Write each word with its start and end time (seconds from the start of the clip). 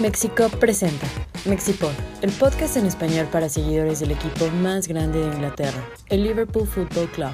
México 0.00 0.48
presenta 0.58 1.06
Mexipod, 1.44 1.92
el 2.22 2.32
podcast 2.32 2.78
en 2.78 2.86
español 2.86 3.28
para 3.30 3.50
seguidores 3.50 4.00
del 4.00 4.12
equipo 4.12 4.48
más 4.48 4.88
grande 4.88 5.18
de 5.18 5.26
Inglaterra, 5.26 5.86
el 6.08 6.22
Liverpool 6.22 6.66
Football 6.66 7.10
Club. 7.10 7.32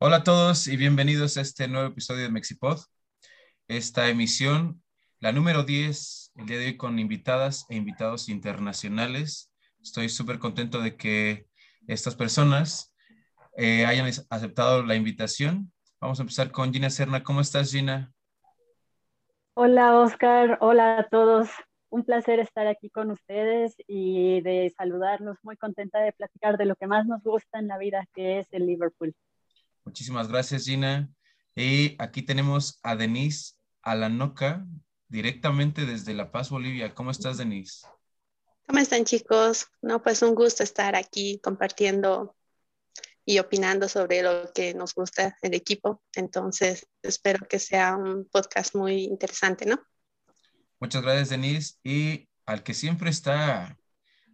Hola 0.00 0.16
a 0.16 0.24
todos 0.24 0.66
y 0.66 0.76
bienvenidos 0.76 1.36
a 1.36 1.42
este 1.42 1.68
nuevo 1.68 1.86
episodio 1.86 2.24
de 2.24 2.30
Mexipod. 2.30 2.80
Esta 3.68 4.08
emisión, 4.08 4.82
la 5.20 5.30
número 5.30 5.62
10, 5.62 6.32
el 6.34 6.46
día 6.46 6.58
de 6.58 6.66
hoy 6.66 6.76
con 6.76 6.98
invitadas 6.98 7.66
e 7.68 7.76
invitados 7.76 8.28
internacionales. 8.28 9.52
Estoy 9.80 10.08
súper 10.08 10.40
contento 10.40 10.80
de 10.80 10.96
que 10.96 11.46
estas 11.86 12.16
personas 12.16 12.92
eh, 13.56 13.86
hayan 13.86 14.10
aceptado 14.28 14.82
la 14.82 14.96
invitación. 14.96 15.70
Vamos 16.04 16.18
a 16.20 16.24
empezar 16.24 16.52
con 16.52 16.70
Gina 16.70 16.90
Serna. 16.90 17.24
¿Cómo 17.24 17.40
estás, 17.40 17.72
Gina? 17.72 18.12
Hola, 19.54 19.98
Oscar. 19.98 20.58
Hola 20.60 20.98
a 20.98 21.08
todos. 21.08 21.48
Un 21.88 22.04
placer 22.04 22.40
estar 22.40 22.66
aquí 22.66 22.90
con 22.90 23.10
ustedes 23.10 23.74
y 23.88 24.42
de 24.42 24.70
saludarlos. 24.76 25.38
Muy 25.42 25.56
contenta 25.56 26.00
de 26.00 26.12
platicar 26.12 26.58
de 26.58 26.66
lo 26.66 26.76
que 26.76 26.86
más 26.86 27.06
nos 27.06 27.22
gusta 27.22 27.58
en 27.58 27.68
la 27.68 27.78
vida, 27.78 28.06
que 28.12 28.38
es 28.38 28.46
el 28.50 28.66
Liverpool. 28.66 29.14
Muchísimas 29.86 30.28
gracias, 30.28 30.66
Gina. 30.66 31.08
Y 31.56 31.96
aquí 31.98 32.20
tenemos 32.20 32.80
a 32.82 32.96
Denise 32.96 33.54
Alanoca, 33.80 34.66
directamente 35.08 35.86
desde 35.86 36.12
La 36.12 36.30
Paz, 36.30 36.50
Bolivia. 36.50 36.94
¿Cómo 36.94 37.12
estás, 37.12 37.38
Denise? 37.38 37.86
¿Cómo 38.66 38.78
están, 38.78 39.06
chicos? 39.06 39.68
No, 39.80 40.02
pues 40.02 40.20
un 40.20 40.34
gusto 40.34 40.64
estar 40.64 40.96
aquí 40.96 41.40
compartiendo 41.42 42.36
y 43.24 43.38
opinando 43.38 43.88
sobre 43.88 44.22
lo 44.22 44.52
que 44.52 44.74
nos 44.74 44.94
gusta 44.94 45.36
el 45.42 45.54
equipo. 45.54 46.02
Entonces, 46.14 46.86
espero 47.02 47.46
que 47.48 47.58
sea 47.58 47.96
un 47.96 48.28
podcast 48.30 48.74
muy 48.74 49.04
interesante, 49.04 49.66
¿no? 49.66 49.80
Muchas 50.78 51.02
gracias, 51.02 51.30
Denise. 51.30 51.74
Y 51.82 52.28
al 52.46 52.62
que 52.62 52.74
siempre 52.74 53.10
está, 53.10 53.78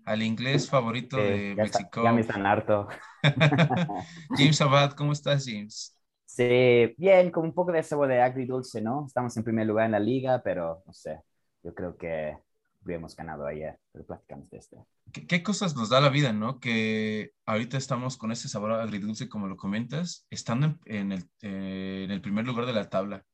al 0.05 0.22
inglés 0.22 0.69
favorito 0.69 1.16
de 1.16 1.55
México. 1.56 2.02
Ya 2.02 2.12
me 2.12 2.22
están 2.22 2.47
harto. 2.47 2.88
James 4.36 4.60
Abad, 4.60 4.92
¿cómo 4.92 5.12
estás, 5.12 5.47
James? 5.47 5.97
Sí, 6.25 6.94
bien, 6.97 7.30
con 7.30 7.44
un 7.44 7.52
poco 7.52 7.72
de 7.72 7.82
sabor 7.82 8.08
de 8.08 8.20
agridulce, 8.20 8.80
¿no? 8.80 9.04
Estamos 9.06 9.36
en 9.36 9.44
primer 9.44 9.66
lugar 9.66 9.86
en 9.86 9.92
la 9.92 10.00
liga, 10.00 10.41
pero 10.42 10.82
no 10.86 10.92
sé, 10.92 11.20
yo 11.62 11.75
creo 11.75 11.97
que 11.97 12.36
habíamos 12.84 13.14
ganado 13.14 13.46
ayer, 13.46 13.78
pero 13.92 14.06
platicamos 14.06 14.50
de 14.50 14.58
esto. 14.58 14.86
¿Qué, 15.12 15.42
cosas 15.42 15.74
nos 15.74 15.88
da 15.88 16.00
la 16.00 16.08
vida, 16.08 16.32
no? 16.32 16.60
Que 16.60 17.32
ahorita 17.44 17.76
estamos 17.76 18.16
con 18.16 18.32
ese 18.32 18.48
sabor 18.48 18.72
agridulce, 18.72 19.28
como 19.28 19.48
lo 19.48 19.56
comentas, 19.56 20.26
estando 20.30 20.78
en, 20.84 21.12
el, 21.12 21.24
eh, 21.42 22.02
en 22.04 22.10
el, 22.10 22.20
primer 22.20 22.46
lugar 22.46 22.66
de 22.66 22.72
la 22.72 22.88
tabla. 22.88 23.24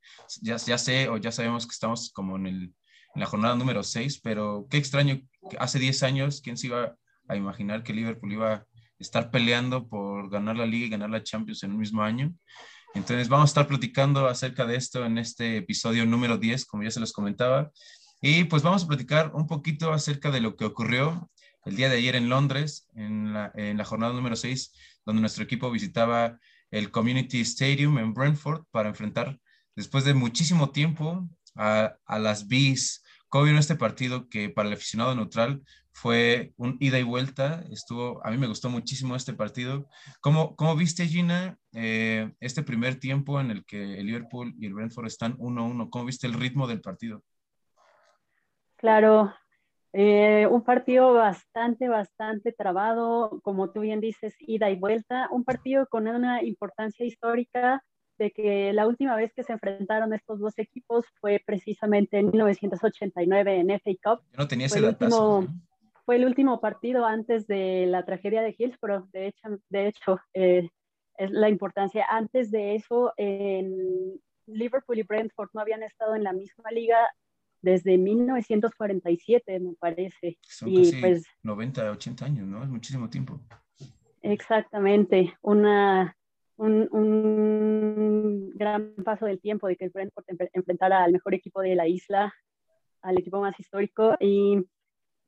Ya, 0.40 0.56
ya 0.56 0.78
sé, 0.78 1.08
o 1.08 1.18
ya 1.18 1.32
sabemos 1.32 1.66
que 1.66 1.72
estamos 1.72 2.10
como 2.12 2.36
en, 2.36 2.46
el, 2.46 2.62
en 3.14 3.20
la 3.20 3.26
jornada 3.26 3.56
número 3.56 3.82
6, 3.82 4.20
pero 4.22 4.66
qué 4.70 4.78
extraño, 4.78 5.20
hace 5.58 5.78
10 5.78 6.02
años, 6.02 6.40
¿quién 6.40 6.56
se 6.56 6.68
iba 6.68 6.96
a 7.28 7.36
imaginar 7.36 7.82
que 7.82 7.92
Liverpool 7.92 8.32
iba 8.32 8.52
a 8.54 8.66
estar 8.98 9.30
peleando 9.30 9.86
por 9.86 10.30
ganar 10.30 10.56
la 10.56 10.66
liga 10.66 10.86
y 10.86 10.90
ganar 10.90 11.10
la 11.10 11.22
Champions 11.22 11.62
en 11.62 11.72
un 11.72 11.78
mismo 11.78 12.02
año? 12.02 12.34
Entonces 12.94 13.28
vamos 13.28 13.50
a 13.50 13.52
estar 13.52 13.66
platicando 13.66 14.26
acerca 14.26 14.64
de 14.64 14.76
esto 14.76 15.04
en 15.04 15.18
este 15.18 15.58
episodio 15.58 16.06
número 16.06 16.38
10, 16.38 16.64
como 16.64 16.82
ya 16.82 16.90
se 16.90 17.00
los 17.00 17.12
comentaba. 17.12 17.70
Y 18.20 18.44
pues 18.44 18.62
vamos 18.62 18.84
a 18.84 18.86
platicar 18.86 19.32
un 19.34 19.46
poquito 19.46 19.92
acerca 19.92 20.30
de 20.30 20.40
lo 20.40 20.56
que 20.56 20.64
ocurrió 20.64 21.30
el 21.66 21.76
día 21.76 21.88
de 21.88 21.96
ayer 21.96 22.16
en 22.16 22.28
Londres, 22.28 22.88
en 22.94 23.34
la, 23.34 23.84
jornada 23.84 24.14
número 24.14 24.36
6, 24.36 24.72
donde 25.04 25.20
nuestro 25.20 25.44
equipo 25.44 25.70
visitaba 25.70 26.38
el 26.70 26.90
Community 26.90 27.40
Stadium 27.40 27.98
en 27.98 28.14
Brentford 28.14 28.64
para 28.70 28.88
enfrentar, 28.88 29.38
después 29.74 30.04
de 30.04 30.14
muchísimo 30.14 30.70
tiempo, 30.70 31.28
a, 31.56 31.96
a 32.06 32.18
las 32.18 32.48
Bees. 32.48 33.02
¿Cómo 33.28 33.44
vino 33.44 33.58
este 33.58 33.76
partido 33.76 34.28
que 34.28 34.48
para 34.48 34.68
el 34.68 34.74
aficionado 34.74 35.14
neutral 35.14 35.62
fue 35.92 36.52
un 36.56 36.76
ida 36.80 36.98
y 36.98 37.02
vuelta? 37.02 37.64
Estuvo, 37.70 38.24
a 38.24 38.30
mí 38.30 38.38
me 38.38 38.46
gustó 38.46 38.70
muchísimo 38.70 39.16
este 39.16 39.34
partido. 39.34 39.88
¿Cómo, 40.20 40.54
cómo 40.56 40.76
viste, 40.76 41.06
Gina, 41.06 41.58
eh, 41.72 42.32
este 42.40 42.62
primer 42.62 43.00
tiempo 43.00 43.40
en 43.40 43.50
el 43.50 43.64
que 43.64 43.98
el 43.98 44.06
Liverpool 44.06 44.54
y 44.58 44.66
el 44.66 44.74
Brentford 44.74 45.06
están 45.06 45.36
1-1? 45.38 45.90
¿Cómo 45.90 46.04
viste 46.04 46.26
el 46.26 46.34
ritmo 46.34 46.66
del 46.66 46.80
partido? 46.80 47.22
Claro, 48.76 49.32
eh, 49.92 50.46
un 50.50 50.62
partido 50.62 51.14
bastante, 51.14 51.88
bastante 51.88 52.52
trabado, 52.52 53.40
como 53.42 53.70
tú 53.70 53.80
bien 53.80 54.00
dices, 54.00 54.34
ida 54.40 54.68
y 54.70 54.76
vuelta, 54.76 55.28
un 55.30 55.42
partido 55.42 55.86
con 55.86 56.06
una 56.06 56.42
importancia 56.42 57.06
histórica 57.06 57.82
de 58.18 58.30
que 58.30 58.72
la 58.74 58.86
última 58.86 59.16
vez 59.16 59.32
que 59.34 59.42
se 59.42 59.54
enfrentaron 59.54 60.12
estos 60.12 60.38
dos 60.38 60.58
equipos 60.58 61.06
fue 61.20 61.42
precisamente 61.44 62.18
en 62.18 62.30
1989 62.30 63.56
en 63.56 63.70
FA 63.70 63.90
Cup. 64.02 64.24
Yo 64.32 64.38
no 64.38 64.48
tenía 64.48 64.66
ese 64.66 64.80
fue 64.80 64.88
el, 64.88 64.94
último, 64.94 65.46
fue 66.04 66.16
el 66.16 66.24
último 66.26 66.60
partido 66.60 67.06
antes 67.06 67.46
de 67.46 67.86
la 67.86 68.04
tragedia 68.04 68.42
de 68.42 68.54
Hillsborough, 68.58 69.08
de 69.12 69.28
hecho, 69.28 69.48
de 69.70 69.86
hecho 69.88 70.20
eh, 70.34 70.68
es 71.16 71.30
la 71.30 71.48
importancia. 71.48 72.06
Antes 72.08 72.50
de 72.50 72.74
eso, 72.74 73.14
en 73.16 74.20
Liverpool 74.46 74.98
y 74.98 75.02
Brentford 75.02 75.50
no 75.54 75.62
habían 75.62 75.82
estado 75.82 76.14
en 76.14 76.22
la 76.22 76.34
misma 76.34 76.70
liga 76.70 76.98
desde 77.66 77.98
1947, 77.98 79.58
me 79.58 79.74
parece. 79.74 80.38
Son 80.40 80.68
y 80.68 80.84
casi 80.84 81.00
pues, 81.00 81.24
90, 81.42 81.90
80 81.90 82.24
años, 82.24 82.46
¿no? 82.46 82.62
Es 82.62 82.68
muchísimo 82.68 83.10
tiempo. 83.10 83.40
Exactamente, 84.22 85.34
una, 85.42 86.16
un, 86.56 86.88
un, 86.92 88.52
gran 88.54 88.94
paso 89.04 89.26
del 89.26 89.40
tiempo 89.40 89.66
de 89.66 89.76
que 89.76 89.86
el 89.86 89.90
Brentford 89.90 90.24
enfrentara 90.52 91.02
al 91.02 91.12
mejor 91.12 91.34
equipo 91.34 91.60
de 91.60 91.74
la 91.74 91.88
isla, 91.88 92.32
al 93.02 93.18
equipo 93.18 93.40
más 93.40 93.58
histórico. 93.58 94.14
Y 94.20 94.64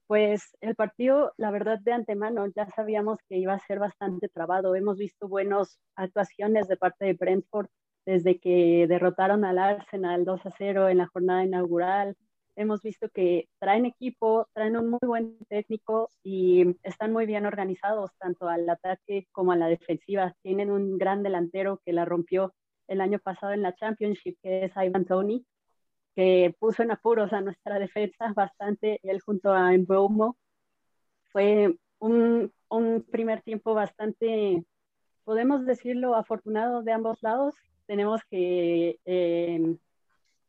pues 0.06 0.56
el 0.60 0.76
partido, 0.76 1.32
la 1.38 1.50
verdad, 1.50 1.80
de 1.80 1.92
antemano 1.92 2.46
ya 2.54 2.68
sabíamos 2.70 3.18
que 3.28 3.36
iba 3.36 3.54
a 3.54 3.66
ser 3.66 3.80
bastante 3.80 4.28
trabado. 4.28 4.76
Hemos 4.76 4.96
visto 4.96 5.26
buenas 5.26 5.80
actuaciones 5.96 6.68
de 6.68 6.76
parte 6.76 7.04
de 7.04 7.14
Brentford 7.14 7.68
desde 8.06 8.38
que 8.38 8.86
derrotaron 8.88 9.44
al 9.44 9.58
Arsenal 9.58 10.24
2 10.24 10.46
a 10.46 10.50
0 10.56 10.88
en 10.88 10.96
la 10.96 11.08
jornada 11.08 11.44
inaugural. 11.44 12.16
Hemos 12.60 12.82
visto 12.82 13.08
que 13.08 13.48
traen 13.60 13.86
equipo, 13.86 14.48
traen 14.52 14.76
un 14.76 14.90
muy 14.90 14.98
buen 15.06 15.38
técnico 15.48 16.10
y 16.24 16.76
están 16.82 17.12
muy 17.12 17.24
bien 17.24 17.46
organizados 17.46 18.10
tanto 18.18 18.48
al 18.48 18.68
ataque 18.68 19.28
como 19.30 19.52
a 19.52 19.56
la 19.56 19.68
defensiva. 19.68 20.34
Tienen 20.42 20.72
un 20.72 20.98
gran 20.98 21.22
delantero 21.22 21.80
que 21.86 21.92
la 21.92 22.04
rompió 22.04 22.52
el 22.88 23.00
año 23.00 23.20
pasado 23.20 23.52
en 23.52 23.62
la 23.62 23.76
Championship, 23.76 24.38
que 24.42 24.64
es 24.64 24.72
Ivan 24.74 25.04
Tony, 25.04 25.46
que 26.16 26.52
puso 26.58 26.82
en 26.82 26.90
apuros 26.90 27.32
a 27.32 27.40
nuestra 27.42 27.78
defensa 27.78 28.32
bastante, 28.34 28.98
él 29.04 29.20
junto 29.20 29.52
a 29.52 29.70
Mbeumo. 29.70 30.36
Fue 31.30 31.76
un, 32.00 32.52
un 32.70 33.06
primer 33.08 33.42
tiempo 33.42 33.72
bastante, 33.74 34.64
podemos 35.22 35.64
decirlo, 35.64 36.16
afortunado 36.16 36.82
de 36.82 36.90
ambos 36.90 37.22
lados 37.22 37.54
tenemos 37.88 38.20
que 38.30 39.00
eh, 39.06 39.76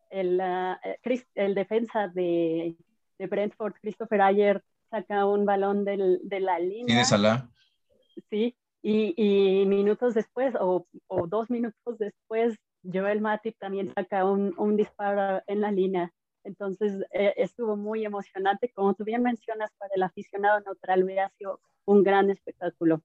el, 0.10 0.40
eh, 0.42 1.26
el, 1.36 1.56
defensa 1.56 2.08
de, 2.08 2.76
de, 3.18 3.28
Brentford, 3.28 3.74
Christopher 3.82 4.22
Ayer, 4.22 4.64
saca 4.90 5.26
un 5.26 5.46
balón 5.46 5.86
del, 5.86 6.20
de 6.24 6.40
la 6.40 6.60
línea. 6.60 6.96
Y 6.96 6.98
de 6.98 7.06
Salah. 7.06 7.50
Sí, 8.30 8.56
y, 8.82 9.14
y 9.16 9.66
minutos 9.66 10.14
después, 10.14 10.54
o, 10.60 10.88
o, 11.08 11.28
dos 11.28 11.50
minutos 11.50 11.98
después, 11.98 12.56
Joel 12.84 13.22
Matip 13.22 13.58
también 13.60 13.94
saca 13.94 14.26
un, 14.26 14.54
un 14.58 14.78
disparo 14.78 15.42
en 15.48 15.62
la 15.62 15.72
línea. 15.72 16.14
Entonces 16.44 16.94
eh, 17.12 17.34
estuvo 17.38 17.76
muy 17.76 18.06
emocionante. 18.06 18.72
Como 18.74 18.94
tú 18.94 19.04
bien 19.04 19.22
mencionas, 19.22 19.72
para 19.78 19.92
el 19.96 20.04
aficionado 20.04 20.62
neutral 20.62 21.04
hubiera 21.04 21.30
sido 21.38 21.60
un 21.86 22.04
gran 22.04 22.30
espectáculo. 22.30 23.04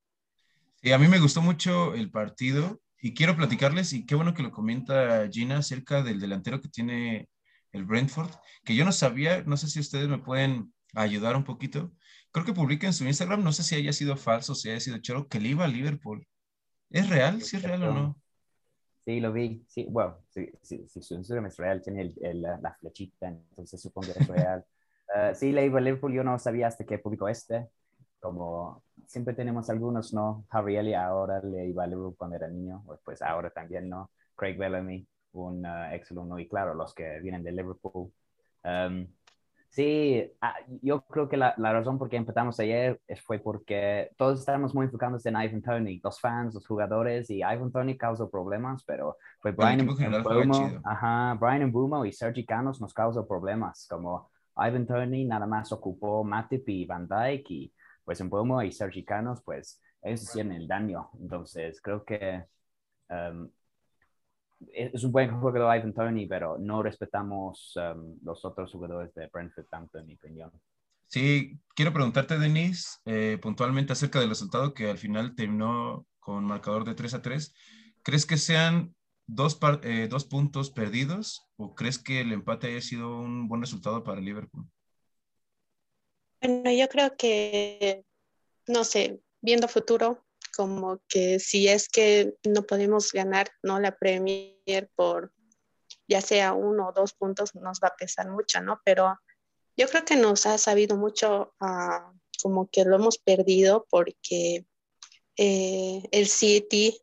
Sí, 0.76 0.92
a 0.92 0.98
mí 0.98 1.08
me 1.08 1.18
gustó 1.18 1.42
mucho 1.42 1.94
el 1.94 2.10
partido. 2.10 2.80
Y 3.04 3.12
quiero 3.12 3.36
platicarles, 3.36 3.92
y 3.92 4.06
qué 4.06 4.14
bueno 4.14 4.32
que 4.32 4.42
lo 4.42 4.50
comenta 4.50 5.28
Gina 5.30 5.58
acerca 5.58 6.02
del 6.02 6.18
delantero 6.18 6.62
que 6.62 6.70
tiene 6.70 7.28
el 7.70 7.84
Brentford, 7.84 8.30
que 8.64 8.74
yo 8.74 8.86
no 8.86 8.92
sabía, 8.92 9.42
no 9.42 9.58
sé 9.58 9.68
si 9.68 9.78
ustedes 9.78 10.08
me 10.08 10.16
pueden 10.16 10.72
ayudar 10.94 11.36
un 11.36 11.44
poquito. 11.44 11.92
Creo 12.32 12.46
que 12.46 12.54
publica 12.54 12.86
en 12.86 12.94
su 12.94 13.04
Instagram, 13.04 13.44
no 13.44 13.52
sé 13.52 13.62
si 13.62 13.74
haya 13.74 13.92
sido 13.92 14.16
falso, 14.16 14.54
si 14.54 14.70
haya 14.70 14.80
sido 14.80 14.96
choro, 15.02 15.28
que 15.28 15.38
le 15.38 15.50
iba 15.50 15.66
a 15.66 15.68
Liverpool. 15.68 16.26
¿Es 16.88 17.10
real? 17.10 17.42
¿Sí 17.42 17.58
es 17.58 17.62
real 17.64 17.82
o 17.82 17.92
no? 17.92 18.18
Sí, 19.04 19.20
lo 19.20 19.34
vi. 19.34 19.62
Sí, 19.68 19.84
bueno, 19.90 20.16
sí, 20.30 20.50
sí, 20.62 20.86
sí, 20.88 21.02
su 21.02 21.12
Instagram 21.12 21.44
es 21.44 21.58
real, 21.58 21.82
tiene 21.82 22.14
el, 22.22 22.40
la 22.40 22.74
flechita, 22.80 23.28
entonces 23.28 23.82
supongo 23.82 24.14
que 24.14 24.18
es 24.18 24.28
real. 24.28 24.64
uh, 25.14 25.34
sí, 25.34 25.52
le 25.52 25.66
iba 25.66 25.78
a 25.78 25.82
Liverpool, 25.82 26.14
yo 26.14 26.24
no 26.24 26.38
sabía 26.38 26.68
hasta 26.68 26.86
que 26.86 26.98
publicó 26.98 27.28
este, 27.28 27.68
como 28.24 28.82
siempre 29.06 29.34
tenemos 29.34 29.68
algunos, 29.68 30.14
¿no? 30.14 30.46
Harry 30.48 30.94
ahora 30.94 31.42
le 31.42 31.66
iba 31.66 31.84
a 31.84 31.86
Liverpool 31.86 32.16
cuando 32.16 32.36
era 32.36 32.48
niño, 32.48 32.82
pues 33.04 33.20
ahora 33.20 33.50
también, 33.50 33.90
¿no? 33.90 34.10
Craig 34.34 34.56
Bellamy, 34.56 35.06
un 35.32 35.66
uh, 35.66 35.92
ex 35.92 36.10
alumno, 36.10 36.38
y 36.38 36.48
claro, 36.48 36.72
los 36.72 36.94
que 36.94 37.20
vienen 37.20 37.42
de 37.42 37.52
Liverpool. 37.52 38.10
Um, 38.64 39.06
Sí, 39.68 40.22
ah, 40.40 40.54
yo 40.82 41.00
creo 41.00 41.28
que 41.28 41.36
la, 41.36 41.52
la, 41.56 41.72
razón 41.72 41.98
por 41.98 42.08
qué 42.08 42.16
empezamos 42.16 42.60
ayer 42.60 43.00
fue 43.26 43.40
porque 43.40 44.12
todos 44.16 44.38
estamos 44.38 44.72
muy 44.72 44.86
enfocados 44.86 45.26
en 45.26 45.34
Ivan 45.34 45.62
Tony, 45.62 46.00
los 46.00 46.20
fans, 46.20 46.54
los 46.54 46.64
jugadores, 46.64 47.28
y 47.28 47.38
Ivan 47.38 47.72
Tony 47.72 47.96
causó 47.96 48.30
problemas, 48.30 48.84
pero 48.84 49.16
fue 49.40 49.50
Brian 49.50 49.84
Bumo, 49.84 50.80
ajá, 50.84 51.34
Brian 51.40 51.72
Bumo 51.72 52.04
y 52.06 52.12
Sergi 52.12 52.46
Canos 52.46 52.80
nos 52.80 52.94
causó 52.94 53.26
problemas, 53.26 53.88
como 53.90 54.30
Ivan 54.56 54.86
Tony 54.86 55.24
nada 55.24 55.48
más 55.48 55.72
ocupó 55.72 56.22
Matip 56.22 56.68
y 56.68 56.86
Van 56.86 57.08
Dijk, 57.08 57.50
y 57.50 57.72
pues 58.04 58.20
en 58.20 58.28
Bumo 58.28 58.62
y 58.62 58.72
Sergi 58.72 59.04
Canos, 59.04 59.42
pues 59.44 59.80
ellos 60.02 60.22
hicieron 60.22 60.52
el 60.52 60.68
daño, 60.68 61.10
entonces 61.20 61.80
creo 61.80 62.04
que 62.04 62.44
um, 63.08 63.48
es 64.72 65.04
un 65.04 65.12
buen 65.12 65.30
jugador 65.38 65.76
Ivan 65.76 65.92
Tony, 65.92 66.26
pero 66.26 66.58
no 66.58 66.82
respetamos 66.82 67.74
um, 67.76 68.18
los 68.22 68.44
otros 68.44 68.70
jugadores 68.72 69.14
de 69.14 69.28
Brentford, 69.32 69.66
tanto 69.66 69.98
en 69.98 70.06
mi 70.06 70.14
opinión. 70.14 70.50
Sí, 71.08 71.60
quiero 71.74 71.92
preguntarte, 71.92 72.38
Denis, 72.38 73.00
eh, 73.04 73.38
puntualmente 73.40 73.92
acerca 73.92 74.20
del 74.20 74.30
resultado 74.30 74.74
que 74.74 74.90
al 74.90 74.98
final 74.98 75.34
terminó 75.34 76.06
con 76.18 76.44
marcador 76.44 76.84
de 76.84 76.94
3 76.94 77.14
a 77.14 77.22
3. 77.22 77.54
¿Crees 78.02 78.26
que 78.26 78.36
sean 78.36 78.94
dos, 79.26 79.58
eh, 79.82 80.08
dos 80.10 80.24
puntos 80.24 80.70
perdidos 80.70 81.46
o 81.56 81.74
crees 81.74 81.98
que 81.98 82.20
el 82.20 82.32
empate 82.32 82.68
haya 82.68 82.80
sido 82.80 83.18
un 83.18 83.48
buen 83.48 83.60
resultado 83.60 84.02
para 84.02 84.20
Liverpool? 84.20 84.66
Bueno, 86.44 86.70
yo 86.70 86.88
creo 86.88 87.16
que, 87.16 88.04
no 88.66 88.84
sé, 88.84 89.20
viendo 89.40 89.66
futuro, 89.66 90.26
como 90.54 91.00
que 91.08 91.40
si 91.40 91.68
es 91.68 91.88
que 91.88 92.34
no 92.44 92.62
podemos 92.62 93.12
ganar 93.12 93.48
no 93.62 93.80
la 93.80 93.96
Premier 93.96 94.90
por 94.94 95.32
ya 96.06 96.20
sea 96.20 96.52
uno 96.52 96.88
o 96.88 96.92
dos 96.92 97.14
puntos 97.14 97.54
nos 97.54 97.80
va 97.82 97.88
a 97.88 97.96
pesar 97.96 98.28
mucho, 98.28 98.60
¿no? 98.60 98.78
Pero 98.84 99.18
yo 99.74 99.88
creo 99.88 100.04
que 100.04 100.16
nos 100.16 100.44
ha 100.44 100.58
sabido 100.58 100.96
mucho 100.96 101.54
uh, 101.60 102.18
como 102.42 102.68
que 102.68 102.84
lo 102.84 102.96
hemos 102.96 103.16
perdido 103.16 103.86
porque 103.88 104.66
eh, 105.38 106.02
el 106.12 106.28
City 106.28 107.00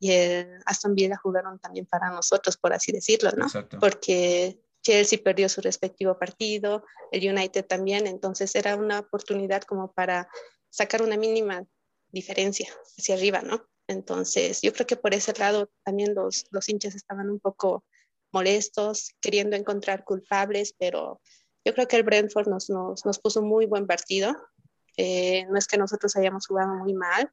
y 0.00 0.10
el 0.10 0.58
Aston 0.66 0.96
Villa 0.96 1.16
jugaron 1.16 1.60
también 1.60 1.86
para 1.86 2.10
nosotros, 2.10 2.56
por 2.56 2.72
así 2.72 2.90
decirlo, 2.90 3.30
¿no? 3.36 3.46
Exacto. 3.46 3.78
Porque 3.78 4.60
Chelsea 4.82 5.18
perdió 5.22 5.48
su 5.48 5.60
respectivo 5.60 6.18
partido, 6.18 6.84
el 7.12 7.28
United 7.28 7.66
también, 7.66 8.06
entonces 8.06 8.54
era 8.54 8.76
una 8.76 9.00
oportunidad 9.00 9.62
como 9.62 9.92
para 9.92 10.28
sacar 10.70 11.02
una 11.02 11.16
mínima 11.16 11.66
diferencia 12.08 12.68
hacia 12.98 13.14
arriba, 13.14 13.42
¿no? 13.42 13.66
Entonces, 13.88 14.60
yo 14.62 14.72
creo 14.72 14.86
que 14.86 14.96
por 14.96 15.14
ese 15.14 15.32
lado 15.34 15.70
también 15.84 16.14
los, 16.14 16.46
los 16.50 16.68
hinchas 16.68 16.94
estaban 16.94 17.28
un 17.28 17.40
poco 17.40 17.84
molestos, 18.32 19.16
queriendo 19.20 19.56
encontrar 19.56 20.04
culpables, 20.04 20.74
pero 20.78 21.20
yo 21.64 21.74
creo 21.74 21.88
que 21.88 21.96
el 21.96 22.04
Brentford 22.04 22.48
nos, 22.48 22.70
nos, 22.70 23.04
nos 23.04 23.18
puso 23.18 23.40
un 23.40 23.48
muy 23.48 23.66
buen 23.66 23.86
partido. 23.86 24.36
Eh, 24.96 25.44
no 25.46 25.58
es 25.58 25.66
que 25.66 25.76
nosotros 25.76 26.16
hayamos 26.16 26.46
jugado 26.46 26.74
muy 26.74 26.94
mal, 26.94 27.30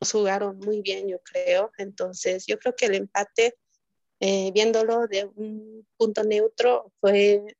nos 0.00 0.12
jugaron 0.12 0.58
muy 0.58 0.82
bien, 0.82 1.08
yo 1.08 1.18
creo. 1.20 1.70
Entonces, 1.78 2.46
yo 2.46 2.58
creo 2.58 2.74
que 2.76 2.86
el 2.86 2.94
empate, 2.94 3.56
eh, 4.24 4.52
viéndolo 4.52 5.08
de 5.08 5.24
un 5.34 5.84
punto 5.96 6.22
neutro, 6.22 6.92
fue 7.00 7.56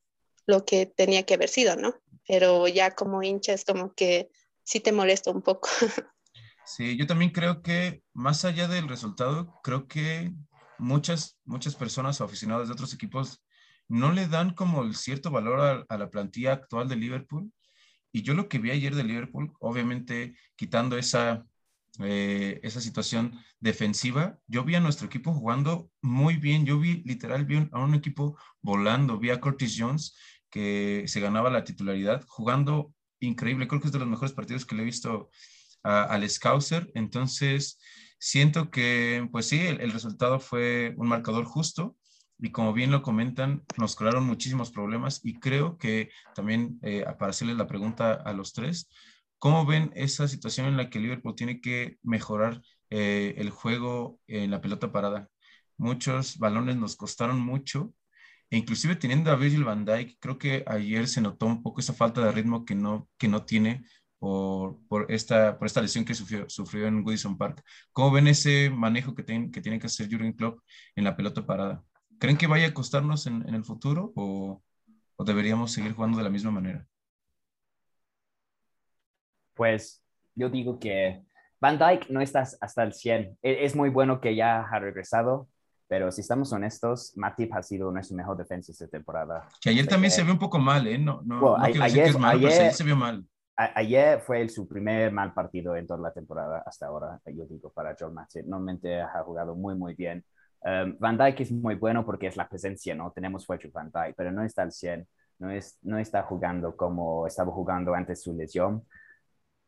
lo 0.47 0.65
que 0.65 0.87
tenía 0.87 1.25
que 1.25 1.35
haber 1.35 1.49
sido, 1.49 1.75
¿no? 1.75 1.97
Pero 2.25 2.69
ya 2.69 2.93
como 2.93 3.21
hincha 3.21 3.53
es 3.53 3.65
como 3.65 3.93
que 3.95 4.31
sí 4.63 4.79
te 4.79 4.93
molesta 4.93 5.33
un 5.33 5.43
poco. 5.43 5.69
Sí, 6.65 6.97
yo 6.97 7.09
también 7.09 7.33
creo 7.33 7.61
que 7.61 8.05
más 8.13 8.45
allá 8.45 8.69
del 8.69 8.89
resultado, 8.89 9.61
creo 9.65 9.89
que 9.89 10.33
muchas, 10.79 11.37
muchas 11.45 11.75
personas 11.75 12.21
o 12.21 12.29
de 12.29 12.73
otros 12.73 12.95
equipos 12.95 13.43
no 13.89 14.13
le 14.13 14.29
dan 14.29 14.55
como 14.55 14.85
el 14.85 14.95
cierto 14.95 15.33
valor 15.33 15.85
a, 15.89 15.99
la 15.99 16.09
plantilla 16.09 16.53
actual 16.53 16.89
de 16.89 16.95
Liverpool. 16.95 17.53
Y 18.13 18.23
yo 18.23 18.35
lo 18.35 18.49
que 18.49 18.59
vi 18.59 18.71
ayer 18.71 18.95
de 18.95 19.03
Liverpool, 19.03 19.53
obviamente 19.59 20.37
quitando 20.55 20.97
esa, 20.97 21.45
eh, 22.01 22.61
esa 22.63 22.81
situación 22.81 23.39
defensiva, 23.61 24.39
yo 24.47 24.65
vi 24.65 24.75
a 24.75 24.81
nuestro 24.81 25.07
equipo 25.07 25.35
jugando 25.35 25.91
muy 26.01 26.37
bien. 26.37 26.65
Yo 26.65 26.79
vi, 26.79 27.03
literal, 27.05 27.45
vi 27.45 27.69
a 27.71 27.79
un 27.79 27.95
equipo 27.95 28.39
volando. 28.61 29.19
Vi 29.19 29.31
a 29.31 29.41
Curtis 29.41 29.77
Jones 29.79 30.17
que 30.51 31.05
se 31.07 31.21
ganaba 31.21 31.51
la 31.51 31.65
titularidad, 31.65 32.25
jugando 32.27 32.95
increíble. 33.21 33.69
Creo 33.69 33.81
que 33.81 33.89
es 33.89 33.93
de 33.93 33.99
los 33.99 34.09
mejores 34.09 34.33
partidos 34.33 34.65
que 34.65 34.75
le 34.75 34.83
he 34.83 34.87
visto 34.87 35.31
al 35.83 36.29
Scouser. 36.29 36.91
Entonces, 36.95 37.79
siento 38.19 38.71
que, 38.71 39.29
pues 39.31 39.47
sí, 39.47 39.61
el, 39.61 39.93
resultado 39.93 40.41
fue 40.41 40.95
un 40.97 41.09
marcador 41.09 41.45
justo 41.45 41.97
y 42.39 42.51
como 42.51 42.73
bien 42.73 42.91
lo 42.91 43.03
comentan, 43.03 43.65
nos 43.77 43.97
crearon 43.97 44.25
muchísimos 44.25 44.71
problemas 44.71 45.21
y 45.25 45.39
creo 45.39 45.77
que 45.79 46.11
también, 46.35 46.79
eh, 46.83 47.05
para 47.19 47.31
hacerles 47.31 47.57
la 47.57 47.67
pregunta 47.67 48.13
a 48.13 48.33
los 48.33 48.53
tres, 48.53 48.89
¿cómo 49.43 49.67
ven 49.67 49.91
esa 49.97 50.29
situación 50.29 50.69
en 50.69 50.77
la 50.77 50.89
que 50.89 51.01
Liverpool 51.01 51.35
tiene 51.35 51.61
que 51.61 51.99
mejorar 52.05 52.63
eh, 52.91 53.35
el 53.39 53.51
juego 53.51 54.21
en 54.29 54.53
la 54.53 54.61
pelota 54.61 54.93
parada? 54.93 55.29
Muchos 55.77 56.39
balones 56.39 56.77
nos 56.77 56.95
costaron 56.95 57.41
mucho 57.41 57.93
e 58.51 58.57
inclusive 58.57 58.95
teniendo 58.95 59.33
a 59.33 59.37
Virgil 59.37 59.65
van 59.65 59.85
Dijk, 59.85 60.17
creo 60.21 60.39
que 60.39 60.63
ayer 60.69 61.09
se 61.09 61.21
notó 61.21 61.47
un 61.47 61.61
poco 61.61 61.81
esa 61.81 61.93
falta 61.93 62.25
de 62.25 62.31
ritmo 62.31 62.65
que 62.65 62.77
no, 62.77 63.09
que 63.19 63.27
no 63.27 63.45
tiene 63.45 63.85
por, 64.21 64.79
por, 64.87 65.11
esta, 65.11 65.59
por 65.59 65.67
esta 65.67 65.83
lesión 65.83 66.05
que 66.05 66.15
sufrió, 66.15 66.49
sufrió 66.49 66.87
en 66.87 67.03
Goodison 67.03 67.37
Park. 67.37 67.65
¿Cómo 67.93 68.13
ven 68.13 68.29
ese 68.29 68.71
manejo 68.71 69.13
que, 69.17 69.25
que 69.25 69.61
tiene 69.61 69.81
que 69.81 69.87
hacer 69.89 70.09
Jurgen 70.09 70.35
Klopp 70.35 70.61
en 70.95 71.03
la 71.03 71.17
pelota 71.17 71.45
parada? 71.45 71.83
¿Creen 72.21 72.37
que 72.37 72.47
vaya 72.47 72.69
a 72.69 72.75
costarnos 72.75 73.27
en, 73.27 73.43
en 73.49 73.57
el 73.57 73.65
futuro 73.65 74.13
o, 74.15 74.63
o, 75.17 75.25
deberíamos 75.25 75.73
seguir 75.73 75.95
jugando 75.95 76.19
de 76.19 76.25
la 76.25 76.31
misma 76.31 76.53
manera? 76.53 76.87
Pues 79.55 80.03
yo 80.35 80.49
digo 80.49 80.79
que 80.79 81.23
Van 81.61 81.79
Dyke 81.79 82.11
no 82.11 82.21
está 82.21 82.41
hasta 82.41 82.83
el 82.83 82.93
100. 82.93 83.39
E, 83.43 83.65
es 83.65 83.77
muy 83.77 83.89
bueno 83.89 84.21
que 84.21 84.35
ya 84.35 84.63
ha 84.63 84.79
regresado, 84.79 85.49
pero 85.89 86.11
si 86.11 86.23
estamos 86.23 86.53
honestos, 86.53 87.13
Matip 87.17 87.53
ha 87.55 87.63
sido 87.63 87.91
nuestro 87.91 88.17
mejor 88.17 88.37
defensa 88.37 88.73
esta 88.73 88.89
temporada. 88.89 89.47
Que 89.61 89.71
ayer 89.71 89.87
también 89.87 90.11
se 90.11 90.23
vio 90.23 90.33
un 90.33 90.39
poco 90.39 90.59
mal, 90.59 90.87
¿eh? 90.87 90.99
No, 90.99 91.23
no, 91.25 91.41
no 91.41 91.57
ayer, 91.59 91.83
decir 91.83 92.03
que 92.03 92.09
es 92.11 92.19
malo, 92.19 92.39
ayer, 92.39 92.59
pero 92.59 92.73
se 92.73 92.85
vio 92.85 92.97
mal 92.97 93.27
ayer 93.57 94.21
fue 94.21 94.49
su 94.49 94.67
primer 94.67 95.13
mal 95.13 95.33
partido 95.33 95.77
en 95.77 95.87
toda 95.87 96.01
la 96.01 96.13
temporada 96.13 96.63
hasta 96.67 96.87
ahora, 96.87 97.21
yo 97.27 97.45
digo, 97.47 97.71
para 97.71 97.95
John 97.99 98.15
Matip. 98.15 98.47
Normalmente 98.47 99.01
ha 99.01 99.23
jugado 99.23 99.55
muy, 99.55 99.75
muy 99.75 99.95
bien. 99.95 100.25
Um, 100.61 100.97
Van 100.99 101.19
Dijk 101.19 101.41
es 101.41 101.53
muy 101.53 101.75
bueno 101.75 102.05
porque 102.05 102.29
es 102.29 102.37
la 102.37 102.49
presencia, 102.49 102.95
¿no? 102.95 103.11
Tenemos 103.13 103.45
fuerte 103.45 103.69
Van 103.69 103.91
Dijk, 103.91 104.15
pero 104.17 104.31
no 104.31 104.45
está 104.45 104.63
al 104.63 104.73
100, 104.73 105.07
no, 105.39 105.51
es, 105.51 105.79
no 105.83 105.99
está 105.99 106.23
jugando 106.23 106.77
como 106.77 107.27
estaba 107.27 107.53
jugando 107.53 107.95
antes 107.95 108.23
su 108.23 108.33
lesión. 108.33 108.85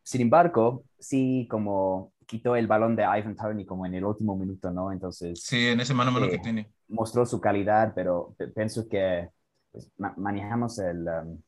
Sin 0.04 0.20
embargo, 0.20 0.84
sí 0.98 1.48
como 1.50 2.12
quitó 2.26 2.54
el 2.54 2.68
balón 2.68 2.94
de 2.94 3.02
Ivan 3.02 3.34
Tony 3.34 3.66
como 3.66 3.84
en 3.86 3.94
el 3.94 4.04
último 4.04 4.36
minuto, 4.36 4.70
¿no? 4.70 4.92
Entonces... 4.92 5.42
Sí, 5.42 5.66
en 5.66 5.80
ese 5.80 5.94
mano 5.94 6.12
mano 6.12 6.28
que 6.28 6.36
eh, 6.36 6.40
tiene. 6.42 6.70
Mostró 6.88 7.26
su 7.26 7.40
calidad, 7.40 7.92
pero 7.94 8.36
pienso 8.54 8.88
que 8.88 9.28
pues, 9.72 9.90
manejamos 9.96 10.78
el... 10.78 11.08
Um, 11.08 11.38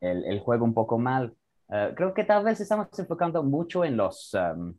el, 0.00 0.40
juego 0.40 0.64
un 0.64 0.74
poco 0.74 0.98
mal. 0.98 1.34
Eh, 1.68 1.92
creo 1.96 2.14
que 2.14 2.24
tal 2.24 2.44
vez 2.44 2.60
estamos 2.60 2.86
enfocando 2.98 3.42
mucho 3.42 3.84
en 3.84 3.96
los, 3.96 4.34
um, 4.34 4.74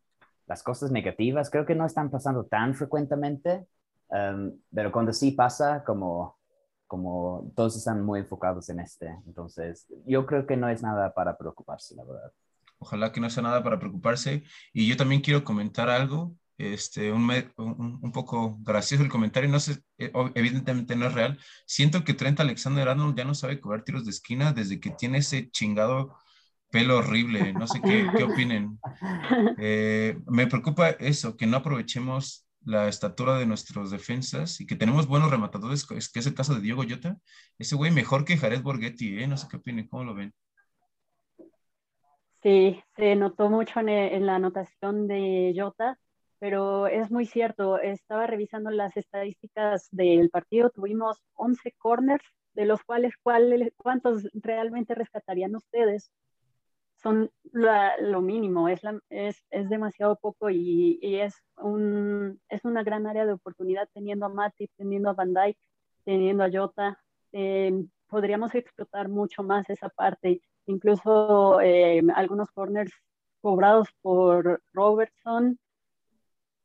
las 0.45 0.63
cosas 0.63 0.91
negativas. 0.91 1.49
Creo 1.49 1.65
que 1.65 1.75
no 1.75 1.85
están 1.85 2.09
pasando 2.09 2.45
tan 2.45 2.75
frecuentemente, 2.75 3.67
um, 4.09 4.51
pero 4.73 4.91
cuando 4.91 5.13
sí 5.13 5.31
pasa, 5.31 5.83
como, 5.83 6.37
como 6.85 7.51
todos 7.55 7.75
están 7.75 8.03
muy 8.03 8.21
enfocados 8.21 8.69
en 8.69 8.79
este. 8.79 9.07
Entonces, 9.25 9.87
yo 10.05 10.25
creo 10.25 10.45
que 10.45 10.57
no 10.57 10.69
es 10.69 10.81
nada 10.81 11.13
para 11.13 11.37
preocuparse, 11.37 11.95
la 11.95 12.03
verdad. 12.03 12.31
Ojalá 12.79 13.11
que 13.11 13.19
no 13.19 13.29
sea 13.29 13.43
nada 13.43 13.63
para 13.63 13.79
preocuparse. 13.79 14.43
Y 14.73 14.87
yo 14.87 14.97
también 14.97 15.21
quiero 15.21 15.43
comentar 15.43 15.89
algo 15.89 16.35
este, 16.57 17.11
un, 17.11 17.29
un, 17.57 18.11
poco 18.11 18.57
gracioso 18.61 19.03
el 19.03 19.09
comentario, 19.09 19.49
no 19.49 19.59
sé, 19.59 19.79
eh, 19.99 20.11
evidentemente 20.33 20.95
no 20.95 21.07
es 21.07 21.13
real. 21.13 21.39
Siento 21.65 22.03
que 22.03 22.13
Trent 22.15 22.39
Alexander 22.39 22.89
Arnold 22.89 23.15
ya 23.15 23.25
no 23.25 23.35
sabe 23.35 23.59
cobrar 23.59 23.83
tiros 23.83 24.05
de 24.05 24.11
esquina 24.11 24.53
desde 24.53 24.79
que 24.79 24.89
tiene 24.91 25.19
ese 25.19 25.49
chingado 25.51 26.17
pelo 26.71 26.97
horrible. 26.97 27.53
No 27.53 27.67
sé 27.67 27.79
qué, 27.81 28.07
qué 28.15 28.23
opinen. 28.23 28.79
Eh, 29.59 30.17
me 30.27 30.47
preocupa 30.47 30.89
eso, 30.89 31.37
que 31.37 31.45
no 31.45 31.57
aprovechemos 31.57 32.47
la 32.63 32.87
estatura 32.87 33.37
de 33.37 33.45
nuestros 33.45 33.91
defensas 33.91 34.59
y 34.59 34.65
que 34.65 34.75
tenemos 34.75 35.07
buenos 35.07 35.31
rematadores, 35.31 35.85
que 35.85 36.19
es 36.19 36.27
el 36.27 36.33
caso 36.33 36.55
de 36.55 36.61
Diego 36.61 36.83
Jota. 36.87 37.17
Ese 37.57 37.75
güey 37.75 37.91
mejor 37.91 38.25
que 38.25 38.37
Jared 38.37 38.61
Borghetti, 38.61 39.19
¿eh? 39.19 39.27
No 39.27 39.37
sé 39.37 39.47
qué 39.49 39.57
opinen, 39.57 39.87
¿cómo 39.87 40.03
lo 40.03 40.15
ven? 40.15 40.33
Se 42.95 43.15
notó 43.15 43.49
mucho 43.49 43.79
en, 43.79 43.89
en 43.89 44.25
la 44.25 44.35
anotación 44.35 45.07
de 45.07 45.53
Jota 45.55 45.97
pero 46.39 46.87
es 46.87 47.09
muy 47.11 47.25
cierto, 47.25 47.79
estaba 47.79 48.27
revisando 48.27 48.69
las 48.69 48.95
estadísticas 48.95 49.87
del 49.91 50.29
partido, 50.29 50.69
tuvimos 50.69 51.21
11 51.33 51.73
corners, 51.77 52.23
de 52.53 52.65
los 52.65 52.83
cuales 52.83 53.13
cuántos 53.77 54.27
realmente 54.33 54.95
rescatarían 54.95 55.55
ustedes. 55.55 56.11
Son 56.95 57.29
lo 57.51 58.21
mínimo, 58.21 58.69
es, 58.69 58.81
es, 59.09 59.45
es, 59.51 59.69
demasiado 59.69 60.15
poco 60.15 60.49
y, 60.49 60.97
y, 61.01 61.17
es, 61.19 61.35
un, 61.57 62.41
es 62.49 62.65
una 62.65 62.83
gran 62.83 63.05
área 63.05 63.25
de 63.25 63.33
oportunidad 63.33 63.87
teniendo 63.93 64.25
a 64.25 64.29
Matip, 64.29 64.71
teniendo 64.77 65.09
a 65.09 65.13
Van 65.13 65.33
Dijk, 65.33 65.57
teniendo 66.05 66.43
a 66.43 66.49
Jota. 66.51 66.99
Eh, 67.33 67.85
podríamos 68.07 68.55
explotar 68.55 69.09
mucho 69.09 69.43
más 69.43 69.69
esa 69.69 69.89
parte. 69.89 70.41
Incluso 70.67 71.61
eh, 71.61 72.01
algunos 72.13 72.51
corners 72.51 72.93
cobrados 73.41 73.87
por 74.01 74.61
Robertson 74.73 75.57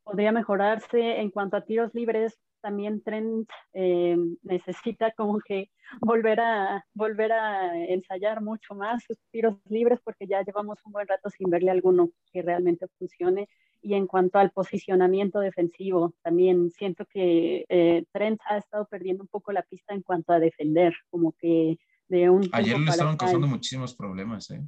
podría 0.03 0.33
mejorarse 0.33 1.21
en 1.21 1.31
cuanto 1.31 1.57
a 1.57 1.65
tiros 1.65 1.95
libres. 1.95 2.39
También 2.61 3.03
Trent 3.03 3.49
eh, 3.73 4.17
necesita 4.43 5.13
como 5.13 5.41
que 5.41 5.71
volver 6.01 6.41
a, 6.41 6.85
volver 6.95 7.33
a 7.33 7.77
ensayar 7.87 8.41
mucho 8.41 8.75
más 8.75 9.03
sus 9.05 9.19
tiros 9.31 9.57
libres 9.69 10.01
porque 10.05 10.27
ya 10.27 10.43
llevamos 10.43 10.79
un 10.85 10.93
buen 10.93 11.09
rato 11.09 11.31
sin 11.31 11.51
verle 11.51 11.71
alguno 11.71 12.11
que 12.33 12.43
realmente 12.43 12.87
funcione. 12.99 13.49
Y 13.81 13.95
en 13.95 14.07
cuanto 14.07 14.39
al 14.39 14.53
posicionamiento 14.53 15.41
defensivo, 15.41 16.15
también 16.23 16.71
siento 16.71 17.05
que 17.07 17.67
eh, 17.69 18.05
Trent 18.13 18.41
ha 18.47 18.59
estado 18.59 18.87
perdiendo 18.87 19.25
un 19.25 19.29
poco 19.29 19.51
la 19.51 19.63
pista 19.63 19.93
en 19.93 20.03
cuanto 20.03 20.33
a 20.33 20.39
defender, 20.39 20.95
como 21.11 21.33
que 21.33 21.79
de 22.13 22.29
un... 22.29 22.49
Ayer 22.53 22.79
le 22.79 22.91
estaban 22.91 23.17
causando 23.17 23.47
muchísimos 23.47 23.95
problemas, 23.95 24.51
¿eh? 24.51 24.63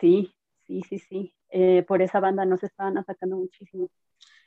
Sí, 0.00 0.34
sí, 0.66 0.82
sí, 0.88 0.98
sí. 0.98 1.34
Eh, 1.50 1.84
por 1.86 2.00
esa 2.00 2.18
banda 2.18 2.46
nos 2.46 2.62
estaban 2.62 2.96
atacando 2.96 3.36
muchísimo. 3.36 3.90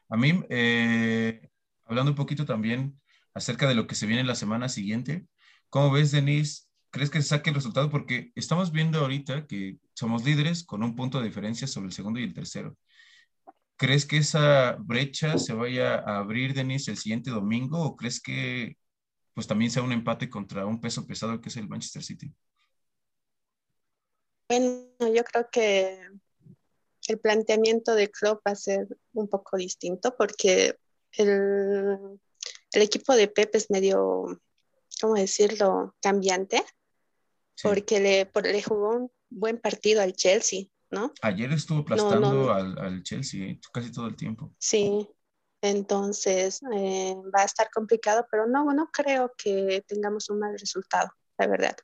A 0.09 0.17
mí, 0.17 0.43
eh, 0.49 1.49
hablando 1.85 2.11
un 2.11 2.15
poquito 2.15 2.45
también 2.45 2.99
acerca 3.35 3.67
de 3.67 3.75
lo 3.75 3.85
que 3.85 3.93
se 3.93 4.07
viene 4.07 4.23
la 4.23 4.33
semana 4.33 4.69
siguiente, 4.69 5.27
¿cómo 5.69 5.91
ves, 5.91 6.11
Denise? 6.11 6.63
¿Crees 6.89 7.11
que 7.11 7.21
se 7.21 7.27
saque 7.27 7.51
el 7.51 7.55
resultado? 7.55 7.91
Porque 7.91 8.31
estamos 8.33 8.71
viendo 8.71 8.99
ahorita 8.99 9.45
que 9.45 9.77
somos 9.93 10.25
líderes 10.25 10.63
con 10.63 10.81
un 10.81 10.95
punto 10.95 11.19
de 11.19 11.27
diferencia 11.27 11.67
sobre 11.67 11.87
el 11.87 11.93
segundo 11.93 12.19
y 12.19 12.23
el 12.23 12.33
tercero. 12.33 12.75
¿Crees 13.77 14.07
que 14.07 14.17
esa 14.17 14.77
brecha 14.79 15.37
se 15.37 15.53
vaya 15.53 15.95
a 15.95 16.17
abrir, 16.17 16.55
Denise, 16.55 16.89
el 16.89 16.97
siguiente 16.97 17.29
domingo? 17.29 17.79
¿O 17.83 17.95
crees 17.95 18.19
que 18.19 18.77
pues 19.33 19.47
también 19.47 19.71
sea 19.71 19.83
un 19.83 19.91
empate 19.91 20.29
contra 20.29 20.65
un 20.65 20.79
peso 20.79 21.05
pesado 21.05 21.41
que 21.41 21.49
es 21.49 21.57
el 21.57 21.67
Manchester 21.67 22.03
City? 22.03 22.33
Bueno, 24.47 25.13
yo 25.13 25.23
creo 25.23 25.47
que 25.51 25.99
el 27.07 27.19
planteamiento 27.19 27.95
de 27.95 28.09
Klopp 28.09 28.45
va 28.47 28.51
a 28.51 28.55
ser 28.55 28.87
un 29.13 29.27
poco 29.27 29.57
distinto 29.57 30.15
porque 30.15 30.77
el, 31.13 32.19
equipo 32.71 33.15
de 33.15 33.27
Pep 33.27 33.55
es 33.55 33.69
medio, 33.69 34.41
¿cómo 35.01 35.15
decirlo?, 35.15 35.95
cambiante, 36.01 36.63
porque 37.61 37.99
le, 37.99 38.31
le 38.51 38.63
jugó 38.63 38.95
un 38.95 39.11
buen 39.29 39.59
partido 39.59 40.01
al 40.01 40.13
Chelsea, 40.13 40.65
¿no? 40.91 41.11
Ayer 41.21 41.51
estuvo 41.51 41.79
aplastando 41.79 42.53
Al, 42.53 43.03
Chelsea 43.03 43.57
casi 43.71 43.91
todo 43.91 44.07
el 44.07 44.15
tiempo. 44.15 44.53
Sí, 44.57 45.07
entonces 45.63 46.61
eh, 46.73 47.15
va 47.33 47.41
a 47.41 47.45
estar 47.45 47.69
complicado, 47.71 48.27
pero 48.29 48.45
no, 48.47 48.65
no 48.73 48.89
creo 48.91 49.31
que 49.37 49.83
tengamos 49.87 50.29
un 50.29 50.39
mal 50.39 50.59
resultado, 50.59 51.09
la 51.37 51.47
verdad. 51.47 51.75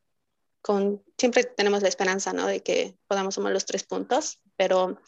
Con, 0.62 1.02
siempre 1.18 1.46
tenemos 1.46 1.82
la 1.82 1.88
esperanza, 1.88 2.34
¿no? 2.34 2.46
De 2.46 2.62
que 2.62 2.98
podamos 3.08 3.36
sumar 3.36 3.54
los 3.54 3.66
tres 3.66 3.86
puntos, 3.86 4.42
pero 4.58 5.00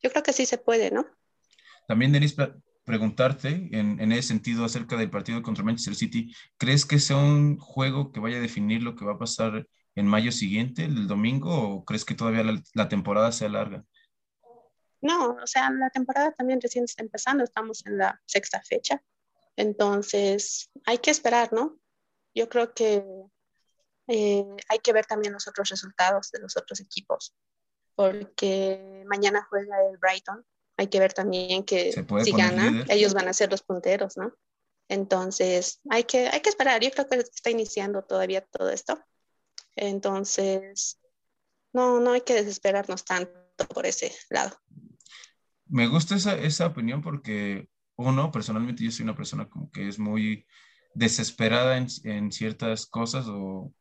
yo 0.00 0.10
creo 0.10 0.22
que 0.22 0.32
sí 0.32 0.46
se 0.46 0.58
puede, 0.58 0.92
¿no? 0.92 1.04
También, 1.88 2.12
Denis, 2.12 2.36
preguntarte 2.84 3.68
en, 3.72 4.00
en, 4.00 4.12
ese 4.12 4.28
sentido 4.28 4.64
acerca 4.64 4.96
del 4.96 5.10
partido 5.10 5.42
contra 5.42 5.64
Manchester 5.64 5.96
City, 5.96 6.32
¿crees 6.56 6.86
que 6.86 7.00
sea 7.00 7.16
un 7.16 7.58
juego 7.58 8.12
que 8.12 8.20
vaya 8.20 8.36
a 8.38 8.40
definir 8.40 8.84
lo 8.84 8.94
que 8.94 9.04
va 9.04 9.14
a 9.14 9.18
pasar 9.18 9.66
en 9.94 10.06
mayo 10.06 10.30
siguiente, 10.32 10.84
el 10.84 11.08
domingo, 11.08 11.50
o 11.50 11.84
crees 11.84 12.04
que 12.04 12.14
todavía 12.14 12.44
la, 12.74 12.88
temporada 12.88 13.32
sea 13.32 13.48
larga? 13.48 13.84
No, 15.02 15.36
o 15.42 15.46
sea, 15.46 15.70
la 15.70 15.90
temporada 15.90 16.32
también 16.32 16.60
recién 16.60 16.84
está 16.84 17.02
empezando, 17.02 17.44
estamos 17.44 17.84
en 17.86 17.98
la 17.98 18.20
sexta 18.24 18.62
fecha, 18.62 19.02
entonces 19.56 20.70
hay 20.86 20.98
que 20.98 21.10
esperar, 21.10 21.52
¿no? 21.52 21.78
Yo 22.34 22.48
creo 22.48 22.72
que 22.72 23.04
eh, 24.06 24.46
hay 24.68 24.78
que 24.78 24.92
ver 24.92 25.04
también 25.04 25.32
los 25.32 25.46
otros 25.48 25.68
resultados 25.68 26.30
de 26.30 26.40
los 26.40 26.56
otros 26.56 26.80
equipos 26.80 27.34
porque 27.94 29.04
mañana 29.06 29.46
juega 29.48 29.76
el 29.88 29.98
Brighton. 29.98 30.44
Hay 30.76 30.88
que 30.88 30.98
ver 30.98 31.12
también 31.12 31.64
que 31.64 31.92
si 32.24 32.32
gana, 32.32 32.84
ellos 32.88 33.14
van 33.14 33.28
a 33.28 33.32
ser 33.32 33.50
los 33.50 33.62
punteros, 33.62 34.16
¿no? 34.16 34.34
Entonces, 34.88 35.80
hay 35.90 36.04
que, 36.04 36.28
hay 36.28 36.40
que 36.40 36.48
esperar. 36.48 36.80
Yo 36.80 36.90
creo 36.90 37.08
que 37.08 37.16
está 37.16 37.50
iniciando 37.50 38.02
todavía 38.02 38.44
todo 38.44 38.70
esto. 38.70 38.98
Entonces, 39.76 40.98
no, 41.72 42.00
no 42.00 42.12
hay 42.12 42.22
que 42.22 42.34
desesperarnos 42.34 43.04
tanto 43.04 43.32
por 43.68 43.86
ese 43.86 44.14
lado. 44.30 44.58
Me 45.72 45.86
gusta 45.86 46.16
esa, 46.16 46.36
esa 46.36 46.66
opinión 46.66 47.00
porque, 47.02 47.68
uno, 47.96 48.30
personalmente 48.30 48.84
yo 48.84 48.90
soy 48.90 49.04
una 49.04 49.16
persona 49.16 49.48
como 49.48 49.70
que 49.70 49.88
es 49.88 49.98
muy 49.98 50.46
desesperada 50.94 51.78
en, 51.78 51.86
en 52.04 52.30
ciertas 52.30 52.86
cosas 52.86 53.26
o 53.28 53.72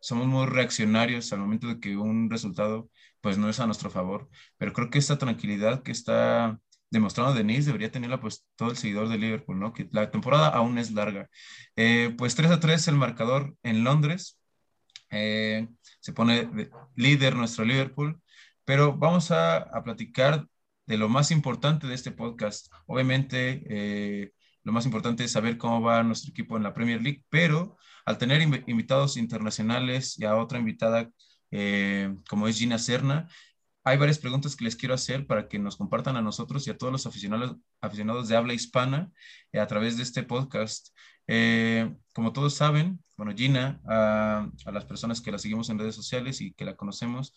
somos 0.00 0.26
muy 0.28 0.46
reaccionarios 0.46 1.32
al 1.32 1.40
momento 1.40 1.66
de 1.66 1.80
que 1.80 1.96
un 1.96 2.30
resultado 2.30 2.88
pues 3.20 3.36
no 3.38 3.48
es 3.48 3.58
a 3.58 3.66
nuestro 3.66 3.90
favor. 3.90 4.28
Pero 4.58 4.72
creo 4.72 4.90
que 4.90 4.98
esta 4.98 5.18
tranquilidad 5.18 5.82
que 5.82 5.90
está 5.92 6.60
demostrando 6.90 7.34
Denise 7.34 7.66
debería 7.66 7.90
tenerla 7.90 8.20
pues 8.20 8.46
todo 8.54 8.70
el 8.70 8.76
seguidor 8.76 9.08
de 9.08 9.18
Liverpool, 9.18 9.58
¿no? 9.58 9.72
Que 9.72 9.88
la 9.92 10.10
temporada 10.12 10.48
aún 10.48 10.78
es 10.78 10.92
larga. 10.92 11.28
Eh, 11.76 12.14
pues 12.16 12.36
3 12.36 12.52
a 12.52 12.60
3 12.60 12.88
el 12.88 12.96
marcador 12.96 13.56
en 13.64 13.82
Londres. 13.82 14.38
Eh, 15.10 15.68
se 16.00 16.12
pone 16.12 16.70
líder 16.94 17.34
nuestro 17.34 17.64
Liverpool. 17.64 18.20
Pero 18.64 18.96
vamos 18.96 19.30
a, 19.30 19.56
a, 19.58 19.82
platicar 19.82 20.46
de 20.86 20.98
lo 20.98 21.08
más 21.08 21.30
importante 21.30 21.86
de 21.86 21.94
este 21.94 22.12
podcast. 22.12 22.72
Obviamente, 22.86 23.62
eh, 23.68 24.32
lo 24.62 24.72
más 24.72 24.86
importante 24.86 25.24
es 25.24 25.32
saber 25.32 25.58
cómo 25.58 25.82
va 25.82 26.02
nuestro 26.02 26.30
equipo 26.30 26.56
en 26.56 26.62
la 26.62 26.74
Premier 26.74 27.02
League, 27.02 27.24
pero 27.28 27.76
al 28.04 28.18
tener 28.18 28.42
invitados 28.42 29.16
internacionales 29.16 30.18
y 30.18 30.24
a 30.24 30.36
otra 30.36 30.58
invitada 30.58 31.10
eh, 31.56 32.12
como 32.28 32.48
es 32.48 32.58
Gina 32.58 32.78
Serna. 32.78 33.28
Hay 33.84 33.98
varias 33.98 34.18
preguntas 34.18 34.56
que 34.56 34.64
les 34.64 34.76
quiero 34.76 34.94
hacer 34.94 35.26
para 35.26 35.46
que 35.48 35.58
nos 35.58 35.76
compartan 35.76 36.16
a 36.16 36.22
nosotros 36.22 36.66
y 36.66 36.70
a 36.70 36.76
todos 36.76 36.92
los 36.92 37.06
aficionados, 37.06 37.56
aficionados 37.80 38.28
de 38.28 38.36
habla 38.36 38.54
hispana 38.54 39.12
eh, 39.52 39.60
a 39.60 39.66
través 39.66 39.96
de 39.96 40.02
este 40.02 40.22
podcast. 40.24 40.88
Eh, 41.26 41.94
como 42.12 42.32
todos 42.32 42.54
saben, 42.54 43.00
bueno, 43.16 43.32
Gina, 43.36 43.80
a, 43.86 44.48
las 44.72 44.84
personas 44.84 45.20
que 45.20 45.30
la 45.30 45.38
seguimos 45.38 45.70
en 45.70 45.78
redes 45.78 45.94
sociales 45.94 46.40
y 46.40 46.52
que 46.54 46.64
la 46.64 46.76
conocemos, 46.76 47.34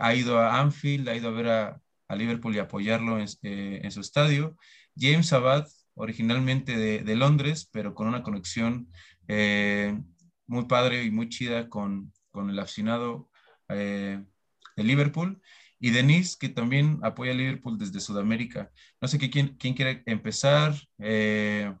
ha 0.00 0.14
ido 0.14 0.38
a 0.38 0.60
Anfield, 0.60 1.08
ha 1.08 1.16
ido 1.16 1.28
a 1.28 1.32
ver 1.32 1.48
a, 1.48 1.80
Liverpool 2.14 2.54
y 2.54 2.58
apoyarlo 2.60 3.18
en, 3.18 3.90
su 3.90 4.00
estadio. 4.00 4.56
James 4.96 5.32
Abad, 5.32 5.66
originalmente 5.94 6.76
de, 6.76 7.16
Londres, 7.16 7.68
pero 7.72 7.94
con 7.94 8.06
una 8.06 8.22
conexión 8.22 8.88
muy 10.46 10.66
padre 10.68 11.02
y 11.04 11.10
muy 11.10 11.28
chida 11.28 11.68
con, 11.68 12.12
con 12.30 12.50
el 12.50 12.58
aficionado 12.58 13.28
eh, 13.68 14.22
de 14.76 14.84
Liverpool, 14.84 15.40
y 15.78 15.90
Denise, 15.90 16.36
que 16.38 16.48
también 16.48 17.00
apoya 17.02 17.32
a 17.32 17.34
Liverpool 17.34 17.78
desde 17.78 18.00
Sudamérica. 18.00 18.70
No 19.00 19.08
sé 19.08 19.18
quién, 19.18 19.56
quién 19.58 19.74
quiere 19.74 20.02
empezar 20.06 20.74
eh, 20.98 21.74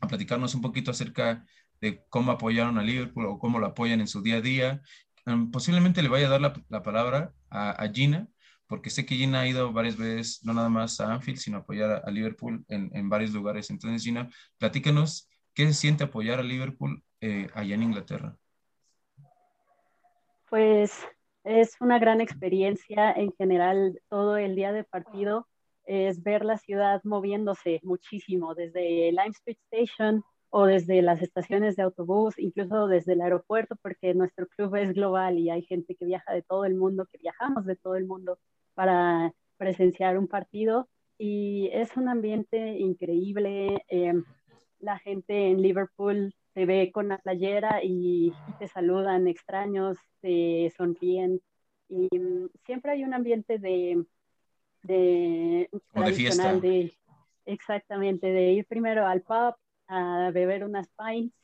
a 0.00 0.08
platicarnos 0.08 0.54
un 0.54 0.60
poquito 0.60 0.90
acerca 0.90 1.44
de 1.80 2.04
cómo 2.08 2.30
apoyaron 2.32 2.78
a 2.78 2.82
Liverpool 2.82 3.26
o 3.26 3.38
cómo 3.38 3.58
lo 3.58 3.66
apoyan 3.66 4.00
en 4.00 4.06
su 4.06 4.22
día 4.22 4.36
a 4.36 4.40
día. 4.40 4.82
Um, 5.26 5.50
posiblemente 5.50 6.02
le 6.02 6.08
vaya 6.08 6.26
a 6.26 6.30
dar 6.30 6.40
la, 6.40 6.52
la 6.68 6.82
palabra 6.82 7.32
a, 7.50 7.88
Gina, 7.92 8.28
porque 8.72 8.88
sé 8.88 9.04
que 9.04 9.16
Gina 9.16 9.42
ha 9.42 9.46
ido 9.46 9.70
varias 9.70 9.98
veces, 9.98 10.42
no 10.44 10.54
nada 10.54 10.70
más 10.70 10.98
a 10.98 11.12
Anfield, 11.12 11.36
sino 11.36 11.58
a 11.58 11.60
apoyar 11.60 12.02
a, 12.06 12.10
Liverpool 12.10 12.64
en, 12.68 12.90
en, 12.94 13.10
varios 13.10 13.34
lugares. 13.34 13.68
Entonces, 13.68 14.02
Gina, 14.02 14.30
platícanos 14.56 15.28
qué 15.52 15.66
se 15.66 15.74
siente 15.74 16.04
apoyar 16.04 16.40
a 16.40 16.42
Liverpool 16.42 17.04
eh, 17.20 17.48
allá 17.52 17.74
en 17.74 17.82
Inglaterra. 17.82 18.34
Pues 20.48 21.06
es 21.44 21.76
una 21.80 21.98
gran 21.98 22.22
experiencia 22.22 23.12
en 23.12 23.30
general 23.32 24.00
todo 24.08 24.38
el 24.38 24.56
día 24.56 24.72
de 24.72 24.84
partido, 24.84 25.46
es 25.84 26.22
ver 26.22 26.42
la 26.42 26.56
ciudad 26.56 27.02
moviéndose 27.04 27.78
muchísimo 27.82 28.54
desde 28.54 29.10
Lime 29.10 29.34
Street 29.34 29.58
Station 29.70 30.24
o 30.48 30.64
desde 30.64 31.02
las 31.02 31.20
estaciones 31.20 31.76
de 31.76 31.82
autobús, 31.82 32.38
incluso 32.38 32.86
desde 32.86 33.12
el 33.12 33.20
aeropuerto, 33.20 33.76
porque 33.82 34.14
nuestro 34.14 34.46
club 34.46 34.76
es 34.76 34.94
global 34.94 35.38
y 35.38 35.50
hay 35.50 35.60
gente 35.60 35.94
que 35.94 36.06
viaja 36.06 36.32
de 36.32 36.40
todo 36.40 36.64
el 36.64 36.74
mundo, 36.74 37.06
que 37.12 37.18
viajamos 37.18 37.66
de 37.66 37.76
todo 37.76 37.96
el 37.96 38.06
mundo 38.06 38.38
para 38.74 39.32
presenciar 39.56 40.18
un 40.18 40.28
partido 40.28 40.88
y 41.18 41.68
es 41.72 41.96
un 41.96 42.08
ambiente 42.08 42.78
increíble. 42.78 43.84
Eh, 43.88 44.14
la 44.80 44.98
gente 44.98 45.50
en 45.50 45.62
Liverpool 45.62 46.34
te 46.54 46.66
ve 46.66 46.90
con 46.92 47.08
la 47.08 47.18
playera 47.18 47.80
y, 47.82 48.36
te 48.58 48.68
saludan 48.68 49.26
extraños, 49.28 49.98
te 50.20 50.72
sonríen 50.76 51.40
y 51.88 52.08
mm, 52.16 52.48
siempre 52.64 52.92
hay 52.92 53.04
un 53.04 53.14
ambiente 53.14 53.58
de, 53.58 54.04
de 54.82 55.70
tradicional 55.92 56.60
de, 56.60 56.96
exactamente 57.46 58.26
de 58.26 58.52
ir 58.52 58.66
primero 58.66 59.06
al 59.06 59.22
pub 59.22 59.54
a 59.88 60.30
beber 60.32 60.64
unas 60.64 60.88
pints 60.88 61.34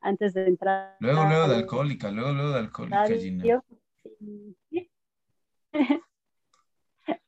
antes 0.00 0.34
de 0.34 0.46
entrar. 0.46 0.96
Luego, 1.00 1.24
luego 1.24 1.48
de 1.48 1.54
alcohólica, 1.56 2.10
luego, 2.10 2.32
luego 2.32 2.52
de 2.52 2.58
alcohólica, 2.58 3.06
Gina. 3.06 3.62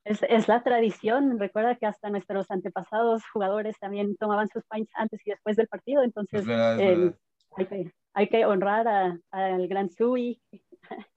Es, 0.05 0.23
es, 0.29 0.49
la 0.49 0.63
tradición. 0.63 1.39
Recuerda 1.39 1.77
que 1.77 1.87
hasta 1.87 2.11
nuestros 2.11 2.51
antepasados 2.51 3.23
jugadores 3.33 3.79
también 3.79 4.17
tomaban 4.17 4.49
sus 4.49 4.65
pints 4.67 4.91
antes 4.95 5.21
y 5.25 5.31
después 5.31 5.57
del 5.57 5.69
partido. 5.69 6.03
Entonces, 6.03 6.47
hay, 6.49 7.67
que, 7.67 7.93
hay 8.15 8.29
que 8.29 8.47
honrar 8.47 9.19
al 9.31 9.69
Gran 9.69 9.91
Sui, 9.91 10.41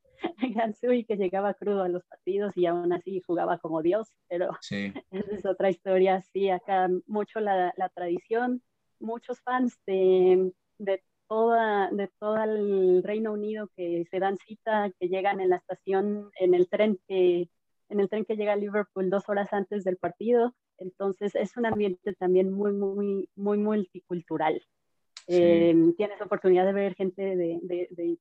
Gran 0.56 0.74
Sui 0.76 1.06
que 1.06 1.18
llegaba 1.18 1.54
crudo 1.54 1.84
a 1.84 1.90
los 1.90 2.04
partidos 2.06 2.56
y 2.56 2.66
aún 2.66 2.94
así 2.94 3.22
jugaba 3.26 3.58
como 3.58 3.82
Dios, 3.82 4.10
pero 4.28 4.50
esa 5.12 5.36
es 5.36 5.46
otra 5.46 5.70
historia. 5.70 6.22
Sí, 6.34 6.50
acá 6.50 6.90
mucho 7.08 7.40
la, 7.40 7.74
la 7.78 7.90
tradición, 7.90 8.62
muchos 9.00 9.42
fans 9.42 9.78
de, 9.86 10.52
de, 10.78 11.04
toda, 11.28 11.90
de 11.92 12.10
todo 12.20 12.44
el 12.44 13.04
Reino 13.04 13.34
Unido 13.34 13.70
que 13.76 14.06
se 14.10 14.20
dan 14.20 14.38
cita, 14.38 14.92
que 15.00 15.08
llegan 15.08 15.40
en 15.40 15.50
la 15.50 15.58
estación, 15.58 16.30
en 16.40 16.54
el 16.54 16.70
tren 16.70 17.00
que, 17.08 17.50
en 17.94 18.00
el 18.00 18.10
tren 18.10 18.26
que 18.26 18.36
llega 18.36 18.54
a 18.54 18.58
Liverpool 18.58 19.10
dos 19.10 19.30
horas 19.30 19.54
antes 19.54 19.84
del 19.84 19.98
partido. 19.98 20.54
Entonces 20.78 21.36
es 21.36 21.56
un 21.56 21.66
ambiente 21.66 22.14
también 22.14 22.52
muy, 22.52 22.74
muy, 22.74 23.30
muy 23.36 23.58
multicultural. 23.58 24.62
Em, 25.28 25.96
tienes 25.96 26.20
oportunidad 26.22 26.66
de 26.66 26.74
ver 26.74 26.96
gente 26.96 27.22
de, 27.22 27.60
de, 27.62 27.88
de, 27.92 28.18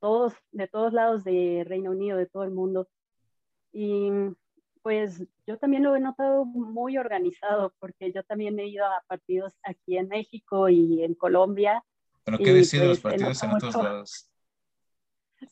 todos, 0.00 0.34
de 0.50 0.68
todos 0.68 0.92
lados 0.92 1.24
de 1.24 1.64
Reino 1.66 1.92
Unido, 1.92 2.18
de 2.18 2.26
todo 2.26 2.44
el 2.44 2.50
mundo. 2.50 2.88
Y 3.72 4.10
pues 4.82 5.24
yo 5.46 5.56
también 5.58 5.84
lo 5.84 5.96
he 5.96 6.00
notado 6.00 6.44
muy 6.44 6.98
organizado, 6.98 7.72
porque 7.78 8.12
yo 8.12 8.22
también 8.24 8.58
he 8.58 8.66
ido 8.66 8.84
a 8.84 9.02
partidos 9.06 9.54
aquí 9.62 9.96
en 9.96 10.08
México 10.08 10.68
y 10.68 11.02
en 11.02 11.14
Colombia. 11.14 11.82
¿Pero 12.24 12.38
qué 12.38 12.52
deciden 12.52 12.88
los 12.88 13.00
pues, 13.00 13.14
partidos 13.14 13.42
en 13.42 13.50
otros 13.52 13.74
lados? 13.76 14.30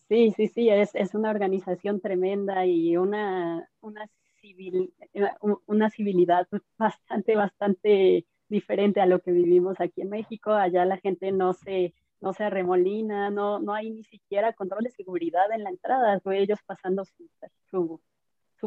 Sí, 0.08 0.32
sí, 0.37 0.49
sí, 0.49 0.68
es, 0.68 0.94
es, 0.94 1.14
una 1.14 1.30
organización 1.30 2.00
tremenda 2.00 2.66
y 2.66 2.96
una, 2.96 3.68
una, 3.80 4.08
civil, 4.40 4.92
una 5.66 5.90
civilidad 5.90 6.46
bastante, 6.78 7.37
bastante 7.37 8.26
diferente 8.49 9.00
a 9.00 9.06
lo 9.06 9.20
que 9.20 9.32
vivimos 9.32 9.80
aquí 9.80 10.02
en 10.02 10.11
México. 10.11 10.52
Allá 10.52 10.84
la 10.84 10.99
gente 10.99 11.32
no 11.32 11.54
se, 11.54 11.94
no 12.20 12.32
se 12.32 12.44
arremolina, 12.44 13.30
no, 13.30 13.61
no 13.61 13.72
hay 13.72 13.90
ni 13.90 14.04
siquiera 14.04 14.52
control 14.52 14.84
de 14.84 14.90
seguridad 14.90 15.50
en 15.52 15.64
la 15.64 15.70
entrada, 15.70 16.20
fue 16.20 16.40
ellos 16.40 16.58
pasando 16.66 17.04
su, 17.04 17.28
su, 17.70 18.00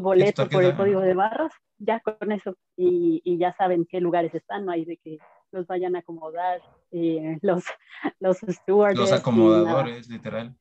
boleto 0.01 0.49
por 0.49 0.63
el 0.63 0.75
código 0.75 0.99
de 0.99 1.13
barras, 1.13 1.53
ya 1.77 2.01
con 2.01 2.31
eso, 2.33 2.57
y, 2.75 3.21
y, 3.23 3.37
ya 3.37 3.53
saben 3.53 3.85
qué 3.85 4.01
lugares 4.01 4.35
están, 4.35 4.65
no 4.65 4.73
hay 4.73 4.83
de 4.83 4.97
que 4.97 5.19
los 5.51 5.65
vayan 5.67 5.95
a 5.95 5.99
acomodar 5.99 6.61
eh, 6.91 7.39
los, 7.41 7.63
los 8.19 8.37
stewards. 8.39 8.99
Los 8.99 9.13
acomodadores, 9.13 10.09
literal. 10.09 10.53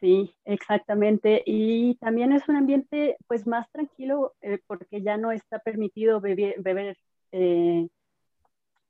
Sí, 0.00 0.34
exactamente. 0.44 1.42
Y 1.44 1.96
también 1.96 2.32
es 2.32 2.48
un 2.48 2.56
ambiente 2.56 3.16
pues 3.26 3.46
más 3.46 3.70
tranquilo 3.72 4.34
eh, 4.40 4.60
porque 4.66 5.02
ya 5.02 5.16
no 5.16 5.32
está 5.32 5.58
permitido 5.58 6.20
beber, 6.20 6.54
beber 6.58 6.96
eh, 7.32 7.88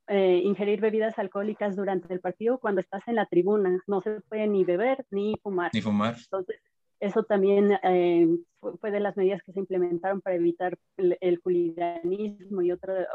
eh, 0.08 0.40
ingerir 0.42 0.80
bebidas 0.80 1.18
alcohólicas 1.18 1.76
durante 1.76 2.12
el 2.12 2.20
partido 2.20 2.58
cuando 2.58 2.80
estás 2.80 3.06
en 3.08 3.14
la 3.14 3.26
tribuna. 3.26 3.82
No 3.86 4.00
se 4.00 4.20
puede 4.22 4.46
ni 4.46 4.64
beber 4.64 5.04
ni 5.10 5.34
fumar. 5.42 5.70
Ni 5.72 5.80
fumar. 5.80 6.16
Entonces, 6.18 6.60
eso 7.00 7.22
también 7.22 7.78
eh, 7.82 8.26
fue 8.80 8.90
de 8.90 9.00
las 9.00 9.16
medidas 9.16 9.42
que 9.42 9.52
se 9.52 9.60
implementaron 9.60 10.20
para 10.20 10.36
evitar 10.36 10.76
el, 10.96 11.16
el 11.20 11.40
y 11.46 12.72
otras 12.72 13.06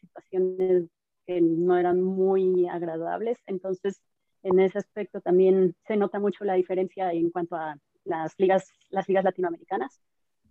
situaciones 0.00 0.84
que 1.26 1.40
no 1.40 1.76
eran 1.76 2.00
muy 2.00 2.66
agradables. 2.66 3.38
Entonces, 3.46 4.00
en 4.42 4.60
ese 4.60 4.78
aspecto 4.78 5.20
también 5.20 5.74
se 5.86 5.96
nota 5.96 6.18
mucho 6.18 6.44
la 6.44 6.54
diferencia 6.54 7.12
en 7.12 7.30
cuanto 7.30 7.56
a 7.56 7.76
las 8.04 8.34
ligas, 8.38 8.72
las 8.88 9.08
ligas 9.08 9.24
latinoamericanas. 9.24 10.00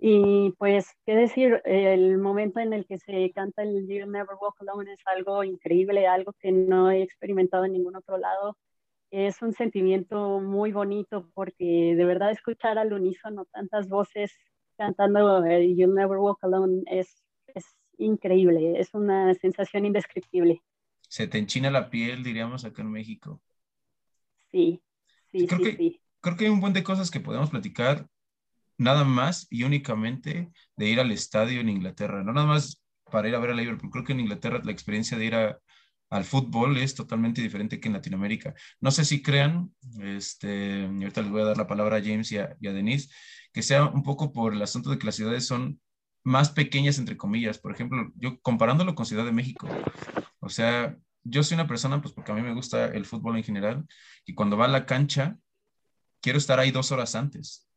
Y 0.02 0.52
pues, 0.58 0.88
qué 1.06 1.14
decir, 1.14 1.62
el 1.66 2.18
momento 2.20 2.60
en 2.62 2.72
el 2.72 2.86
que 2.86 2.98
se 3.00 3.32
canta 3.34 3.64
el 3.64 3.86
You 3.88 4.06
Never 4.06 4.38
Walk 4.40 4.56
Alone 4.62 4.94
es 4.94 5.02
algo 5.06 5.44
increíble, 5.44 6.08
algo 6.08 6.34
que 6.40 6.52
no 6.52 6.90
he 6.90 7.04
experimentado 7.04 7.66
en 7.66 7.74
ningún 7.74 7.98
otro 7.98 8.18
lado. 8.18 8.58
Es 9.12 9.42
un 9.42 9.54
sentimiento 9.54 10.40
muy 10.40 10.72
bonito 10.72 11.30
porque 11.34 11.96
de 11.98 12.06
verdad 12.06 12.32
escuchar 12.32 12.78
al 12.78 12.94
unísono 12.94 13.46
tantas 13.52 13.90
voces 13.90 14.32
cantando 14.78 15.44
el 15.44 15.76
You 15.76 15.88
Never 15.94 16.18
Walk 16.18 16.42
Alone 16.44 16.84
es, 16.86 17.22
es 17.48 17.66
increíble, 17.98 18.80
es 18.80 18.94
una 18.94 19.34
sensación 19.34 19.86
indescriptible. 19.86 20.62
Se 21.10 21.28
te 21.28 21.40
enchina 21.40 21.72
la 21.72 21.90
piel, 21.90 22.24
diríamos, 22.24 22.64
acá 22.64 22.84
en 22.84 22.92
México. 22.92 23.42
Sí, 24.52 24.82
sí, 25.32 25.48
creo 25.48 25.60
sí, 25.60 25.66
que, 25.66 25.78
sí. 25.78 26.02
Creo 26.22 26.36
que 26.36 26.46
hay 26.46 26.52
un 26.52 26.60
buen 26.60 26.74
de 26.74 26.84
cosas 26.84 27.12
que 27.12 27.20
podemos 27.20 27.50
platicar 27.50 28.08
nada 28.78 29.04
más 29.04 29.48
y 29.50 29.64
únicamente 29.64 30.52
de 30.76 30.90
ir 30.90 31.00
al 31.00 31.12
estadio 31.12 31.62
en 31.62 31.70
Inglaterra, 31.70 32.24
no 32.24 32.34
nada 32.34 32.48
más 32.48 32.82
para 33.12 33.28
ir 33.28 33.36
a 33.36 33.40
ver 33.40 33.52
a 33.52 33.56
Liverpool. 33.56 33.90
Creo 33.92 34.04
que 34.04 34.14
en 34.14 34.22
Inglaterra 34.22 34.62
la 34.64 34.72
experiencia 34.72 35.18
de 35.18 35.26
ir 35.26 35.36
al 35.36 36.24
fútbol 36.24 36.78
es 36.78 36.96
totalmente 36.96 37.42
diferente 37.42 37.80
que 37.80 37.88
en 37.88 37.94
Latinoamérica. 37.94 38.54
No 38.80 38.92
sé 38.92 39.06
si 39.06 39.22
crean, 39.22 39.74
este, 40.02 40.86
ahorita 40.86 41.22
les 41.22 41.32
voy 41.32 41.42
a 41.42 41.46
dar 41.46 41.58
la 41.58 41.68
palabra 41.68 41.98
a 41.98 42.02
James 42.02 42.32
y 42.32 42.38
a, 42.38 42.56
Denise, 42.60 43.10
que 43.54 43.62
sea 43.62 43.86
un 43.86 44.04
poco 44.04 44.32
por 44.32 44.54
el 44.54 44.62
asunto 44.62 44.90
de 44.90 44.98
que 44.98 45.06
las 45.06 45.16
ciudades 45.16 45.46
son 45.46 45.80
más 46.24 46.50
pequeñas, 46.50 47.00
entre 47.00 47.18
comillas. 47.18 47.60
Por 47.60 47.74
ejemplo, 47.74 48.12
yo 48.16 48.40
comparándolo 48.42 48.96
con 48.96 49.06
Ciudad 49.06 49.26
de 49.26 49.32
México, 49.32 49.68
o 50.40 50.50
sea, 50.50 50.98
yo 51.24 51.44
soy 51.44 51.56
una 51.56 51.68
persona, 51.68 52.02
pues 52.02 52.14
porque 52.14 52.32
a 52.32 52.36
mí 52.36 52.42
me 52.42 52.54
gusta 52.54 52.86
el 52.86 53.06
fútbol 53.06 53.38
en 53.38 53.44
general, 53.44 53.86
y 54.26 54.34
cuando 54.34 54.58
va 54.58 54.66
a 54.66 54.70
la 54.70 54.86
cancha, 54.86 55.38
quiero 56.22 56.38
estar 56.38 56.60
ahí 56.60 56.72
dos 56.72 56.92
horas 56.92 57.16
antes 57.16 57.70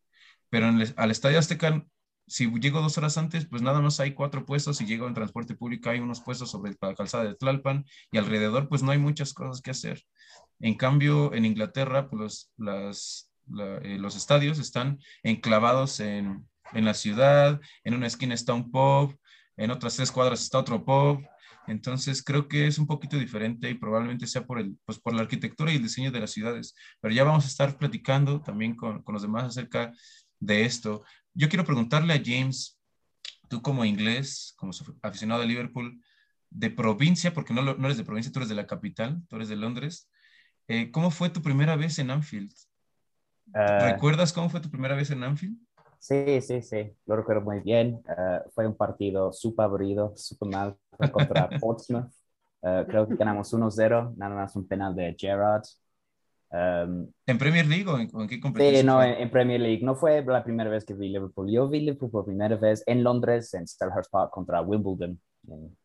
pero 0.53 0.67
al 0.97 1.09
Estadio 1.09 1.39
Azteca, 1.39 1.83
si 2.27 2.47
llego 2.59 2.79
dos 2.79 2.99
horas 2.99 3.17
antes, 3.17 3.47
pues 3.47 3.63
nada 3.63 3.81
más 3.81 3.99
hay 3.99 4.13
cuatro 4.13 4.45
puestos, 4.45 4.79
y 4.79 4.85
llego 4.85 5.07
en 5.07 5.15
transporte 5.15 5.55
público 5.55 5.89
hay 5.89 5.99
unos 5.99 6.21
puestos 6.21 6.51
sobre 6.51 6.75
la 6.79 6.93
calzada 6.93 7.23
de 7.23 7.33
Tlalpan, 7.33 7.85
y 8.11 8.19
alrededor 8.19 8.69
pues 8.69 8.83
no 8.83 8.91
hay 8.91 8.99
muchas 8.99 9.33
cosas 9.33 9.63
que 9.63 9.71
hacer. 9.71 10.03
En 10.59 10.75
cambio, 10.75 11.33
en 11.33 11.45
Inglaterra, 11.45 12.07
pues 12.07 12.53
los, 12.57 13.31
eh, 13.81 13.97
los 13.99 14.15
estadios 14.15 14.59
están 14.59 14.99
enclavados 15.23 15.99
en, 15.99 16.47
en 16.73 16.85
la 16.85 16.93
ciudad, 16.93 17.59
en 17.83 17.95
una 17.95 18.05
esquina 18.05 18.35
está 18.35 18.53
un 18.53 18.69
pub, 18.69 19.17
en 19.57 19.71
otras 19.71 19.95
tres 19.95 20.11
cuadras 20.11 20.43
está 20.43 20.59
otro 20.59 20.85
pub, 20.85 21.25
entonces 21.67 22.23
creo 22.23 22.47
que 22.47 22.67
es 22.67 22.77
un 22.77 22.87
poquito 22.87 23.17
diferente 23.17 23.69
y 23.69 23.75
probablemente 23.75 24.27
sea 24.27 24.45
por, 24.45 24.59
el, 24.59 24.77
pues 24.85 24.99
por 24.99 25.13
la 25.13 25.21
arquitectura 25.21 25.71
y 25.71 25.77
el 25.77 25.83
diseño 25.83 26.11
de 26.11 26.19
las 26.19 26.31
ciudades. 26.31 26.75
Pero 26.99 27.13
ya 27.13 27.23
vamos 27.23 27.45
a 27.45 27.47
estar 27.47 27.77
platicando 27.77 28.41
también 28.41 28.75
con, 28.75 29.01
con 29.03 29.13
los 29.13 29.21
demás 29.21 29.45
acerca 29.45 29.93
de 30.39 30.65
esto. 30.65 31.03
Yo 31.33 31.49
quiero 31.49 31.65
preguntarle 31.65 32.13
a 32.13 32.21
James, 32.23 32.79
tú 33.49 33.61
como 33.61 33.85
inglés, 33.85 34.53
como 34.57 34.71
aficionado 35.01 35.41
de 35.41 35.47
Liverpool, 35.47 36.01
de 36.49 36.69
provincia, 36.69 37.33
porque 37.33 37.53
no, 37.53 37.61
no 37.61 37.85
eres 37.85 37.97
de 37.97 38.03
provincia, 38.03 38.31
tú 38.31 38.39
eres 38.39 38.49
de 38.49 38.55
la 38.55 38.67
capital, 38.67 39.23
tú 39.27 39.37
eres 39.37 39.49
de 39.49 39.55
Londres. 39.55 40.09
Eh, 40.67 40.91
¿Cómo 40.91 41.11
fue 41.11 41.29
tu 41.29 41.41
primera 41.41 41.75
vez 41.75 41.97
en 41.99 42.11
Anfield? 42.11 42.51
Eh, 43.55 43.79
¿Recuerdas 43.79 44.31
cómo 44.31 44.49
fue 44.49 44.61
tu 44.61 44.69
primera 44.69 44.95
vez 44.95 45.11
en 45.11 45.23
Anfield? 45.23 45.57
Sí, 45.99 46.41
sí, 46.41 46.61
sí, 46.61 46.91
lo 47.05 47.15
recuerdo 47.15 47.41
muy 47.41 47.61
bien. 47.61 48.01
Eh, 48.07 48.39
fue 48.53 48.67
un 48.67 48.75
partido 48.75 49.31
súper 49.31 49.65
aburrido, 49.65 50.13
súper 50.15 50.49
mal 50.49 50.77
contra 51.11 51.49
Portsmouth. 51.59 52.11
creo 52.61 53.07
que 53.07 53.15
ganamos 53.15 53.53
1-0, 53.53 54.15
nada 54.15 54.35
más 54.35 54.55
un 54.55 54.67
penal 54.67 54.95
de 54.95 55.15
Gerrard. 55.17 55.63
Um, 56.53 57.11
¿En 57.25 57.37
Premier 57.39 57.65
League 57.65 57.89
o 57.89 57.97
en, 57.97 58.27
qué 58.27 58.39
competición? 58.39 58.81
Sí, 58.81 58.85
no, 58.85 59.01
en, 59.01 59.29
Premier 59.31 59.59
League. 59.59 59.83
No 59.83 59.95
fue 59.95 60.23
la 60.23 60.43
primera 60.43 60.69
vez 60.69 60.85
que 60.85 60.93
vi 60.93 61.09
Liverpool. 61.09 61.51
Yo 61.51 61.67
vi 61.67 61.79
Liverpool 61.79 62.11
por 62.11 62.25
primera 62.25 62.55
vez 62.55 62.83
en 62.85 63.03
Londres, 63.03 63.53
en 63.55 63.67
Selhurst 63.67 64.11
Park 64.11 64.29
contra 64.31 64.61
Wimbledon 64.61 65.19
en, 65.47 65.77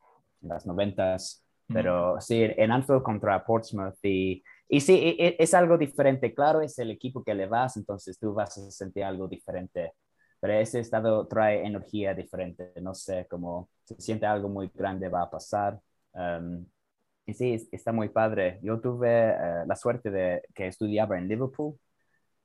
las 0.43 0.67
noventas. 0.67 1.43
Pero 1.69 2.21
sí, 2.21 2.43
en 2.43 2.71
Anfield 2.71 3.03
contra 3.03 3.45
Portsmouth. 3.45 3.97
Y, 4.03 4.43
y 4.69 4.81
sí, 4.81 4.95
e, 4.95 5.27
e, 5.27 5.37
es, 5.39 5.55
algo 5.55 5.79
diferente. 5.79 6.35
Claro, 6.35 6.61
es 6.61 6.79
el 6.79 6.91
equipo 6.91 7.25
que 7.25 7.35
le 7.35 7.47
vas, 7.47 7.77
entonces 7.77 8.19
tú 8.19 8.35
vas 8.35 8.57
a 8.59 8.71
sentir 8.71 9.05
algo 9.05 9.27
diferente. 9.27 9.93
Pero 10.41 10.55
ese 10.55 10.81
estado 10.81 11.27
trae 11.27 11.65
energía 11.67 12.15
diferente. 12.15 12.73
No 12.81 12.95
sé, 12.95 13.27
cómo 13.29 13.69
se 13.85 14.01
siente 14.01 14.27
algo 14.27 14.49
muy 14.49 14.71
grande 14.75 15.09
va 15.09 15.23
a 15.23 15.31
pasar. 15.31 15.81
Um, 16.13 16.65
y 17.27 17.35
sí, 17.35 17.69
está 17.73 17.93
muy 17.93 18.09
padre. 18.09 18.59
Yo 18.63 18.81
tuve 18.81 19.31
eh, 19.31 19.65
la 19.67 19.77
suerte 19.77 20.11
de 20.11 20.43
que 20.55 20.67
estudiaba 20.67 21.19
en 21.19 21.29
Liverpool. 21.29 21.79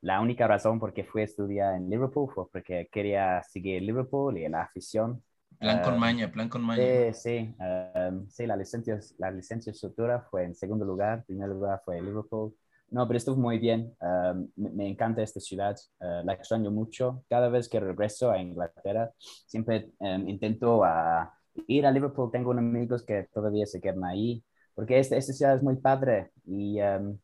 La 0.01 0.19
única 0.19 0.45
razón 0.47 0.79
por 0.79 0.93
qué 0.93 1.05
fui 1.05 1.21
a 1.21 1.25
estudiar 1.25 1.75
en 1.75 1.89
Liverpool 1.89 2.29
fue 2.33 2.49
porque 2.51 2.89
quería 2.91 3.41
seguir 3.43 3.81
Liverpool 3.81 4.37
y 4.37 4.49
la 4.49 4.63
afición. 4.63 5.23
Plan 5.57 5.81
con 5.81 5.93
eh, 5.93 5.97
maña, 5.97 6.31
plan 6.31 6.49
con 6.49 6.61
maña. 6.63 6.83
Sí, 7.13 7.13
sí. 7.13 7.55
Um, 7.59 8.27
sí, 8.27 8.45
la 8.45 8.57
licencia, 8.57 8.99
la 9.19 9.31
licenciatura 9.31 10.19
fue 10.29 10.43
en 10.43 10.55
segundo 10.55 10.83
lugar. 10.83 11.19
En 11.19 11.23
primer 11.23 11.49
lugar 11.49 11.81
fue 11.85 12.01
Liverpool. 12.01 12.53
No, 12.93 13.07
pero 13.07 13.17
estuvo 13.17 13.37
muy 13.37 13.57
bien. 13.57 13.95
Um, 13.99 14.47
me, 14.55 14.87
encanta 14.87 15.23
esta 15.23 15.39
ciudad. 15.39 15.75
Uh, 15.99 16.23
la 16.23 16.33
extraño 16.33 16.69
mucho. 16.69 17.23
Cada 17.27 17.49
vez 17.49 17.67
que 17.67 17.79
regreso 17.79 18.29
a 18.29 18.39
Inglaterra, 18.39 19.11
siempre 19.17 19.89
um, 19.97 20.27
intento 20.29 20.83
a 20.83 21.33
ir 21.67 21.87
a 21.87 21.91
Liverpool. 21.91 22.29
Tengo 22.31 22.51
unos 22.51 22.61
amigos 22.61 23.03
que 23.03 23.27
todavía 23.33 23.65
se 23.65 23.81
quedan 23.81 24.03
ahí 24.05 24.43
porque 24.75 24.99
esta, 24.99 25.17
esta 25.17 25.33
ciudad 25.33 25.55
es 25.55 25.63
muy 25.63 25.75
padre 25.77 26.31
y 26.45 26.79
um, 26.81 27.17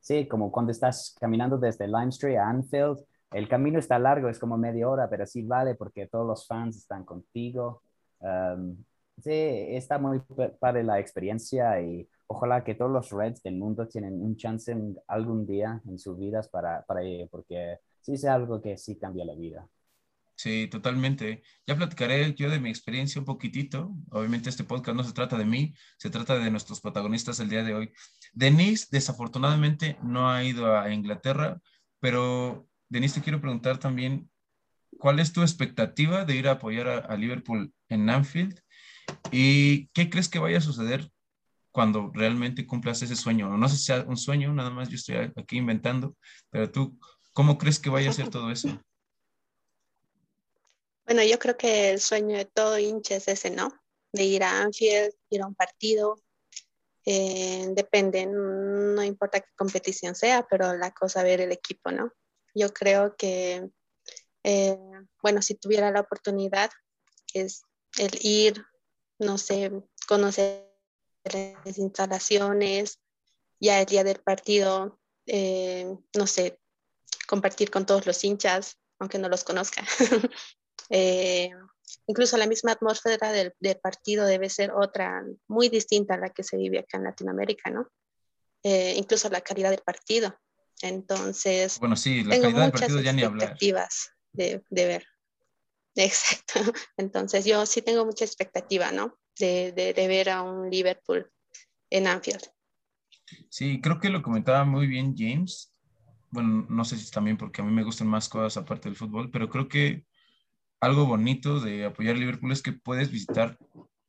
sí, 0.00 0.26
como 0.26 0.50
cuando 0.52 0.72
estás 0.72 1.16
caminando 1.20 1.58
desde 1.58 1.86
Lime 1.86 2.08
Street 2.08 2.36
a 2.36 2.48
Anfield, 2.48 2.98
el 3.32 3.48
camino 3.48 3.78
está 3.78 3.98
largo, 3.98 4.28
es 4.28 4.38
como 4.38 4.56
media 4.56 4.88
hora, 4.88 5.08
pero 5.08 5.26
sí 5.26 5.42
vale 5.42 5.74
porque 5.74 6.06
todos 6.06 6.26
los 6.26 6.46
fans 6.46 6.76
están 6.76 7.04
contigo. 7.04 7.82
Um, 8.20 8.76
sí, 9.18 9.30
está 9.32 9.98
muy 9.98 10.20
padre 10.60 10.84
la 10.84 11.00
experiencia 11.00 11.80
y 11.80 12.08
ojalá 12.26 12.64
que 12.64 12.74
todos 12.74 12.90
los 12.90 13.10
Reds 13.10 13.42
del 13.42 13.56
mundo 13.56 13.86
tienen 13.88 14.20
un 14.20 14.36
chance 14.36 14.74
algún 15.08 15.46
día 15.46 15.80
en 15.86 15.98
sus 15.98 16.18
vidas 16.18 16.48
para, 16.48 16.84
para 16.84 17.02
ello, 17.02 17.28
porque 17.30 17.78
sí 18.00 18.14
es 18.14 18.24
algo 18.24 18.60
que 18.60 18.76
sí 18.76 18.96
cambia 18.96 19.24
la 19.24 19.34
vida. 19.34 19.68
Sí, 20.36 20.68
totalmente. 20.68 21.42
Ya 21.66 21.76
platicaré 21.76 22.34
yo 22.34 22.50
de 22.50 22.60
mi 22.60 22.68
experiencia 22.68 23.18
un 23.18 23.24
poquitito. 23.24 23.96
Obviamente 24.10 24.50
este 24.50 24.64
podcast 24.64 24.96
no 24.96 25.02
se 25.02 25.14
trata 25.14 25.38
de 25.38 25.46
mí, 25.46 25.74
se 25.96 26.10
trata 26.10 26.38
de 26.38 26.50
nuestros 26.50 26.80
protagonistas 26.82 27.40
el 27.40 27.48
día 27.48 27.64
de 27.64 27.74
hoy. 27.74 27.92
Denise, 28.34 28.88
desafortunadamente, 28.90 29.98
no 30.02 30.30
ha 30.30 30.44
ido 30.44 30.78
a 30.78 30.92
Inglaterra, 30.92 31.60
pero 32.00 32.68
Denise, 32.90 33.16
te 33.16 33.24
quiero 33.24 33.40
preguntar 33.40 33.78
también, 33.78 34.30
¿cuál 34.98 35.20
es 35.20 35.32
tu 35.32 35.40
expectativa 35.40 36.26
de 36.26 36.36
ir 36.36 36.48
a 36.48 36.52
apoyar 36.52 36.88
a, 36.88 37.16
Liverpool 37.16 37.72
en 37.88 38.10
Anfield? 38.10 38.60
¿Y 39.32 39.88
qué 39.88 40.10
crees 40.10 40.28
que 40.28 40.38
vaya 40.38 40.58
a 40.58 40.60
suceder 40.60 41.10
cuando 41.76 42.10
realmente 42.14 42.66
cumplas 42.66 43.02
ese 43.02 43.14
sueño? 43.14 43.54
No 43.54 43.68
sé 43.68 43.76
si 43.76 43.84
sea 43.84 44.02
un 44.08 44.16
sueño, 44.16 44.50
nada 44.54 44.70
más 44.70 44.88
yo 44.88 44.94
estoy 44.94 45.30
aquí 45.36 45.58
inventando, 45.58 46.16
pero 46.48 46.72
tú, 46.72 46.98
¿cómo 47.34 47.58
crees 47.58 47.78
que 47.78 47.90
vaya 47.90 48.08
a 48.08 48.14
ser 48.14 48.30
todo 48.30 48.50
eso? 48.50 48.68
Bueno, 51.04 51.22
yo 51.22 51.38
creo 51.38 51.56
que 51.56 51.90
el 51.90 52.00
sueño 52.00 52.36
de 52.36 52.46
todo 52.46 52.80
hincha 52.80 53.14
es 53.14 53.28
ese, 53.28 53.50
¿no? 53.50 53.72
De 54.12 54.24
ir 54.24 54.42
a 54.42 54.62
Anfield, 54.62 55.12
ir 55.30 55.40
a 55.40 55.46
un 55.46 55.54
partido. 55.54 56.16
Eh, 57.04 57.68
depende, 57.76 58.26
no 58.26 59.04
importa 59.04 59.38
qué 59.38 59.46
competición 59.54 60.16
sea, 60.16 60.44
pero 60.50 60.76
la 60.76 60.90
cosa 60.90 61.22
ver 61.22 61.40
el 61.40 61.52
equipo, 61.52 61.92
¿no? 61.92 62.10
Yo 62.56 62.74
creo 62.74 63.14
que, 63.14 63.70
eh, 64.42 64.78
bueno, 65.22 65.42
si 65.42 65.54
tuviera 65.54 65.92
la 65.92 66.00
oportunidad, 66.00 66.70
es 67.34 67.62
el 67.98 68.18
ir, 68.22 68.64
no 69.20 69.38
sé, 69.38 69.70
conocer 70.08 70.75
las 71.32 71.78
instalaciones, 71.78 73.00
ya 73.60 73.80
el 73.80 73.86
día 73.86 74.04
del 74.04 74.20
partido, 74.20 74.98
eh, 75.26 75.86
no 76.14 76.26
sé, 76.26 76.58
compartir 77.26 77.70
con 77.70 77.86
todos 77.86 78.06
los 78.06 78.22
hinchas, 78.24 78.78
aunque 78.98 79.18
no 79.18 79.28
los 79.28 79.44
conozca. 79.44 79.84
Eh, 80.88 81.50
incluso 82.06 82.36
la 82.36 82.46
misma 82.46 82.70
atmósfera 82.70 83.32
del, 83.32 83.52
partido 83.82 84.24
debe 84.24 84.48
ser 84.48 84.70
otra, 84.70 85.24
muy 85.48 85.68
distinta 85.68 86.14
a 86.14 86.18
la 86.18 86.30
que 86.30 86.44
se 86.44 86.56
vive 86.56 86.78
acá 86.78 86.98
en 86.98 87.02
Latinoamérica, 87.02 87.70
¿no? 87.70 87.90
Eh, 88.62 88.94
incluso 88.96 89.28
la 89.28 89.40
calidad 89.40 89.70
del 89.70 89.80
partido. 89.80 90.38
Entonces, 90.82 91.80
bueno, 91.80 91.96
sí, 91.96 92.22
la 92.22 92.40
calidad 92.40 92.62
del 92.62 92.70
partido 92.70 93.00
ya 93.00 93.12
ni 93.12 93.24
hablar. 93.24 93.58
De, 94.32 94.62
de 94.70 94.86
ver. 94.86 95.06
Exacto. 95.96 96.60
Entonces, 96.96 97.44
yo 97.44 97.66
sí 97.66 97.82
tengo 97.82 98.04
mucha 98.04 98.24
expectativa, 98.24 98.92
¿no? 98.92 99.18
De, 99.38 99.72
de, 99.72 100.08
ver 100.08 100.30
a 100.30 100.42
un 100.42 100.70
Liverpool 100.70 101.30
en 101.90 102.06
Anfield. 102.06 102.42
Sí, 103.50 103.80
creo 103.80 104.00
que 104.00 104.08
lo 104.08 104.22
comentaba 104.22 104.64
muy 104.64 104.86
bien 104.86 105.14
James. 105.16 105.74
Bueno, 106.30 106.66
no 106.68 106.84
sé 106.84 106.96
si 106.96 107.10
también 107.10 107.36
porque 107.36 107.60
a 107.60 107.64
mí 107.64 107.72
me 107.72 107.84
gustan 107.84 108.08
más 108.08 108.28
cosas 108.28 108.56
aparte 108.56 108.88
del 108.88 108.96
fútbol, 108.96 109.30
pero 109.30 109.50
creo 109.50 109.68
que 109.68 110.04
algo 110.80 111.06
bonito 111.06 111.60
de 111.60 111.84
apoyar 111.84 112.16
a 112.16 112.18
Liverpool 112.18 112.52
es 112.52 112.62
que 112.62 112.72
puedes 112.72 113.10
visitar 113.10 113.58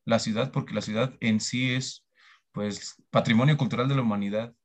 la 0.05 0.19
ciudad 0.19 0.51
porque 0.51 0.73
la 0.73 0.81
ciudad 0.81 1.13
en 1.19 1.39
sí 1.39 1.71
es 1.71 2.05
pues 2.51 2.95
patrimonio 3.09 3.57
cultural 3.57 3.87
de 3.87 3.95
la 3.95 4.01
humanidad. 4.01 4.55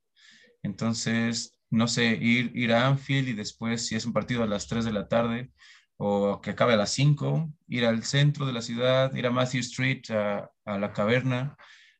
Entonces, 0.63 1.57
no 1.69 1.87
sé, 1.87 2.15
ir, 2.15 2.51
ir 2.55 2.73
a 2.73 2.87
Anfield 2.87 3.29
y 3.29 3.33
después 3.33 3.85
si 3.85 3.95
es 3.95 4.05
un 4.05 4.13
partido 4.13 4.43
a 4.43 4.47
las 4.47 4.67
3 4.67 4.85
de 4.85 4.93
la 4.93 5.07
tarde 5.07 5.51
o 5.97 6.41
que 6.41 6.51
acabe 6.51 6.73
a 6.73 6.77
las 6.77 6.91
5, 6.91 7.51
ir 7.67 7.85
al 7.85 8.03
centro 8.03 8.45
de 8.45 8.53
la 8.53 8.61
ciudad, 8.61 9.13
ir 9.15 9.27
a 9.27 9.31
Matthew 9.31 9.61
Street, 9.61 10.01
a, 10.11 10.49
la 10.65 10.93
caverna, 10.93 11.57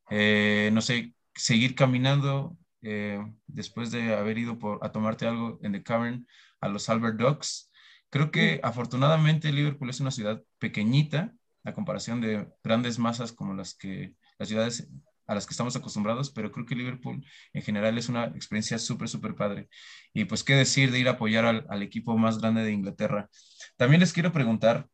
eh, 0.10 0.69
no 0.73 0.82
sé, 0.82 1.13
seguir 1.36 1.75
caminando 1.75 2.58
eh, 2.82 3.19
después 3.47 3.91
de 3.91 4.13
haber 4.15 4.38
ido 4.38 4.60
por, 4.60 4.79
a 4.86 4.91
tomarte 4.91 5.27
algo 5.27 5.60
en 5.63 5.73
The 5.73 5.84
Cavern 5.84 6.27
a 6.62 6.69
los 6.69 6.89
Albert 6.89 7.17
Docks 7.17 7.71
Creo 8.13 8.29
que 8.29 8.60
afortunadamente 8.62 9.51
Liverpool 9.51 9.89
es 9.89 9.99
una 9.99 10.12
ciudad 10.12 10.43
pequeñita 10.60 11.34
a 11.63 11.73
comparación 11.73 12.21
de 12.21 12.47
grandes 12.63 12.99
masas 12.99 13.34
como 13.34 13.56
las 13.56 13.73
que 13.73 14.13
las 14.38 14.49
ciudades 14.49 14.88
a 15.25 15.34
las 15.34 15.47
que 15.47 15.53
estamos 15.53 15.75
acostumbrados, 15.75 16.29
pero 16.29 16.51
creo 16.51 16.67
que 16.67 16.75
Liverpool 16.75 17.25
en 17.53 17.62
general 17.63 17.97
es 17.97 18.10
una 18.10 18.25
experiencia 18.25 18.77
súper, 18.77 19.10
súper 19.10 19.34
padre. 19.34 19.67
Y 20.13 20.25
pues 20.25 20.43
qué 20.43 20.53
decir 20.53 20.91
de 20.91 20.99
ir 20.99 21.08
a 21.08 21.13
apoyar 21.13 21.65
al, 21.67 21.82
equipo 21.82 22.15
más 22.15 22.38
grande 22.38 22.62
de 22.62 22.71
Inglaterra. 22.71 23.32
También 23.77 24.01
les 24.01 24.13
quiero 24.13 24.31
preguntar, 24.31 24.88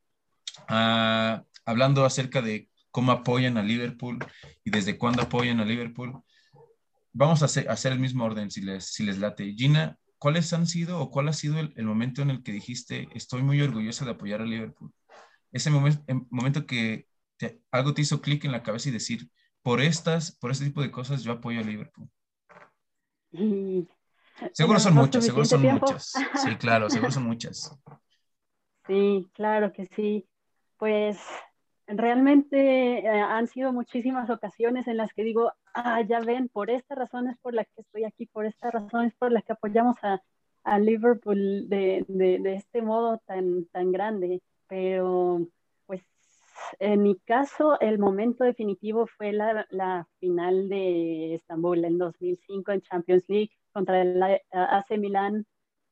ah, 0.68 1.44
hablando 1.66 2.06
acerca 2.06 2.42
de 2.42 2.70
cómo 2.92 3.12
apoyan 3.12 3.58
a 3.58 3.64
Liverpool 3.64 4.20
y 4.64 4.72
desde 4.72 4.98
cuándo 4.98 5.24
apoyan 5.24 5.60
a 5.60 5.66
Liverpool, 5.66 6.22
vamos 7.14 7.42
a 7.42 7.46
hacer, 7.46 7.70
hacer 7.70 7.92
el 7.92 8.00
mismo 8.00 8.26
orden 8.26 8.52
si 8.52 8.62
les, 8.62 8.86
si 8.94 9.04
les 9.04 9.20
late. 9.20 9.54
Gina, 9.54 9.98
¿cuáles 10.18 10.52
han 10.54 10.68
sido 10.68 11.00
o 11.00 11.12
cuál 11.12 11.28
ha 11.28 11.34
sido 11.34 11.60
el, 11.60 11.86
momento 11.86 12.22
en 12.22 12.30
el 12.30 12.44
que 12.44 12.52
dijiste, 12.52 13.08
estoy 13.14 13.44
muy 13.44 13.62
orgullosa 13.62 14.06
de 14.06 14.12
apoyar 14.12 14.42
a 14.42 14.46
Liverpool? 14.46 14.94
Ese 15.52 15.70
momento, 15.70 16.04
momento 16.30 16.66
que 16.66 17.08
algo 17.72 17.94
te 17.94 18.02
hizo 18.02 18.22
clic 18.22 18.46
en 18.46 18.52
la 18.52 18.64
cabeza 18.64 18.90
y 18.90 18.92
decir, 18.92 19.30
por 19.62 19.82
estas, 19.82 20.32
por 20.32 20.52
este 20.52 20.66
tipo 20.66 20.82
de 20.82 20.92
cosas, 20.92 21.24
yo 21.24 21.32
apoyo 21.32 21.60
a 21.60 21.64
Liverpool. 21.64 22.10
Seguro 24.54 24.80
son 24.80 24.96
muchas, 24.96 25.26
seguro 25.26 25.46
son 25.46 25.62
muchas. 25.62 26.12
Sí, 26.12 26.56
claro, 26.58 26.90
seguro 26.90 27.12
son 27.12 27.24
muchas. 27.24 27.78
Sí, 28.90 29.30
claro 29.36 29.72
que 29.72 29.86
sí. 29.86 30.28
Pues 30.78 31.20
realmente 31.86 33.00
eh, 33.00 33.08
han 33.08 33.46
sido 33.48 33.72
muchísimas 33.72 34.32
ocasiones 34.32 34.88
en 34.88 34.98
las 34.98 35.14
que 35.14 35.24
digo, 35.24 35.52
ah, 35.76 36.02
ya 36.02 36.22
ven, 36.22 36.50
por 36.50 36.72
esta 36.72 36.96
razón 36.96 37.28
es 37.30 37.38
por 37.38 37.54
la 37.54 37.66
que 37.66 37.82
estoy 37.82 38.04
aquí, 38.06 38.26
por 38.26 38.48
esta 38.48 38.72
razón 38.72 39.06
es 39.06 39.14
por 39.16 39.32
la 39.32 39.44
que 39.44 39.54
apoyamos 39.54 39.98
a, 40.04 40.24
a 40.64 40.80
Liverpool 40.80 41.70
de, 41.70 42.04
de, 42.08 42.40
de, 42.40 42.56
este 42.56 42.82
modo 42.82 43.20
tan, 43.28 43.66
tan 43.68 43.92
grande. 43.92 44.42
Pero, 44.68 45.48
pues, 45.86 46.02
en 46.80 47.04
mi 47.04 47.16
caso, 47.20 47.80
el 47.82 48.00
momento 48.00 48.44
definitivo 48.44 49.06
fue 49.06 49.34
la, 49.34 49.68
la 49.70 50.08
final 50.20 50.68
de 50.68 51.36
Estambul 51.36 51.86
en 51.86 52.00
2005 52.00 52.72
en 52.72 52.82
Champions 52.82 53.26
League 53.30 53.52
contra 53.72 54.02
el 54.02 54.22
AC 54.52 54.98
Milan 54.98 55.46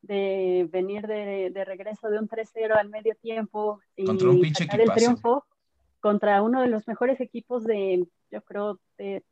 de 0.07 0.67
venir 0.71 1.05
de, 1.05 1.51
de 1.53 1.65
regreso 1.65 2.09
de 2.09 2.19
un 2.19 2.27
3-0 2.27 2.75
al 2.75 2.89
medio 2.89 3.15
tiempo 3.21 3.79
y 3.95 4.05
contra 4.05 4.29
un 4.29 4.41
pinche 4.41 4.67
el 4.71 4.91
triunfo 4.91 5.45
contra 5.99 6.41
uno 6.41 6.61
de 6.61 6.67
los 6.67 6.87
mejores 6.87 7.19
equipos 7.19 7.63
de, 7.65 8.07
yo 8.31 8.41
creo, 8.43 8.79
de, 8.97 9.23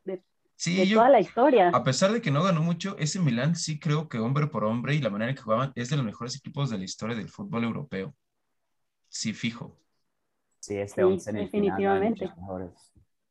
toda 0.94 1.10
la 1.10 1.20
historia. 1.20 1.70
A 1.70 1.84
pesar 1.84 2.12
de 2.12 2.22
que 2.22 2.32
no 2.32 2.44
ganó 2.44 2.62
mucho, 2.62 2.98
ese 2.98 3.20
Milan 3.20 3.56
sí 3.56 3.80
creo 3.80 4.10
que 4.10 4.20
hombre 4.20 4.48
por 4.48 4.64
hombre 4.64 4.96
y 4.96 5.00
la 5.00 5.10
manera 5.10 5.30
en 5.30 5.36
que 5.36 5.42
jugaban 5.42 5.72
es 5.76 5.90
de 5.90 5.98
los 5.98 6.06
mejores 6.06 6.36
equipos 6.36 6.70
de 6.70 6.78
la 6.78 6.84
historia 6.84 7.16
del 7.16 7.30
fútbol 7.30 7.64
europeo. 7.64 8.16
Sí, 9.08 9.34
fijo. 9.34 9.78
Sí, 10.60 10.78
este 10.78 11.04
sí, 11.20 11.32
definitivamente. 11.32 12.30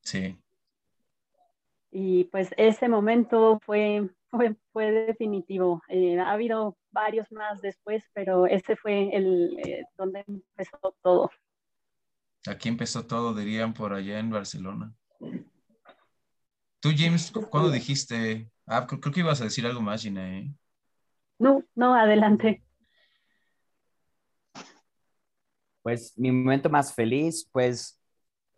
sí. 0.01 0.39
Y 1.91 2.25
pues 2.25 2.51
ese 2.57 2.89
momento 2.89 3.61
fue, 3.65 4.09
fue, 4.31 4.57
fue 4.73 4.91
definitivo. 4.91 5.83
Eh, 5.89 6.19
ha 6.19 6.33
habido 6.33 6.77
varios 6.95 7.31
más 7.31 7.61
después, 7.61 8.03
pero 8.15 8.47
ese 8.47 8.77
fue 8.77 9.15
el 9.15 9.59
eh, 9.59 9.85
donde 9.99 10.25
empezó 10.27 10.79
todo. 11.03 11.31
Aquí 12.47 12.69
empezó 12.69 13.07
todo, 13.07 13.35
dirían 13.35 13.75
por 13.75 13.93
allá 13.93 14.19
en 14.19 14.31
Barcelona. 14.31 14.95
Tú, 16.81 16.91
James, 16.97 17.33
¿cuándo 17.51 17.71
dijiste? 17.71 18.49
Ah, 18.67 18.87
creo, 18.87 19.01
que 19.01 19.21
ibas 19.21 19.41
a 19.41 19.45
decir 19.45 19.67
algo 19.67 19.81
más, 19.81 20.03
Gina, 20.03 20.39
¿eh? 20.39 20.51
No, 21.39 21.63
no, 21.75 21.95
adelante. 21.95 22.63
Pues 25.83 26.17
mi 26.17 26.31
momento 26.31 26.71
más 26.71 26.95
feliz, 26.95 27.49
pues 27.53 28.01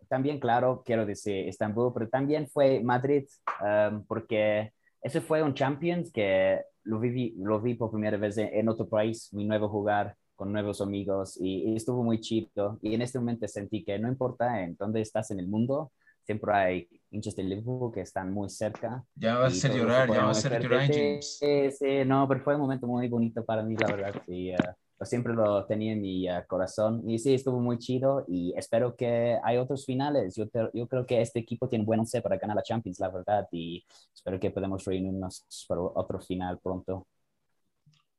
también, 0.07 0.39
claro, 0.39 0.83
quiero 0.85 1.05
decir 1.05 1.47
Estambul, 1.47 1.93
pero 1.93 2.07
también 2.07 2.47
fue 2.47 2.81
Madrid, 2.81 3.25
um, 3.61 4.05
porque 4.05 4.71
ese 5.01 5.21
fue 5.21 5.41
un 5.43 5.53
Champions 5.53 6.11
que 6.11 6.61
lo 6.87 6.99
vi, 6.99 7.33
lo 7.37 7.61
vi 7.61 7.75
por 7.75 7.91
primera 7.91 8.17
vez 8.17 8.37
en, 8.37 8.69
otro 8.69 8.87
país, 8.87 9.29
mi 9.33 9.45
nuevo 9.45 9.69
jugar 9.69 10.15
con 10.35 10.51
nuevos 10.51 10.81
amigos 10.81 11.37
y, 11.39 11.75
estuvo 11.75 12.03
muy 12.03 12.19
chido. 12.19 12.79
Y 12.81 12.93
en 12.93 13.01
este 13.01 13.19
momento 13.19 13.47
sentí 13.47 13.83
que 13.83 13.99
no 13.99 14.07
importa 14.07 14.63
en 14.63 14.75
dónde 14.77 15.01
estás 15.01 15.31
en 15.31 15.39
el 15.39 15.47
mundo, 15.47 15.91
siempre 16.23 16.53
hay 16.53 16.87
hinchas 17.11 17.35
de 17.35 17.43
Liverpool 17.43 17.93
que 17.93 18.01
están 18.01 18.31
muy 18.31 18.49
cerca. 18.49 19.03
Ya 19.15 19.37
vas 19.37 19.53
a 19.53 19.57
hacer 19.57 19.77
llorar, 19.77 20.09
ya 20.09 20.25
vas 20.25 20.45
a 20.45 20.47
hacer 20.47 20.61
llorar, 20.61 20.87
James. 20.87 21.37
Sí, 21.39 21.71
sí, 21.71 22.05
no, 22.05 22.27
pero 22.27 22.41
fue 22.41 22.55
un 22.55 22.61
momento 22.61 22.87
muy 22.87 23.07
bonito 23.07 23.43
para 23.43 23.63
mí, 23.63 23.75
la 23.75 23.87
verdad. 23.87 24.21
Sí, 24.25 24.51
uh, 24.51 24.55
siempre 25.05 25.33
lo 25.33 25.65
tenía 25.65 25.93
en 25.93 26.01
mi 26.01 26.29
uh, 26.29 26.45
corazón. 26.47 27.07
Y 27.09 27.19
sí, 27.19 27.33
estuvo 27.33 27.59
muy 27.59 27.77
chido 27.77 28.25
y 28.27 28.53
espero 28.57 28.95
que 28.95 29.37
hay 29.43 29.57
otros 29.57 29.85
finales. 29.85 30.35
Yo, 30.35 30.45
yo 30.73 30.87
creo 30.87 31.05
que 31.05 31.21
este 31.21 31.39
equipo 31.39 31.69
tiene 31.69 31.85
buen 31.85 31.99
once 31.99 32.21
para 32.21 32.37
ganar 32.37 32.55
la 32.55 32.63
Champions, 32.63 32.99
la 32.99 33.09
verdad. 33.09 33.47
Y 33.51 33.85
espero 34.13 34.39
que 34.39 34.51
podamos 34.51 34.83
reunirnos 34.85 35.45
para 35.67 35.81
otro 35.81 36.19
final 36.19 36.59
pronto. 36.59 37.07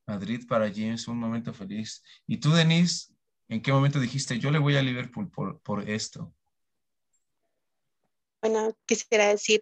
Madrid 0.06 0.42
para 0.48 0.72
James, 0.72 1.06
un 1.08 1.18
momento 1.18 1.52
feliz. 1.52 2.02
¿Y 2.26 2.38
tú, 2.38 2.50
Denise, 2.52 3.12
en 3.48 3.60
qué 3.60 3.72
momento 3.72 4.00
dijiste, 4.00 4.38
yo 4.38 4.50
le 4.50 4.58
voy 4.58 4.76
a 4.76 4.82
Liverpool 4.82 5.30
por, 5.30 5.60
por 5.60 5.88
esto? 5.88 6.32
Bueno, 8.40 8.72
quisiera 8.86 9.28
decir 9.28 9.60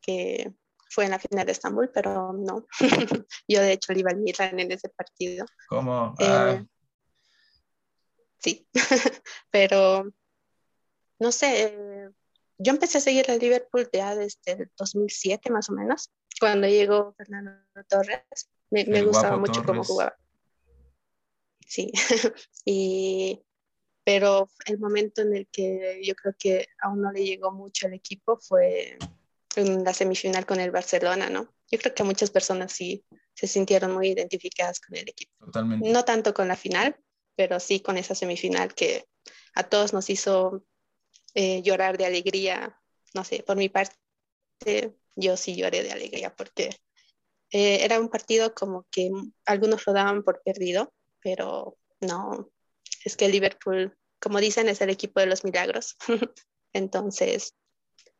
que 0.00 0.52
fue 0.90 1.04
en 1.04 1.12
la 1.12 1.18
final 1.18 1.46
de 1.46 1.52
Estambul, 1.52 1.90
pero 1.94 2.32
no. 2.32 2.66
Yo 3.48 3.60
de 3.60 3.72
hecho 3.72 3.92
le 3.92 4.00
iba 4.00 4.10
al 4.10 4.18
Milan 4.18 4.58
en 4.58 4.72
ese 4.72 4.88
partido. 4.88 5.46
¿Cómo? 5.68 6.14
Eh, 6.18 6.26
Ah, 6.26 6.64
sí, 8.38 8.66
pero 9.50 10.12
no 11.20 11.32
sé, 11.32 11.64
eh, 11.64 12.10
yo 12.58 12.72
empecé 12.72 12.98
a 12.98 13.02
seguir 13.02 13.30
al 13.30 13.38
Liverpool 13.38 13.88
ya 13.92 14.14
desde 14.16 14.52
el 14.52 14.70
2007 14.76 15.50
más 15.50 15.70
o 15.70 15.74
menos, 15.74 16.10
cuando 16.40 16.66
llegó 16.66 17.14
Fernando 17.14 17.60
Torres. 17.88 18.22
Me, 18.70 19.02
gustaba 19.02 19.36
mucho 19.36 19.64
cómo 19.64 19.84
jugaba. 19.84 20.16
Sí, 21.66 21.92
y, 22.64 23.42
pero 24.04 24.48
el 24.66 24.78
momento 24.78 25.22
en 25.22 25.36
el 25.36 25.48
que 25.48 26.00
yo 26.02 26.14
creo 26.14 26.34
que 26.38 26.66
aún 26.80 27.02
no 27.02 27.12
le 27.12 27.24
llegó 27.24 27.52
mucho 27.52 27.86
al 27.86 27.94
equipo 27.94 28.38
fue 28.38 28.98
en 29.56 29.84
la 29.84 29.94
semifinal 29.94 30.46
con 30.46 30.60
el 30.60 30.70
Barcelona, 30.70 31.28
¿no? 31.28 31.52
Yo 31.70 31.78
creo 31.78 31.94
que 31.94 32.04
muchas 32.04 32.30
personas 32.30 32.72
sí 32.72 33.04
se 33.34 33.46
sintieron 33.46 33.92
muy 33.92 34.08
identificadas 34.08 34.80
con 34.80 34.96
el 34.96 35.08
equipo. 35.08 35.32
totalmente. 35.46 35.90
No 35.90 36.04
tanto 36.04 36.34
con 36.34 36.48
la 36.48 36.56
final, 36.56 36.96
pero 37.36 37.58
sí 37.60 37.80
con 37.80 37.96
esa 37.96 38.14
semifinal 38.14 38.74
que 38.74 39.06
a 39.54 39.64
todos 39.64 39.92
nos 39.92 40.10
hizo 40.10 40.64
eh, 41.34 41.62
llorar 41.62 41.98
de 41.98 42.06
alegría. 42.06 42.78
No 43.14 43.24
sé, 43.24 43.42
por 43.42 43.56
mi 43.56 43.68
parte, 43.68 43.96
yo 45.16 45.36
sí 45.36 45.56
lloré 45.56 45.82
de 45.82 45.92
alegría 45.92 46.34
porque 46.34 46.70
eh, 47.50 47.84
era 47.84 47.98
un 47.98 48.08
partido 48.08 48.54
como 48.54 48.86
que 48.90 49.10
algunos 49.44 49.86
lo 49.86 49.92
daban 49.92 50.22
por 50.22 50.42
perdido, 50.42 50.92
pero 51.20 51.76
no, 52.00 52.50
es 53.04 53.16
que 53.16 53.26
el 53.26 53.32
Liverpool, 53.32 53.96
como 54.20 54.38
dicen, 54.38 54.68
es 54.68 54.80
el 54.80 54.90
equipo 54.90 55.20
de 55.20 55.26
los 55.26 55.44
milagros. 55.44 55.96
Entonces, 56.72 57.54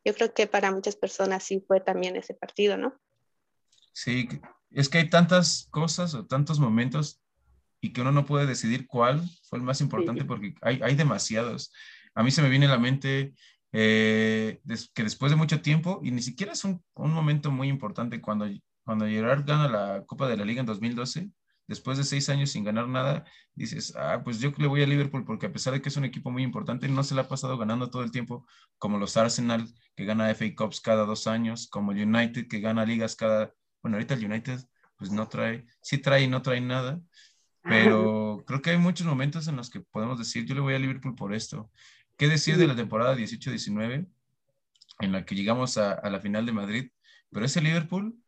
yo 0.05 0.13
creo 0.13 0.33
que 0.33 0.47
para 0.47 0.71
muchas 0.71 0.95
personas 0.95 1.43
sí 1.43 1.63
fue 1.67 1.79
también 1.81 2.15
ese 2.15 2.33
partido, 2.33 2.77
¿no? 2.77 2.99
Sí, 3.93 4.27
es 4.71 4.89
que 4.89 4.99
hay 4.99 5.09
tantas 5.09 5.67
cosas 5.71 6.13
o 6.13 6.25
tantos 6.25 6.59
momentos 6.59 7.21
y 7.81 7.93
que 7.93 8.01
uno 8.01 8.11
no 8.11 8.25
puede 8.25 8.45
decidir 8.45 8.87
cuál 8.87 9.21
fue 9.49 9.59
el 9.59 9.65
más 9.65 9.81
importante 9.81 10.21
Sí. 10.21 10.27
porque 10.27 10.53
hay, 10.61 10.79
hay 10.83 10.95
demasiados. 10.95 11.73
A 12.15 12.23
mí 12.23 12.31
se 12.31 12.41
me 12.41 12.49
viene 12.49 12.67
a 12.67 12.69
la 12.69 12.77
mente 12.79 13.33
eh, 13.73 14.59
des- 14.63 14.91
que 14.93 15.03
después 15.03 15.31
de 15.31 15.35
mucho 15.37 15.61
tiempo, 15.61 15.99
y 16.03 16.11
ni 16.11 16.21
siquiera 16.21 16.51
es 16.53 16.63
un, 16.63 16.83
un 16.95 17.11
momento 17.13 17.51
muy 17.51 17.69
importante, 17.69 18.19
cuando, 18.21 18.45
cuando 18.83 19.05
Gerard 19.07 19.45
gana 19.45 19.67
la 19.69 20.03
Copa 20.05 20.27
de 20.27 20.35
la 20.37 20.45
Liga 20.45 20.59
en 20.59 20.65
2012, 20.65 21.29
después 21.67 21.97
de 21.97 22.03
seis 22.03 22.29
años 22.29 22.51
sin 22.51 22.63
ganar 22.63 22.87
nada, 22.87 23.25
dices, 23.55 23.93
ah, 23.95 24.21
pues 24.23 24.39
yo 24.39 24.51
le 24.57 24.67
voy 24.67 24.83
a 24.83 24.87
Liverpool 24.87 25.25
porque 25.25 25.45
a 25.45 25.51
pesar 25.51 25.73
de 25.73 25.81
que 25.81 25.89
es 25.89 25.97
un 25.97 26.05
equipo 26.05 26.31
muy 26.31 26.43
importante, 26.43 26.87
no 26.87 27.03
se 27.03 27.15
le 27.15 27.21
ha 27.21 27.27
pasado 27.27 27.57
ganando 27.57 27.89
todo 27.89 28.03
el 28.03 28.11
tiempo, 28.11 28.45
como 28.77 28.97
los 28.97 29.17
Arsenal, 29.17 29.67
que 29.95 30.05
gana 30.05 30.29
FA 30.29 30.45
Cups 30.55 30.81
cada 30.81 31.05
dos 31.05 31.27
años, 31.27 31.67
como 31.67 31.91
el 31.91 32.03
United, 32.03 32.47
que 32.47 32.59
gana 32.59 32.85
ligas 32.85 33.15
cada, 33.15 33.53
bueno, 33.81 33.97
ahorita 33.97 34.15
el 34.15 34.25
United 34.25 34.59
pues 34.97 35.11
no 35.11 35.27
trae, 35.27 35.65
sí 35.81 35.97
trae 35.97 36.23
y 36.23 36.27
no 36.27 36.43
trae 36.43 36.61
nada, 36.61 37.01
pero 37.63 38.43
creo 38.45 38.61
que 38.61 38.71
hay 38.71 38.77
muchos 38.77 39.07
momentos 39.07 39.47
en 39.47 39.55
los 39.55 39.69
que 39.69 39.79
podemos 39.79 40.19
decir, 40.19 40.45
yo 40.45 40.53
le 40.53 40.61
voy 40.61 40.73
a 40.73 40.79
Liverpool 40.79 41.15
por 41.15 41.33
esto. 41.33 41.71
¿Qué 42.17 42.27
decir 42.27 42.57
de 42.57 42.67
la 42.67 42.75
temporada 42.75 43.15
18-19, 43.15 44.07
en 44.99 45.11
la 45.11 45.25
que 45.25 45.35
llegamos 45.35 45.77
a, 45.77 45.93
a 45.93 46.09
la 46.11 46.19
final 46.19 46.45
de 46.45 46.51
Madrid? 46.51 46.91
Pero 47.31 47.45
ese 47.45 47.61
Liverpool 47.61 48.20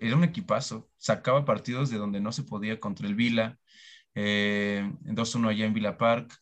era 0.00 0.16
un 0.16 0.24
equipazo, 0.24 0.88
sacaba 0.98 1.44
partidos 1.44 1.90
de 1.90 1.98
donde 1.98 2.20
no 2.20 2.32
se 2.32 2.44
podía 2.44 2.80
contra 2.80 3.06
el 3.06 3.14
Vila, 3.14 3.58
eh, 4.14 4.90
2-1 5.02 5.48
allá 5.48 5.66
en 5.66 5.74
Villa 5.74 5.98
Park, 5.98 6.34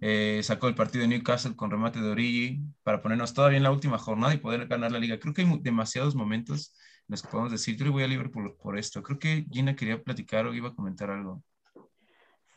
eh, 0.00 0.40
sacó 0.42 0.68
el 0.68 0.74
partido 0.74 1.02
de 1.02 1.08
Newcastle 1.08 1.54
con 1.56 1.70
remate 1.70 2.00
de 2.00 2.10
Origi 2.10 2.60
para 2.82 3.00
ponernos 3.02 3.34
todavía 3.34 3.58
en 3.58 3.62
la 3.62 3.70
última 3.70 3.98
jornada 3.98 4.34
y 4.34 4.38
poder 4.38 4.66
ganar 4.66 4.90
la 4.92 4.98
liga. 4.98 5.18
Creo 5.20 5.32
que 5.32 5.42
hay 5.42 5.58
demasiados 5.62 6.14
momentos 6.16 6.74
en 7.08 7.12
los 7.12 7.22
que 7.22 7.28
podemos 7.28 7.52
decir, 7.52 7.76
yo 7.76 7.84
le 7.84 7.90
voy 7.92 8.02
a 8.02 8.08
Liverpool 8.08 8.56
por 8.60 8.76
esto. 8.78 9.02
Creo 9.02 9.18
que 9.18 9.46
Gina 9.50 9.76
quería 9.76 10.02
platicar 10.02 10.46
o 10.46 10.54
iba 10.54 10.70
a 10.70 10.74
comentar 10.74 11.10
algo. 11.10 11.42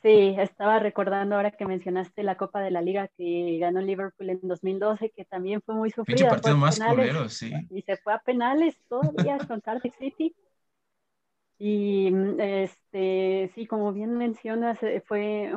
Sí, 0.05 0.35
estaba 0.37 0.77
recordando 0.77 1.35
ahora 1.35 1.49
que 1.49 1.65
mencionaste 1.65 2.21
la 2.21 2.37
Copa 2.37 2.61
de 2.61 2.69
la 2.69 2.79
Liga 2.79 3.07
que 3.17 3.57
ganó 3.59 3.81
Liverpool 3.81 4.29
en 4.29 4.39
2012, 4.43 5.09
que 5.09 5.25
también 5.25 5.63
fue 5.63 5.73
muy 5.73 5.89
Pinche 5.89 5.95
sufrida. 5.95 6.29
partido 6.29 6.57
más 6.57 6.77
penales, 6.77 7.09
culero, 7.09 7.27
sí. 7.27 7.51
Y 7.71 7.81
se 7.81 7.97
fue 7.97 8.13
a 8.13 8.19
penales 8.19 8.77
todavía 8.87 9.39
con 9.47 9.61
Cardiff 9.61 9.95
City. 9.97 10.35
Y 11.57 12.11
mm, 12.11 12.39
este, 12.39 13.51
sí, 13.55 13.65
como 13.65 13.93
bien 13.93 14.15
mencionas, 14.15 14.77
eh, 14.83 15.01
fue, 15.07 15.51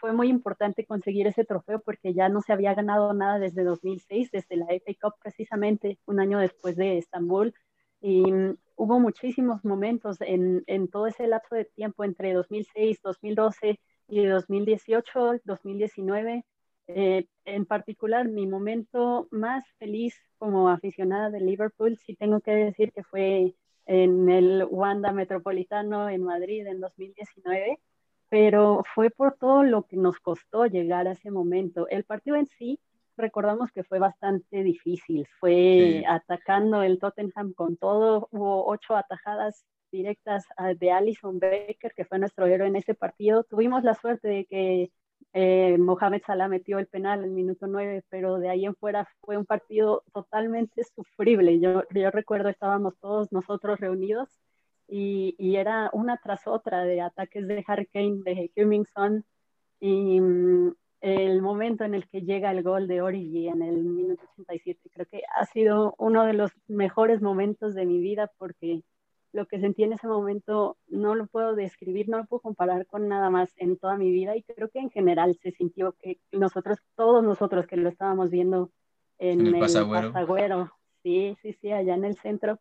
fue 0.00 0.14
muy 0.14 0.28
importante 0.30 0.86
conseguir 0.86 1.26
ese 1.26 1.44
trofeo 1.44 1.80
porque 1.80 2.14
ya 2.14 2.30
no 2.30 2.40
se 2.40 2.54
había 2.54 2.72
ganado 2.72 3.12
nada 3.12 3.38
desde 3.38 3.64
2006, 3.64 4.30
desde 4.30 4.56
la 4.56 4.64
FA 4.70 4.92
Cup 4.98 5.16
precisamente, 5.20 5.98
un 6.06 6.20
año 6.20 6.38
después 6.38 6.74
de 6.76 6.96
Estambul. 6.96 7.52
Y 8.00 8.32
mm, 8.32 8.56
hubo 8.78 9.00
muchísimos 9.00 9.64
momentos 9.64 10.18
en, 10.20 10.62
en 10.66 10.88
todo 10.88 11.08
ese 11.08 11.26
lapso 11.26 11.56
de 11.56 11.64
tiempo 11.64 12.04
entre 12.04 12.32
2006, 12.32 13.00
2012 13.02 13.80
y 14.08 14.24
2018, 14.24 15.40
2019. 15.44 16.44
Eh, 16.86 17.26
en 17.44 17.66
particular, 17.66 18.28
mi 18.28 18.46
momento 18.46 19.28
más 19.30 19.64
feliz 19.78 20.14
como 20.38 20.70
aficionada 20.70 21.28
de 21.28 21.40
Liverpool, 21.40 21.98
sí 21.98 22.14
tengo 22.14 22.40
que 22.40 22.52
decir 22.52 22.92
que 22.92 23.02
fue 23.02 23.54
en 23.86 24.28
el 24.30 24.64
Wanda 24.70 25.12
Metropolitano 25.12 26.08
en 26.08 26.22
Madrid 26.22 26.66
en 26.66 26.80
2019, 26.80 27.80
pero 28.28 28.84
fue 28.94 29.10
por 29.10 29.34
todo 29.34 29.64
lo 29.64 29.82
que 29.86 29.96
nos 29.96 30.20
costó 30.20 30.66
llegar 30.66 31.08
a 31.08 31.12
ese 31.12 31.30
momento. 31.30 31.88
El 31.88 32.04
partido 32.04 32.36
en 32.36 32.46
sí, 32.46 32.78
recordamos 33.18 33.70
que 33.72 33.84
fue 33.84 33.98
bastante 33.98 34.62
difícil, 34.62 35.26
fue 35.40 35.50
Sí. 36.00 36.04
atacando 36.06 36.82
el 36.82 36.98
Tottenham 36.98 37.52
con 37.52 37.76
todo, 37.76 38.28
hubo 38.30 38.66
ocho 38.66 38.96
atajadas 38.96 39.64
directas 39.92 40.44
de 40.78 40.90
Alison 40.92 41.38
Becker, 41.38 41.92
que 41.94 42.04
fue 42.04 42.18
nuestro 42.18 42.46
héroe 42.46 42.68
en 42.68 42.76
ese 42.76 42.94
partido. 42.94 43.44
Tuvimos 43.44 43.84
la 43.84 43.94
suerte 43.94 44.28
de 44.28 44.44
que 44.44 44.90
eh, 45.32 45.76
Mohamed 45.78 46.22
Salah 46.26 46.48
metió 46.48 46.78
el 46.78 46.86
penal 46.86 47.24
en 47.24 47.34
minuto 47.34 47.66
9, 47.66 48.04
pero 48.08 48.38
de 48.38 48.48
ahí 48.50 48.64
en 48.64 48.74
fuera 48.74 49.06
fue 49.20 49.36
un 49.36 49.46
partido 49.46 50.04
totalmente 50.12 50.84
sufrible. 50.84 51.58
Yo, 51.60 51.82
yo 51.90 52.10
recuerdo 52.10 52.48
estábamos 52.48 52.98
todos 52.98 53.32
nosotros 53.32 53.80
reunidos 53.80 54.28
y, 54.86 55.34
y 55.38 55.56
era 55.56 55.90
una 55.92 56.18
tras 56.18 56.46
otra 56.46 56.84
de 56.84 57.00
ataques 57.00 57.46
de 57.46 57.64
Harry 57.66 57.86
Kane, 57.86 58.22
de 58.24 58.50
Hummingson 58.56 59.24
y 59.80 60.20
mm, 60.20 60.74
el 61.00 61.42
momento 61.42 61.84
en 61.84 61.94
el 61.94 62.08
que 62.08 62.22
llega 62.22 62.50
el 62.50 62.62
gol 62.62 62.88
de 62.88 63.02
Origi 63.02 63.48
en 63.48 63.62
el 63.62 63.84
minuto 63.84 64.22
87 64.32 64.90
creo 64.92 65.06
que 65.06 65.22
ha 65.36 65.44
sido 65.46 65.94
uno 65.98 66.24
de 66.24 66.32
los 66.32 66.50
mejores 66.66 67.22
momentos 67.22 67.74
de 67.74 67.86
mi 67.86 68.00
vida 68.00 68.30
porque 68.36 68.82
lo 69.32 69.46
que 69.46 69.60
sentí 69.60 69.84
en 69.84 69.92
ese 69.92 70.08
momento 70.08 70.76
no 70.88 71.14
lo 71.14 71.26
puedo 71.26 71.54
describir, 71.54 72.08
no 72.08 72.18
lo 72.18 72.24
puedo 72.26 72.40
comparar 72.40 72.86
con 72.86 73.08
nada 73.08 73.30
más 73.30 73.52
en 73.56 73.76
toda 73.76 73.96
mi 73.96 74.10
vida 74.10 74.36
y 74.36 74.42
creo 74.42 74.68
que 74.70 74.80
en 74.80 74.90
general 74.90 75.38
se 75.42 75.52
sintió 75.52 75.92
que 76.00 76.18
nosotros, 76.32 76.78
todos 76.96 77.22
nosotros 77.22 77.66
que 77.66 77.76
lo 77.76 77.88
estábamos 77.88 78.30
viendo 78.30 78.70
en, 79.18 79.40
En 79.40 79.46
el 79.48 79.54
el 79.54 79.60
Pasagüero. 79.60 80.12
Pasagüero, 80.12 80.72
sí, 81.02 81.36
sí, 81.42 81.52
sí, 81.52 81.70
allá 81.70 81.94
en 81.94 82.04
el 82.04 82.16
centro, 82.16 82.58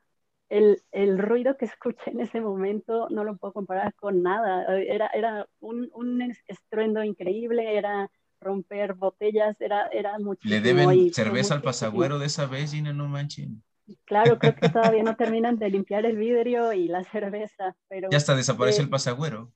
el, 0.49 0.81
el 0.91 1.17
ruido 1.17 1.57
que 1.57 1.65
escuché 1.79 2.11
en 2.11 2.19
ese 2.19 2.41
momento 2.41 3.07
no 3.09 3.23
lo 3.23 3.37
puedo 3.37 3.53
comparar 3.53 3.93
con 3.95 4.21
nada, 4.21 4.77
era, 4.77 5.07
era 5.07 5.47
un, 5.59 5.89
un 5.93 6.21
estruendo 6.47 7.03
increíble, 7.03 7.77
era 7.77 8.11
romper 8.39 8.93
botellas, 8.93 9.59
era, 9.61 9.87
era 9.87 10.17
muchísimo. 10.19 10.55
Le 10.55 10.61
deben 10.61 10.91
y 10.93 11.13
cerveza 11.13 11.53
al 11.53 11.61
pasagüero 11.61 12.19
de 12.19 12.27
esa 12.27 12.45
vez, 12.45 12.71
Gina, 12.71 12.93
no 12.93 13.07
manchen. 13.07 13.63
Claro, 14.05 14.37
creo 14.37 14.55
que 14.55 14.69
todavía 14.93 15.03
no 15.03 15.15
terminan 15.15 15.57
de 15.57 15.69
limpiar 15.69 16.05
el 16.05 16.17
vidrio 16.17 16.73
y 16.73 16.87
la 16.87 17.03
cerveza, 17.03 17.75
pero 17.87 18.09
Ya 18.11 18.17
hasta 18.17 18.35
desapareció 18.35 18.81
eh, 18.81 18.85
el 18.85 18.89
pasagüero. 18.89 19.51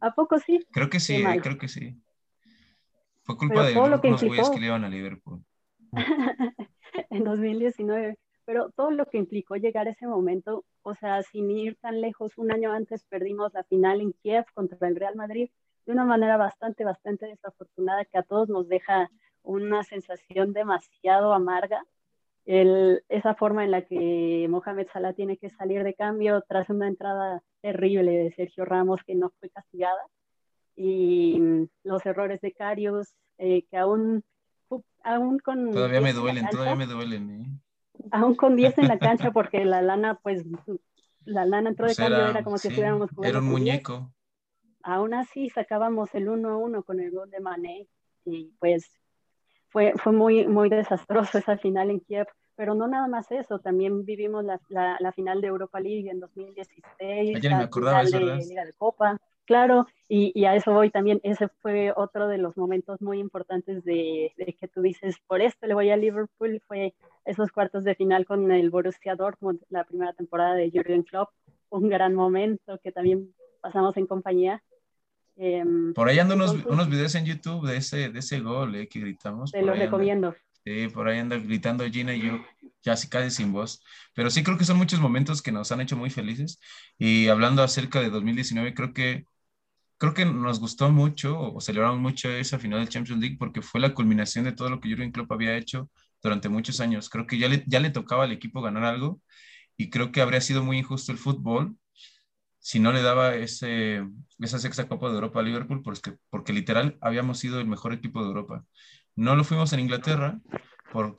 ¿a 0.00 0.14
poco 0.14 0.38
sí? 0.38 0.64
Creo 0.72 0.90
que 0.90 1.00
sí, 1.00 1.16
eh, 1.16 1.40
creo 1.42 1.58
que 1.58 1.68
sí. 1.68 2.00
Fue 3.24 3.36
culpa 3.36 3.54
Pero 3.54 3.66
de 3.66 3.74
todo 3.74 3.88
lo 3.88 4.00
que 4.00 4.08
güeyes 4.08 4.22
implicó. 4.22 4.50
que 4.52 4.60
le 4.60 4.66
iban 4.66 4.84
a 4.84 4.88
Liverpool. 4.88 5.44
en 7.10 7.24
2019, 7.24 8.18
pero 8.44 8.70
todo 8.70 8.90
lo 8.90 9.06
que 9.06 9.18
implicó 9.18 9.56
llegar 9.56 9.88
a 9.88 9.90
ese 9.90 10.06
momento, 10.06 10.64
o 10.82 10.94
sea, 10.94 11.22
sin 11.22 11.50
ir 11.50 11.76
tan 11.80 12.00
lejos, 12.00 12.32
un 12.36 12.52
año 12.52 12.72
antes 12.72 13.04
perdimos 13.04 13.52
la 13.54 13.64
final 13.64 14.00
en 14.00 14.12
Kiev 14.12 14.44
contra 14.54 14.88
el 14.88 14.96
Real 14.96 15.16
Madrid 15.16 15.50
de 15.86 15.92
una 15.92 16.04
manera 16.04 16.36
bastante, 16.36 16.84
bastante 16.84 17.26
desafortunada 17.26 18.04
que 18.04 18.18
a 18.18 18.22
todos 18.22 18.48
nos 18.48 18.68
deja 18.68 19.10
una 19.42 19.84
sensación 19.84 20.52
demasiado 20.52 21.32
amarga. 21.32 21.84
El, 22.44 23.02
esa 23.08 23.34
forma 23.34 23.64
en 23.64 23.70
la 23.72 23.82
que 23.82 24.46
Mohamed 24.48 24.86
Salah 24.92 25.14
tiene 25.14 25.36
que 25.36 25.50
salir 25.50 25.82
de 25.82 25.94
cambio 25.94 26.44
tras 26.48 26.68
una 26.70 26.86
entrada 26.86 27.42
terrible 27.60 28.12
de 28.12 28.32
Sergio 28.32 28.64
Ramos 28.64 29.02
que 29.04 29.16
no 29.16 29.32
fue 29.40 29.50
castigada 29.50 30.00
y 30.76 31.40
mm, 31.40 31.68
los 31.84 32.04
errores 32.06 32.40
de 32.40 32.52
Carius 32.52 33.14
eh, 33.38 33.64
que 33.68 33.76
aún, 33.76 34.22
aún 35.02 35.38
con 35.40 35.72
Todavía 35.72 36.00
10 36.00 36.14
me 36.14 36.20
duelen, 36.20 36.44
cancha, 36.44 36.56
todavía 36.56 36.76
me 36.76 36.92
duelen. 36.92 37.30
¿eh? 37.30 37.46
aún 38.12 38.34
con 38.36 38.54
10 38.56 38.78
en 38.78 38.88
la 38.88 38.98
cancha 39.00 39.30
porque 39.32 39.64
la 39.64 39.82
lana 39.82 40.18
pues 40.22 40.44
la 41.24 41.44
lana 41.44 41.70
entró 41.70 41.86
Pues 41.86 41.96
de 41.96 42.02
cambio 42.04 42.18
era, 42.20 42.30
era 42.30 42.44
como 42.44 42.58
si 42.58 42.62
sí, 42.62 42.68
estuviéramos 42.68 43.10
jugando 43.10 43.28
era 43.28 43.38
un 43.40 43.50
con 43.50 43.64
10. 43.64 43.74
muñeco. 43.88 44.12
Aún 44.86 45.14
así 45.14 45.50
sacábamos 45.50 46.14
el 46.14 46.28
1 46.28 46.48
a 46.48 46.56
1 46.56 46.82
con 46.84 47.00
el 47.00 47.10
gol 47.10 47.28
de 47.30 47.40
Mané 47.40 47.88
y 48.24 48.52
pues 48.60 48.88
fue, 49.68 49.92
fue 49.96 50.12
muy, 50.12 50.46
muy 50.46 50.68
desastroso 50.68 51.38
esa 51.38 51.58
final 51.58 51.90
en 51.90 52.00
Kiev. 52.00 52.28
pero 52.54 52.74
no 52.74 52.86
nada 52.86 53.08
más 53.08 53.30
eso, 53.32 53.58
también 53.58 54.04
vivimos 54.04 54.44
la, 54.44 54.60
la, 54.68 55.12
final 55.12 55.40
de 55.40 55.48
Europa 55.48 55.80
League 55.80 56.08
en 56.08 56.20
2016, 56.20 57.44
la 57.44 57.58
me 57.58 57.68
final 57.68 58.10
de 58.10 58.36
Liga 58.46 58.64
de 58.64 58.72
Copa, 58.74 59.20
claro, 59.44 59.86
y, 60.08 60.32
y, 60.34 60.44
a 60.46 60.54
eso 60.54 60.72
voy 60.72 60.90
también, 60.90 61.20
ese 61.24 61.48
fue 61.60 61.92
otro 61.94 62.28
de 62.28 62.38
los 62.38 62.56
momentos 62.56 63.02
muy 63.02 63.18
importantes 63.18 63.84
de, 63.84 64.32
de, 64.36 64.56
que 64.58 64.68
tú 64.68 64.80
dices, 64.80 65.16
por 65.26 65.42
esto 65.42 65.66
le 65.66 65.74
voy 65.74 65.90
a 65.90 65.96
Liverpool, 65.96 66.62
fue 66.66 66.94
esos 67.24 67.50
cuartos 67.50 67.84
de 67.84 67.96
final 67.96 68.24
con 68.24 68.50
el 68.52 68.70
Borussia 68.70 69.16
Dortmund, 69.16 69.60
la 69.68 69.84
primera 69.84 70.12
temporada 70.12 70.54
de 70.54 70.70
Jürgen 70.70 71.02
Klopp, 71.02 71.30
un 71.70 71.88
gran 71.88 72.14
momento 72.14 72.78
que 72.82 72.92
también 72.92 73.34
pasamos 73.60 73.96
en 73.96 74.06
compañía. 74.06 74.62
Em, 75.36 75.92
por 75.92 76.08
ahí 76.08 76.18
andan 76.18 76.40
unos, 76.40 76.64
unos 76.66 76.88
videos 76.88 77.14
en 77.14 77.26
YouTube 77.26 77.66
de 77.66 77.76
ese, 77.76 78.08
de 78.08 78.18
ese 78.18 78.40
gol 78.40 78.74
eh, 78.74 78.88
que 78.88 79.00
gritamos. 79.00 79.52
Te 79.52 79.62
lo 79.62 79.74
recomiendo. 79.74 80.34
Sí, 80.64 80.88
por 80.88 81.08
ahí 81.08 81.18
anda 81.18 81.36
gritando 81.36 81.84
Gina 81.88 82.14
y 82.14 82.22
yo 82.22 82.40
casi 82.82 83.08
casi 83.08 83.30
sin 83.30 83.52
voz. 83.52 83.80
Pero 84.14 84.30
sí 84.30 84.42
creo 84.42 84.58
que 84.58 84.64
son 84.64 84.78
muchos 84.78 84.98
momentos 84.98 85.42
que 85.42 85.52
nos 85.52 85.70
han 85.70 85.80
hecho 85.80 85.96
muy 85.96 86.10
felices. 86.10 86.58
Y 86.98 87.28
hablando 87.28 87.62
acerca 87.62 88.00
de 88.00 88.10
2019, 88.10 88.74
creo 88.74 88.92
que 88.92 89.26
creo 89.98 90.14
que 90.14 90.24
nos 90.26 90.60
gustó 90.60 90.90
mucho 90.90 91.38
o 91.38 91.60
celebramos 91.60 92.00
mucho 92.00 92.30
esa 92.30 92.58
final 92.58 92.80
del 92.80 92.88
Champions 92.88 93.20
League 93.20 93.36
porque 93.38 93.62
fue 93.62 93.80
la 93.80 93.94
culminación 93.94 94.44
de 94.44 94.52
todo 94.52 94.70
lo 94.70 94.80
que 94.80 94.90
Jurgen 94.90 95.12
Klopp 95.12 95.32
había 95.32 95.56
hecho 95.56 95.90
durante 96.22 96.48
muchos 96.48 96.80
años. 96.80 97.08
Creo 97.08 97.26
que 97.26 97.38
ya 97.38 97.48
le, 97.48 97.64
ya 97.66 97.80
le 97.80 97.90
tocaba 97.90 98.24
al 98.24 98.32
equipo 98.32 98.62
ganar 98.62 98.84
algo 98.84 99.20
y 99.76 99.90
creo 99.90 100.12
que 100.12 100.20
habría 100.20 100.40
sido 100.40 100.62
muy 100.64 100.78
injusto 100.78 101.12
el 101.12 101.18
fútbol 101.18 101.76
si 102.66 102.80
no 102.80 102.90
le 102.90 103.00
daba 103.00 103.36
ese, 103.36 104.04
esa 104.40 104.58
sexta 104.58 104.88
Copa 104.88 105.06
de 105.06 105.14
Europa 105.14 105.38
a 105.38 105.42
Liverpool 105.44 105.82
porque, 105.84 106.16
porque 106.30 106.52
literal 106.52 106.98
habíamos 107.00 107.38
sido 107.38 107.60
el 107.60 107.68
mejor 107.68 107.92
equipo 107.92 108.20
de 108.20 108.26
Europa. 108.26 108.64
No 109.14 109.36
lo 109.36 109.44
fuimos 109.44 109.72
en 109.72 109.78
Inglaterra 109.78 110.40
por 110.90 111.14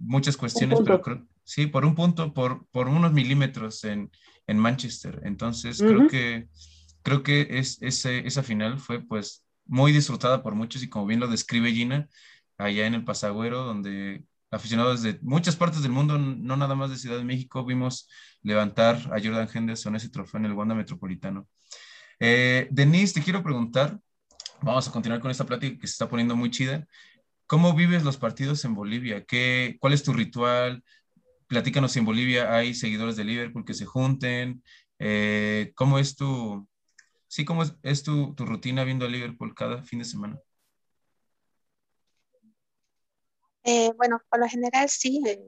muchas 0.00 0.36
cuestiones, 0.36 0.80
pero 0.84 1.00
creo, 1.00 1.28
sí, 1.44 1.68
por 1.68 1.84
un 1.84 1.94
punto, 1.94 2.34
por, 2.34 2.66
por 2.72 2.88
unos 2.88 3.12
milímetros 3.12 3.84
en, 3.84 4.10
en 4.48 4.58
Manchester. 4.58 5.20
Entonces, 5.22 5.78
creo 5.78 6.08
que, 6.08 6.48
creo 7.02 7.22
que 7.22 7.46
es, 7.48 7.80
ese, 7.82 8.26
esa 8.26 8.42
final 8.42 8.80
fue 8.80 9.00
pues 9.00 9.46
muy 9.66 9.92
disfrutada 9.92 10.42
por 10.42 10.56
muchos 10.56 10.82
y 10.82 10.88
como 10.88 11.06
bien 11.06 11.20
lo 11.20 11.28
describe 11.28 11.70
Gina, 11.70 12.08
allá 12.58 12.88
en 12.88 12.94
el 12.94 13.04
Pasagüero, 13.04 13.62
donde 13.62 14.24
aficionados 14.50 15.02
de 15.02 15.18
muchas 15.22 15.56
partes 15.56 15.82
del 15.82 15.92
mundo, 15.92 16.18
no 16.18 16.56
nada 16.56 16.74
más 16.74 16.90
de 16.90 16.96
Ciudad 16.96 17.18
de 17.18 17.24
México, 17.24 17.64
vimos 17.64 18.08
levantar 18.42 18.96
a 19.12 19.20
Jordan 19.22 19.48
Henderson 19.52 19.96
ese 19.96 20.08
trofeo 20.08 20.40
en 20.40 20.46
el 20.46 20.52
Wanda 20.52 20.74
Metropolitano. 20.74 21.48
Eh, 22.18 22.68
Denise, 22.70 23.14
te 23.14 23.22
quiero 23.22 23.42
preguntar, 23.42 23.98
vamos 24.62 24.86
a 24.88 24.92
continuar 24.92 25.20
con 25.20 25.30
esta 25.30 25.46
plática 25.46 25.78
que 25.78 25.86
se 25.86 25.92
está 25.92 26.08
poniendo 26.08 26.36
muy 26.36 26.50
chida. 26.50 26.86
¿Cómo 27.46 27.74
vives 27.74 28.04
los 28.04 28.16
partidos 28.16 28.64
en 28.64 28.74
Bolivia? 28.74 29.24
¿Qué, 29.24 29.76
¿Cuál 29.80 29.92
es 29.92 30.02
tu 30.02 30.12
ritual? 30.12 30.84
Platícanos 31.48 31.92
si 31.92 31.98
en 31.98 32.04
Bolivia 32.04 32.54
hay 32.54 32.74
seguidores 32.74 33.16
de 33.16 33.24
Liverpool 33.24 33.64
que 33.64 33.74
se 33.74 33.86
junten. 33.86 34.62
Eh, 34.98 35.72
¿Cómo 35.74 35.98
es 35.98 36.14
tu, 36.14 36.68
sí, 37.26 37.44
cómo 37.44 37.64
es, 37.82 38.02
tu, 38.02 38.34
tu, 38.34 38.44
rutina 38.46 38.84
viendo 38.84 39.06
a 39.06 39.08
Liverpool 39.08 39.54
cada 39.54 39.82
fin 39.82 40.00
de 40.00 40.04
semana? 40.04 40.38
Eh, 43.64 43.92
bueno, 43.96 44.22
por 44.28 44.40
lo 44.40 44.48
general 44.48 44.88
sí. 44.88 45.22
Eh, 45.26 45.40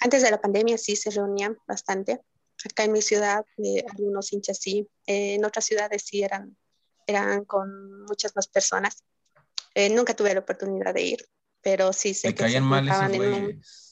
antes 0.00 0.22
de 0.22 0.30
la 0.30 0.40
pandemia 0.40 0.78
sí 0.78 0.96
se 0.96 1.10
reunían 1.10 1.56
bastante. 1.66 2.20
Acá 2.64 2.84
en 2.84 2.92
mi 2.92 3.02
ciudad, 3.02 3.44
algunos 3.92 4.32
hinchas 4.32 4.58
sí. 4.58 4.88
en 5.06 5.44
otras 5.44 5.64
ciudades 5.64 6.02
sí 6.04 6.22
eran, 6.22 6.56
eran 7.06 7.44
con 7.44 8.02
muchas 8.02 8.34
más 8.34 8.48
personas. 8.48 9.04
nunca 9.92 10.14
tuve 10.14 10.34
la 10.34 10.40
oportunidad 10.40 10.92
de 10.92 11.02
ir 11.02 11.28
pero 11.62 11.92
sí 11.92 12.14
sé 12.14 12.28
que 12.28 12.44
caían 12.44 12.64
mal 12.64 12.88
esos 12.88 13.88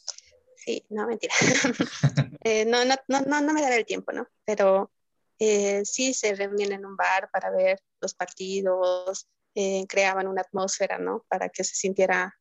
Sí, 0.56 0.84
no, 0.90 1.06
mentira. 1.06 1.34
Eh, 2.42 2.64
no, 2.64 2.84
no, 2.84 2.94
no, 3.08 3.40
no, 3.40 3.52
me 3.52 3.60
dará 3.60 3.74
el 3.74 3.84
tiempo, 3.84 4.12
¿no? 4.12 4.28
Pero 4.44 4.92
eh, 5.40 5.84
sí 5.84 6.14
se 6.14 6.32
reunían 6.32 6.70
en 6.70 6.86
un 6.86 6.96
bar 6.96 7.28
para 7.32 7.50
ver 7.50 7.80
los 8.00 8.14
partidos, 8.14 9.26
eh, 9.56 9.84
creaban 9.88 10.28
una 10.28 10.42
atmósfera, 10.42 10.96
¿no? 10.96 11.24
Para 11.28 11.48
que 11.48 11.64
se 11.64 11.74
sintiera 11.74 12.38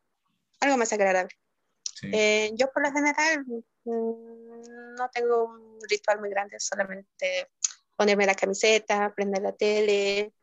algo 0.66 0.78
más 0.78 0.92
agradable. 0.94 1.36
yo 2.54 2.72
por 2.72 2.84
lo 2.84 2.92
general 2.92 3.46
mm, 3.86 4.96
no 4.98 5.10
tengo 5.14 5.46
un 5.46 5.80
ritual 5.90 6.20
muy 6.20 6.30
grande, 6.30 6.60
solamente 6.60 7.52
ponerme 7.96 8.26
la 8.26 8.36
camiseta, 8.36 9.14
prender 9.16 9.42
la 9.42 9.54
tele, 9.54 10.34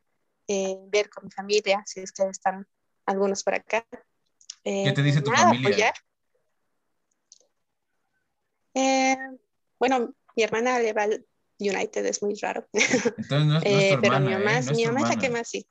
ver 0.48 1.10
con 1.10 1.24
mi 1.24 1.30
familia, 1.30 1.82
si 1.86 2.00
es 2.00 2.12
que 2.12 2.24
están 2.24 2.66
algunos 3.06 3.42
por 3.42 3.54
acá, 3.54 3.86
¿Qué 4.62 4.92
te 4.94 5.02
dice 5.02 5.20
tu 5.20 5.30
familia? 5.30 5.92
Eh, 8.74 9.16
bueno, 9.78 10.14
mi 10.36 10.42
hermana 10.42 10.78
le 10.78 10.92
va 10.92 11.02
al 11.02 11.26
United, 11.58 12.06
es 12.06 12.22
muy 12.22 12.34
raro. 12.36 12.66
Entonces 12.72 13.46
no, 13.46 13.58
es, 13.58 13.64
eh, 13.64 13.98
Pero 14.00 14.20
mi 14.20 14.30
mamá, 14.30 14.58
¿eh? 14.58 14.62
mi 14.74 14.86
mamá 14.86 15.00
es 15.02 15.08
la 15.08 15.16
que 15.16 15.30
más 15.30 15.48
sí. 15.48 15.66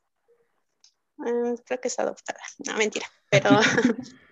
Mm, 1.18 1.56
creo 1.66 1.80
que 1.80 1.88
es 1.88 2.00
adoptada. 2.00 2.42
No, 2.66 2.78
mentira. 2.78 3.08
Pero 3.32 3.50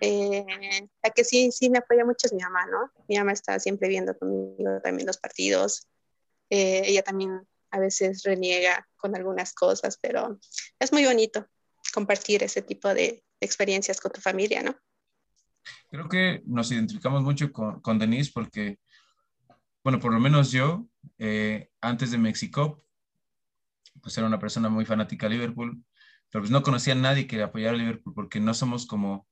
la 1.02 1.10
que 1.10 1.24
sí, 1.24 1.50
sí 1.50 1.70
me 1.70 1.78
apoya 1.78 2.04
mucho 2.04 2.28
es 2.28 2.32
mi 2.32 2.42
mamá, 2.42 2.66
¿no? 2.66 2.92
Mi 3.08 3.16
mamá 3.18 3.32
está 3.32 3.58
siempre 3.58 3.88
viendo 3.88 4.16
conmigo 4.16 4.80
también 4.84 5.08
los 5.08 5.18
partidos. 5.18 5.88
ella 6.48 7.02
también 7.02 7.48
a 7.72 7.80
veces 7.80 8.22
reniega 8.22 8.86
con 8.96 9.16
algunas 9.16 9.52
cosas, 9.54 9.98
pero 10.00 10.38
es 10.78 10.92
muy 10.92 11.04
bonito 11.04 11.46
compartir 11.92 12.42
ese 12.44 12.62
tipo 12.62 12.92
de, 12.94 13.24
experiencias 13.40 14.00
con 14.00 14.12
tu 14.12 14.20
familia, 14.20 14.62
¿no? 14.62 14.76
Creo 15.88 16.08
que 16.08 16.42
nos 16.46 16.70
identificamos 16.70 17.22
mucho 17.22 17.52
con, 17.52 17.80
con 17.80 17.98
Denise 17.98 18.30
porque, 18.32 18.78
bueno, 19.82 19.98
por 19.98 20.12
lo 20.12 20.20
menos 20.20 20.52
yo, 20.52 20.86
eh, 21.18 21.70
antes 21.80 22.10
de 22.10 22.18
México, 22.18 22.84
pues 24.00 24.16
era 24.16 24.26
una 24.26 24.38
persona 24.38 24.68
muy 24.68 24.84
fanática 24.84 25.28
de 25.28 25.34
Liverpool, 25.34 25.82
pero 26.30 26.42
pues 26.42 26.50
no 26.50 26.62
conocía 26.62 26.94
a 26.94 26.96
nadie 26.96 27.26
que 27.26 27.42
apoyara 27.42 27.74
a 27.74 27.78
Liverpool 27.78 28.14
porque 28.14 28.40
no 28.40 28.54
somos 28.54 28.86
como 28.86 29.28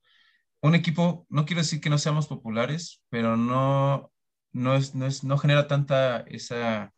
un 0.63 0.75
equipo, 0.75 1.27
no 1.31 1.47
quiero 1.47 1.63
decir 1.63 1.81
que 1.81 1.91
no 1.91 1.99
seamos 1.99 2.27
populares, 2.29 3.03
pero 3.11 3.37
no, 3.37 4.13
no, 4.53 4.75
es, 4.77 4.95
no, 4.95 5.07
es, 5.07 5.25
no 5.25 5.39
genera 5.39 5.69
tanta 5.69 6.21
esa, 6.23 6.93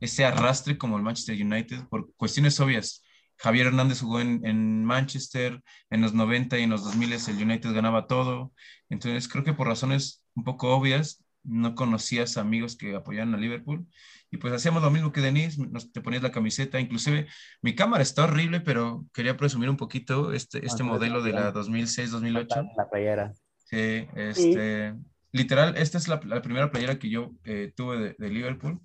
ese 0.00 0.24
arrastre 0.24 0.78
como 0.78 0.96
el 0.96 1.02
Manchester 1.02 1.40
United 1.42 1.88
por 1.88 2.14
cuestiones 2.16 2.60
obvias. 2.60 3.02
Javier 3.38 3.68
Hernández 3.68 4.00
jugó 4.00 4.20
en, 4.20 4.84
Manchester 4.84 5.62
en 5.90 6.00
los 6.02 6.12
90 6.12 6.58
y 6.58 6.64
en 6.64 6.70
los 6.70 6.84
2000 6.84 7.12
el 7.12 7.42
United 7.42 7.72
ganaba 7.72 8.06
todo. 8.06 8.52
Entonces 8.88 9.28
creo 9.28 9.44
que 9.44 9.54
por 9.54 9.68
razones 9.68 10.24
un 10.34 10.44
poco 10.44 10.74
obvias 10.76 11.24
no 11.48 11.74
conocías 11.74 12.36
amigos 12.36 12.76
que 12.76 12.94
apoyaban 12.94 13.34
a 13.34 13.38
Liverpool. 13.38 13.86
Y 14.30 14.36
pues 14.36 14.52
hacíamos 14.52 14.82
lo 14.82 14.90
mismo 14.90 15.12
que 15.12 15.22
Denise, 15.22 15.60
nos, 15.66 15.90
te 15.90 16.02
ponías 16.02 16.22
la 16.22 16.32
camiseta, 16.32 16.78
inclusive 16.78 17.26
mi 17.62 17.74
cámara 17.74 18.02
está 18.02 18.24
horrible, 18.24 18.60
pero 18.60 19.06
quería 19.14 19.36
presumir 19.36 19.70
un 19.70 19.76
poquito 19.76 20.32
este, 20.32 20.64
este 20.66 20.82
modelo 20.82 21.22
de 21.22 21.32
la 21.32 21.52
2006-2008. 21.52 22.72
La 22.76 22.90
playera. 22.90 23.32
Sí, 23.64 24.06
este, 24.14 24.94
literal, 25.32 25.76
esta 25.76 25.98
es 25.98 26.08
la, 26.08 26.20
primera 26.20 26.70
playera 26.70 26.98
que 26.98 27.08
yo 27.08 27.32
eh, 27.44 27.72
tuve 27.74 27.98
de, 27.98 28.16
de 28.18 28.28
Liverpool, 28.28 28.80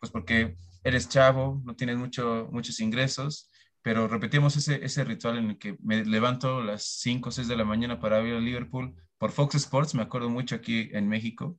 pues 0.00 0.10
porque 0.10 0.56
eres 0.84 1.08
chavo, 1.08 1.62
no 1.64 1.76
tienes 1.76 1.96
mucho, 1.96 2.48
muchos 2.50 2.80
ingresos, 2.80 3.50
pero 3.82 4.08
repetimos 4.08 4.56
ese, 4.56 4.84
ese 4.84 5.04
ritual 5.04 5.38
en 5.38 5.50
el 5.50 5.58
que 5.58 5.76
me 5.82 6.04
levanto 6.04 6.58
a 6.58 6.64
las 6.64 6.84
5 7.00 7.28
o 7.28 7.32
6 7.32 7.48
de 7.48 7.56
la 7.56 7.64
mañana 7.64 8.00
para 8.00 8.20
ver 8.20 8.36
a 8.36 8.40
Liverpool 8.40 8.94
por 9.22 9.30
Fox 9.30 9.54
Sports, 9.54 9.94
me 9.94 10.02
acuerdo 10.02 10.28
mucho 10.28 10.56
aquí 10.56 10.90
en 10.92 11.08
México, 11.08 11.56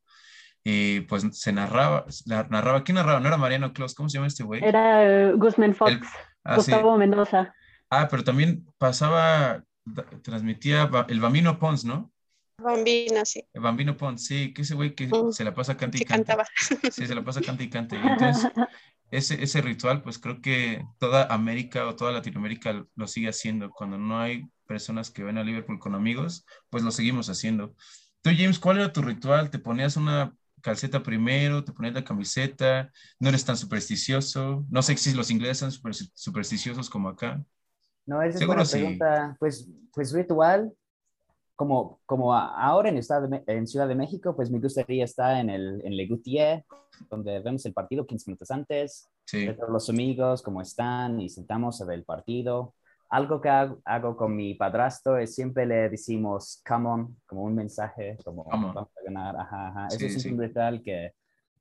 y 0.66 1.00
pues 1.00 1.26
se 1.32 1.54
narraba, 1.54 2.06
narraba, 2.50 2.84
¿quién 2.84 2.96
narraba? 2.96 3.22
No 3.22 3.30
era 3.30 3.38
Mariano 3.38 3.72
Claus, 3.72 3.96
¿cómo 3.96 4.10
se 4.10 4.18
llama 4.18 4.28
este 4.28 4.44
güey? 4.44 4.62
Era 4.62 5.02
eh, 5.06 5.32
Guzmán 5.32 5.74
Fox, 5.74 5.96
ah, 6.44 6.58
Gustavo 6.58 6.98
Mendoza. 6.98 7.56
Ah, 7.90 8.10
pero 8.12 8.26
también 8.26 8.66
pasaba, 8.78 9.64
transmitía 10.24 10.90
el 11.08 11.22
Bambino 11.22 11.58
Pons, 11.58 11.86
¿no? 11.86 12.12
Bambino, 12.62 13.24
sí. 13.24 13.46
El 13.54 13.62
Bambino 13.62 13.96
Pons, 13.96 14.26
sí, 14.26 14.54
que 14.54 14.64
ese 14.64 14.76
güey 14.76 14.94
que 14.94 15.08
mm. 15.08 15.32
se 15.32 15.46
la 15.46 15.54
pasa 15.54 15.78
canta 15.78 15.98
y 15.98 16.04
canta. 16.04 16.46
Sí, 16.58 17.08
se 17.08 17.16
la 17.16 17.24
pasa 17.24 17.40
canta 17.40 17.64
y 17.64 17.70
canta. 17.70 17.96
entonces 17.96 18.52
ese, 19.10 19.42
ese 19.42 19.62
ritual, 19.62 20.02
pues 20.02 20.20
creo 20.20 20.42
que 20.42 20.84
toda 21.00 21.28
América 21.28 21.88
o 21.88 21.96
toda 21.96 22.12
Latinoamérica 22.12 22.86
lo 22.94 23.08
sigue 23.08 23.30
haciendo. 23.30 23.70
Cuando 23.70 23.98
no 23.98 24.20
hay 24.20 24.44
personas 24.74 25.12
que 25.12 25.24
ven 25.24 25.38
a 25.38 25.44
Liverpool 25.44 25.78
con 25.78 25.94
amigos, 25.94 26.48
pues 26.72 26.82
lo 26.82 26.90
seguimos 26.90 27.30
haciendo. 27.30 27.76
Tú, 28.24 28.32
James, 28.36 28.58
¿cuál 28.58 28.78
era 28.80 28.92
tu 28.92 29.04
ritual? 29.04 29.52
¿Te 29.52 29.60
ponías 29.60 29.98
una 29.98 30.36
calceta 30.62 31.04
primero? 31.04 31.64
¿Te 31.64 31.74
ponías 31.74 31.94
la 31.94 32.04
camiseta? 32.04 32.92
¿No 33.20 33.30
eres 33.30 33.46
tan 33.46 33.56
supersticioso? 33.56 34.66
No 34.72 34.82
sé 34.82 34.98
si 34.98 35.14
los 35.14 35.30
ingleses 35.30 35.60
son 35.60 35.72
super, 35.72 35.94
supersticiosos 35.94 36.90
como 36.90 37.10
acá. 37.10 37.46
No, 38.08 38.20
esa 38.24 38.40
es 38.40 38.48
una 38.48 38.66
pregunta. 38.66 39.38
Pues, 39.40 39.70
pues 39.94 40.12
ritual, 40.12 40.74
como, 41.56 42.00
como 42.08 42.34
ahora 42.34 42.90
en, 42.90 42.98
Estado 42.98 43.30
en 43.46 43.68
Ciudad 43.68 43.88
de 43.88 43.94
México, 43.94 44.36
pues 44.36 44.50
me 44.50 44.60
gustaría 44.60 45.04
estar 45.04 45.38
en 45.38 45.52
el 45.52 45.82
en 45.86 45.96
Le 45.96 46.08
Goutier, 46.08 46.66
donde 47.12 47.42
vemos 47.42 47.64
el 47.68 47.74
partido 47.74 48.08
15 48.08 48.32
minutos 48.32 48.50
antes, 48.50 49.08
sí. 49.26 49.48
los 49.70 49.88
amigos, 49.88 50.42
cómo 50.42 50.64
están, 50.64 51.22
y 51.22 51.30
sentamos 51.30 51.80
a 51.80 51.86
ver 51.86 52.00
el 52.00 52.06
partido. 52.06 52.74
Algo 53.14 53.40
que 53.40 53.50
hago, 53.50 54.18
con 54.18 54.36
mi 54.36 54.56
padrastro 54.56 55.18
es 55.20 55.36
siempre 55.36 55.68
le 55.68 55.90
decimos 55.90 56.64
come 56.68 56.90
on, 56.90 57.18
como 57.28 57.44
un 57.44 57.54
mensaje, 57.54 58.18
como 58.26 58.44
vamos 58.44 58.76
a 58.76 58.88
ganar, 59.06 59.36
ajá, 59.38 59.68
ajá. 59.68 59.88
Eso 59.88 60.06
es 60.08 60.26
un 60.26 60.40
ritual 60.40 60.82
que 60.82 61.14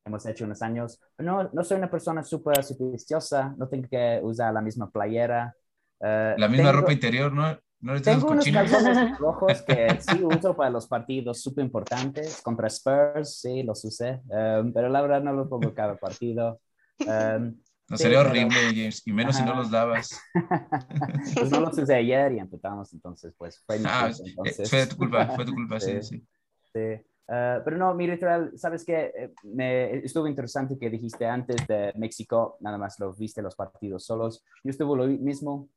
hemos 0.03 0.25
hecho 0.25 0.47
unos 0.47 0.63
años. 0.63 0.99
No, 1.19 1.51
no 1.53 1.63
soy 1.63 1.77
una 1.77 1.91
persona 1.91 2.25
súper 2.25 2.65
supersticiosa, 2.65 3.55
no 3.59 3.69
tengo 3.69 3.87
que 3.87 4.19
usar 4.23 4.55
la 4.55 4.63
misma 4.63 4.91
playera. 4.91 5.55
Eh, 6.01 6.35
la 6.39 6.49
misma 6.49 6.73
ropa 6.73 6.91
interior, 6.91 7.31
¿no? 7.31 7.59
¿No 7.81 8.01
tengo 8.01 8.29
unos 8.29 8.49
calzones 8.49 8.97
rojos 9.19 9.61
que 9.61 10.01
sí 10.01 10.25
uso 10.25 10.57
para 10.57 10.71
los 10.71 10.87
partidos 10.87 11.43
súper 11.43 11.65
importantes. 11.65 12.41
Contra 12.41 12.69
Spurs, 12.69 13.41
sí, 13.41 13.63
los 13.63 13.85
usé. 13.85 14.23
Um, 14.29 14.73
pero 14.73 14.89
la 14.89 15.03
verdad 15.03 15.23
no 15.23 15.35
los 15.35 15.49
pongo 15.49 15.75
cada 15.75 15.97
partido. 15.97 16.61
Um, 17.01 17.57
no 17.93 17.99
sería 17.99 18.21
horrible, 18.21 18.57
James, 18.75 19.07
y 19.07 19.13
menos 19.13 19.37
si 19.37 19.43
no 19.45 19.55
los 19.55 19.71
dabas. 19.71 20.19
pues 21.35 21.51
no 21.51 21.61
los 21.61 21.77
usé 21.77 21.95
ayer 21.95 22.33
y 22.33 22.39
empezamos, 22.39 22.91
entonces, 22.95 23.35
pues 23.37 23.63
fue 23.67 23.79
ah, 23.85 24.11
eh, 24.47 24.67
fue 24.67 24.87
tu 24.87 24.97
culpa, 24.97 25.27
fue 25.27 25.45
tu 25.45 25.53
culpa, 25.53 25.79
sí, 25.81 26.03
sí. 26.03 26.27
sí. 26.73 27.05
Uh, 27.29 27.61
pero 27.63 27.77
no, 27.77 27.95
mi 27.95 28.07
ritual, 28.07 28.53
sabes 28.57 28.83
que 28.83 29.13
eh, 29.15 29.35
me 29.43 29.99
estuvo 29.99 30.27
interesante 30.27 30.79
que 30.79 30.89
dijiste 30.89 31.27
antes 31.27 31.67
de 31.67 31.93
México, 31.97 32.57
nada 32.61 32.79
más 32.79 32.99
lo 32.99 33.13
viste 33.13 33.43
los 33.43 33.57
partidos 33.57 34.07
solos. 34.07 34.43
Yo 34.65 34.71
estuve 34.71 34.97
lo 34.97 35.07
mismo. 35.07 35.69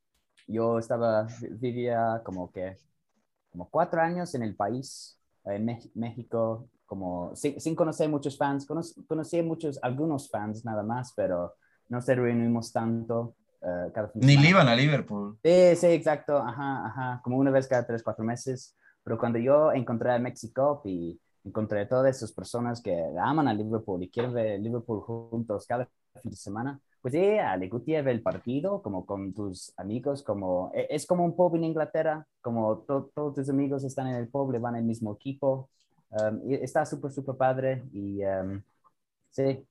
Yo 0.47 0.80
estaba, 0.80 1.28
vivía 1.51 2.22
como 2.24 2.49
que, 2.49 2.78
como 3.51 3.70
cuatro 3.70 4.01
años 4.01 4.34
en 4.36 4.43
el 4.43 4.55
país, 4.55 5.20
en 5.43 5.66
México, 5.95 6.70
como 6.86 7.36
sin, 7.36 7.59
sin 7.59 7.76
conocer 7.76 8.07
muchos 8.07 8.38
fans. 8.38 8.66
conocí 9.05 9.41
muchos, 9.41 9.80
algunos 9.82 10.30
fans 10.30 10.63
nada 10.63 10.82
más, 10.82 11.11
pero 11.13 11.55
no 11.89 12.01
se 12.01 12.15
reunimos 12.15 12.71
tanto. 12.71 13.36
Uh, 13.61 13.91
cada 13.91 14.11
Ni 14.15 14.38
le 14.38 14.49
iban 14.49 14.67
a 14.67 14.75
Liverpool. 14.75 15.38
Sí, 15.43 15.75
sí, 15.75 15.88
exacto, 15.88 16.38
ajá, 16.38 16.86
ajá, 16.86 17.21
como 17.23 17.38
una 17.38 17.51
vez 17.51 17.67
cada 17.67 17.86
tres, 17.86 18.03
cuatro 18.03 18.23
meses. 18.23 18.75
Pero 19.03 19.17
cuando 19.17 19.39
yo 19.39 19.71
encontré 19.71 20.11
a 20.11 20.19
México 20.19 20.81
y 20.86 21.19
encontré 21.43 21.86
todas 21.86 22.15
esas 22.15 22.31
personas 22.31 22.81
que 22.81 22.95
aman 23.19 23.47
a 23.47 23.53
Liverpool 23.53 24.03
y 24.03 24.09
quieren 24.09 24.33
ver 24.33 24.59
Liverpool 24.59 25.01
juntos 25.01 25.65
cada 25.67 25.88
fin 26.21 26.31
de 26.31 26.38
semana, 26.38 26.79
pues 27.01 27.13
sí, 27.13 27.19
le 27.59 27.69
gusta 27.69 28.01
ver 28.01 28.07
el 28.07 28.23
partido 28.23 28.81
como 28.81 29.05
con 29.05 29.31
tus 29.31 29.71
amigos, 29.77 30.23
como 30.23 30.71
e, 30.73 30.88
es 30.89 31.05
como 31.05 31.23
un 31.23 31.36
pub 31.36 31.55
en 31.55 31.65
Inglaterra, 31.65 32.25
como 32.41 32.79
todos 32.79 33.36
tus 33.36 33.47
amigos 33.47 33.83
están 33.83 34.07
en 34.07 34.15
el 34.15 34.27
pub, 34.27 34.51
le 34.51 34.57
van 34.57 34.75
al 34.75 34.83
mismo 34.83 35.13
equipo. 35.13 35.69
Um, 36.09 36.49
y 36.49 36.55
está 36.55 36.83
súper, 36.86 37.11
súper 37.11 37.36
padre 37.36 37.83
y 37.91 38.23
um, 38.23 38.61
sí, 39.29 39.67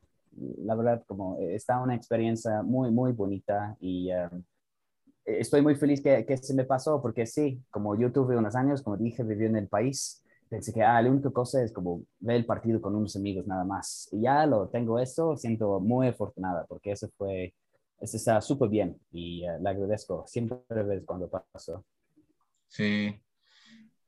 la 0.59 0.75
verdad, 0.75 1.05
como 1.07 1.39
eh, 1.39 1.55
está 1.55 1.81
una 1.81 1.95
experiencia 1.95 2.63
muy, 2.63 2.91
muy 2.91 3.13
bonita 3.13 3.77
y 3.81 4.11
um, 4.13 4.43
estoy 5.25 5.63
muy 5.63 5.75
feliz 5.75 6.03
que, 6.03 6.25
que, 6.27 6.37
se 6.37 6.55
me 6.55 6.65
pasó 6.65 7.01
porque 7.01 7.27
sí, 7.27 7.63
como 7.71 7.99
yo 7.99 8.13
tuve 8.13 8.37
unos 8.37 8.55
años, 8.55 8.83
como 8.83 8.97
dije, 8.97 9.23
viví 9.23 9.47
en 9.47 9.57
el 9.57 9.69
país, 9.69 10.25
pensé 10.49 10.73
que 10.73 10.83
ah, 10.83 11.01
la 11.01 11.11
única 11.11 11.31
cosa 11.31 11.63
es 11.63 11.73
como 11.73 12.05
ver 12.21 12.37
el 12.37 12.47
partido 12.47 12.81
con 12.81 12.95
unos 12.95 13.17
amigos 13.17 13.47
nada 13.47 13.65
más. 13.65 14.09
Y 14.13 14.23
ya 14.23 14.47
lo 14.47 14.69
tengo 14.69 14.99
eso, 14.99 15.37
siento 15.37 15.81
muy 15.81 16.09
afortunada 16.09 16.67
porque 16.67 16.93
eso 16.93 17.09
fue, 17.17 17.55
eso 18.01 18.17
está 18.17 18.41
súper 18.41 18.69
bien 18.69 18.99
y 19.11 19.49
uh, 19.49 19.63
le 19.63 19.69
agradezco 19.71 20.25
siempre 20.27 20.59
cuando 21.05 21.29
pasó. 21.29 21.85
Sí. 22.69 23.21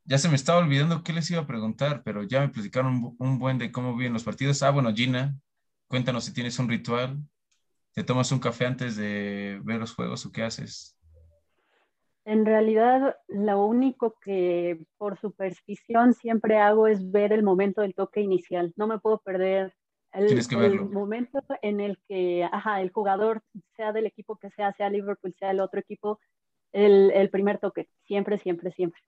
Ya 0.04 0.18
se 0.18 0.28
me 0.28 0.36
estaba 0.36 0.60
olvidando 0.60 1.02
qué 1.02 1.12
les 1.12 1.28
iba 1.32 1.40
a 1.40 1.46
preguntar, 1.46 2.02
pero 2.04 2.22
ya 2.22 2.40
me 2.40 2.48
platicaron 2.48 2.94
un, 2.94 3.16
un 3.18 3.38
buen 3.40 3.58
de 3.58 3.72
cómo 3.72 3.96
viven 3.96 4.12
los 4.12 4.22
partidos. 4.22 4.62
Ah, 4.62 4.70
bueno, 4.70 4.94
Gina, 4.94 5.36
Cuéntanos 5.88 6.24
si 6.24 6.32
tienes 6.32 6.58
un 6.58 6.68
ritual. 6.68 7.18
¿Te 7.92 8.04
tomas 8.04 8.30
un 8.32 8.40
café 8.40 8.66
antes 8.66 8.96
de 8.96 9.60
ver 9.64 9.78
los 9.78 9.94
juegos 9.94 10.26
o 10.26 10.32
qué 10.32 10.42
haces? 10.42 10.98
En 12.24 12.44
realidad, 12.44 13.16
lo 13.28 13.64
único 13.64 14.16
que 14.20 14.84
por 14.98 15.18
superstición 15.20 16.12
siempre 16.12 16.58
hago 16.58 16.88
es 16.88 17.10
ver 17.10 17.32
el 17.32 17.44
momento 17.44 17.82
del 17.82 17.94
toque 17.94 18.20
inicial. 18.20 18.74
No 18.76 18.88
me 18.88 18.98
puedo 18.98 19.18
perder 19.18 19.72
el, 20.12 20.90
momento 20.90 21.40
en 21.62 21.80
el 21.80 21.98
que 22.08 22.42
ajá, 22.50 22.80
el 22.80 22.90
jugador, 22.90 23.42
sea 23.76 23.92
del 23.92 24.06
equipo 24.06 24.36
que 24.36 24.50
sea, 24.50 24.72
sea 24.72 24.90
Liverpool, 24.90 25.34
sea 25.38 25.52
el 25.52 25.60
otro 25.60 25.78
equipo, 25.78 26.18
el, 26.72 27.12
el 27.12 27.30
primer 27.30 27.58
toque. 27.58 27.88
Siempre, 28.06 28.38
siempre, 28.38 28.72
siempre. 28.72 29.00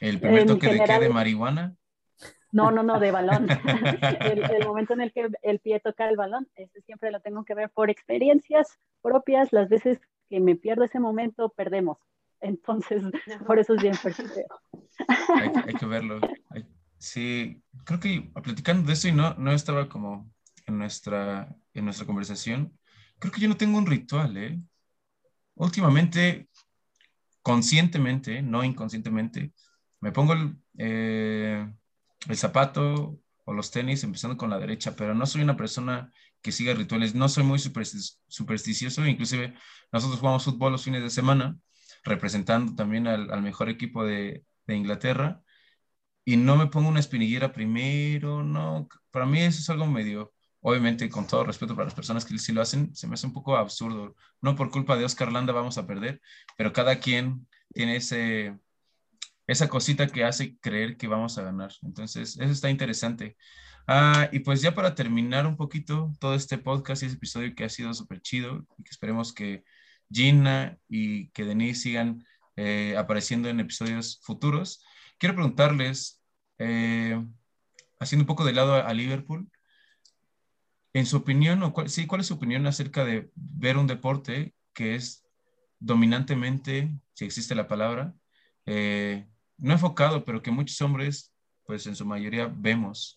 ¿El 0.00 0.20
primer 0.20 0.46
toque 0.46 0.68
de 0.68 0.82
qué? 0.82 0.98
¿De 0.98 1.08
marihuana? 1.08 1.76
No, 2.54 2.70
no, 2.70 2.84
no, 2.84 3.00
de 3.00 3.10
balón. 3.10 3.48
el, 4.20 4.64
momento 4.64 4.92
en 4.92 5.00
el 5.00 5.12
que 5.12 5.28
el 5.42 5.58
pie 5.58 5.80
toca 5.80 6.08
el 6.08 6.16
balón, 6.16 6.48
ese 6.54 6.82
siempre 6.82 7.10
lo 7.10 7.18
tengo 7.18 7.44
que 7.44 7.52
ver 7.52 7.68
por 7.68 7.90
experiencias 7.90 8.78
propias. 9.02 9.52
Las 9.52 9.68
veces 9.68 9.98
que 10.30 10.38
me 10.38 10.54
pierdo 10.54 10.84
ese 10.84 11.00
momento, 11.00 11.48
perdemos. 11.48 11.98
Entonces, 12.40 13.02
por 13.44 13.58
eso 13.58 13.74
es 13.74 13.82
bien 13.82 13.94
fuerte. 13.94 14.46
Hay, 15.34 15.50
hay, 15.66 15.74
que 15.74 15.84
verlo. 15.84 16.20
sí, 16.96 17.60
creo 17.84 17.98
que 17.98 18.30
platicando 18.40 18.86
de 18.86 18.92
eso 18.92 19.08
y 19.08 19.12
no, 19.12 19.34
no 19.34 19.50
estaba 19.50 19.88
como 19.88 20.30
en 20.66 20.78
nuestra, 20.78 21.52
en 21.72 21.84
nuestra 21.84 22.06
conversación, 22.06 22.78
creo 23.18 23.32
que 23.32 23.40
yo 23.40 23.48
no 23.48 23.56
tengo 23.56 23.78
un 23.78 23.86
ritual, 23.86 24.36
¿eh? 24.36 24.60
Últimamente, 25.56 26.48
conscientemente, 27.42 28.42
no 28.42 28.62
inconscientemente, 28.62 29.52
me 29.98 30.12
pongo 30.12 30.34
el, 30.34 30.56
eh, 30.78 31.66
el 32.28 32.36
zapato 32.36 33.18
o 33.44 33.52
los 33.52 33.70
tenis, 33.70 34.04
empezando 34.04 34.36
con 34.36 34.50
la 34.50 34.58
derecha, 34.58 34.96
pero 34.96 35.14
no 35.14 35.26
soy 35.26 35.42
una 35.42 35.56
persona 35.56 36.12
que 36.42 36.52
siga 36.52 36.74
rituales, 36.74 37.14
no 37.14 37.28
soy 37.28 37.44
muy 37.44 37.58
supersticioso, 37.58 39.06
inclusive 39.06 39.54
nosotros 39.92 40.20
jugamos 40.20 40.44
fútbol 40.44 40.72
los 40.72 40.84
fines 40.84 41.02
de 41.02 41.10
semana, 41.10 41.56
representando 42.04 42.74
también 42.74 43.06
al, 43.06 43.42
mejor 43.42 43.68
equipo 43.70 44.04
de, 44.04 44.44
Inglaterra, 44.68 45.42
y 46.24 46.36
no 46.36 46.56
me 46.56 46.66
pongo 46.68 46.88
una 46.88 47.00
espinillera 47.00 47.52
primero, 47.52 48.42
no, 48.42 48.88
para 49.10 49.26
mí 49.26 49.40
eso 49.40 49.60
es 49.60 49.70
algo 49.70 49.86
medio, 49.86 50.32
obviamente 50.60 51.08
con 51.10 51.26
todo 51.26 51.44
respeto 51.44 51.74
para 51.74 51.86
las 51.86 51.94
personas 51.94 52.24
que 52.24 52.38
sí 52.38 52.52
lo 52.52 52.62
hacen, 52.62 52.94
se 52.94 53.06
me 53.06 53.14
hace 53.14 53.26
un 53.26 53.34
poco 53.34 53.56
absurdo, 53.56 54.14
no 54.40 54.56
por 54.56 54.70
culpa 54.70 54.96
de 54.96 55.04
Oscar 55.04 55.32
Landa 55.32 55.52
vamos 55.52 55.78
a 55.78 55.86
perder, 55.86 56.20
pero 56.56 56.72
cada 56.72 56.98
quien 57.00 57.46
tiene 57.74 57.96
ese, 57.96 58.58
esa 59.46 59.68
cosita 59.68 60.06
que 60.06 60.24
hace 60.24 60.56
creer 60.58 60.96
que 60.96 61.08
vamos 61.08 61.38
a 61.38 61.42
ganar. 61.42 61.72
Entonces, 61.82 62.36
eso 62.38 62.52
está 62.52 62.70
interesante. 62.70 63.36
Ah, 63.86 64.28
y 64.32 64.40
pues 64.40 64.62
ya 64.62 64.74
para 64.74 64.94
terminar 64.94 65.46
un 65.46 65.56
poquito 65.56 66.12
todo 66.18 66.34
este 66.34 66.58
podcast 66.58 67.02
y 67.02 67.06
este 67.06 67.16
episodio 67.18 67.54
que 67.54 67.64
ha 67.64 67.68
sido 67.68 67.92
súper 67.92 68.20
chido 68.22 68.66
y 68.78 68.84
que 68.84 68.90
esperemos 68.90 69.34
que 69.34 69.64
Gina 70.10 70.78
y 70.88 71.28
que 71.30 71.44
Denise 71.44 71.80
sigan 71.82 72.24
eh, 72.56 72.94
apareciendo 72.96 73.48
en 73.48 73.60
episodios 73.60 74.20
futuros, 74.22 74.84
quiero 75.18 75.34
preguntarles, 75.34 76.22
eh, 76.58 77.22
haciendo 77.98 78.22
un 78.22 78.26
poco 78.26 78.44
de 78.44 78.52
lado 78.52 78.74
a, 78.74 78.94
Liverpool, 78.94 79.50
en 80.92 81.06
su 81.06 81.16
opinión, 81.16 81.62
o 81.62 81.72
cuál, 81.72 81.90
sí, 81.90 82.06
¿cuál 82.06 82.20
es 82.20 82.28
su 82.28 82.34
opinión 82.34 82.66
acerca 82.66 83.04
de 83.04 83.30
ver 83.34 83.76
un 83.76 83.86
deporte 83.86 84.54
que 84.72 84.94
es 84.94 85.24
dominantemente, 85.80 86.94
si 87.12 87.24
existe 87.24 87.54
la 87.54 87.66
palabra, 87.68 88.14
eh, 88.66 89.26
no 89.58 89.72
enfocado, 89.72 90.24
pero 90.24 90.42
que 90.42 90.50
muchos 90.50 90.80
hombres, 90.82 91.32
pues 91.64 91.86
en 91.86 91.96
su 91.96 92.04
mayoría 92.04 92.52
vemos. 92.54 93.16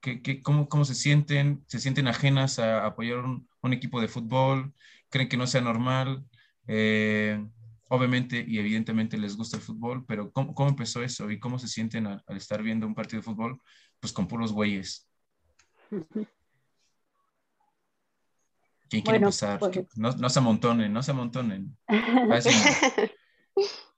Que, 0.00 0.42
cómo, 0.42 0.68
cómo, 0.68 0.84
se 0.84 0.94
sienten? 0.94 1.62
¿Se 1.66 1.78
sienten 1.78 2.08
ajenas 2.08 2.58
a 2.58 2.86
apoyar 2.86 3.18
un, 3.18 3.48
un 3.60 3.72
equipo 3.72 4.00
de 4.00 4.08
fútbol? 4.08 4.72
¿Creen 5.10 5.28
que 5.28 5.36
no 5.36 5.46
sea 5.46 5.60
normal? 5.60 6.24
Eh, 6.66 7.44
obviamente 7.88 8.44
y 8.46 8.58
evidentemente 8.58 9.18
les 9.18 9.36
gusta 9.36 9.56
el 9.56 9.62
fútbol, 9.62 10.06
pero 10.06 10.32
¿cómo, 10.32 10.54
cómo 10.54 10.70
empezó 10.70 11.02
eso 11.02 11.30
y 11.30 11.40
cómo 11.40 11.58
se 11.58 11.68
sienten 11.68 12.06
al, 12.06 12.22
estar 12.36 12.62
viendo 12.62 12.86
un 12.86 12.94
partido 12.94 13.20
de 13.20 13.24
fútbol? 13.24 13.60
Pues 13.98 14.12
con 14.12 14.28
puros 14.28 14.52
güeyes. 14.52 15.08
¿Quién 18.88 19.02
quiere 19.02 19.18
empezar? 19.18 19.58
Pues, 19.58 19.86
no, 19.96 20.12
no, 20.12 20.30
se 20.30 20.38
amontonen, 20.38 20.92
no 20.92 21.02
se 21.02 21.10
amontonen. 21.10 21.76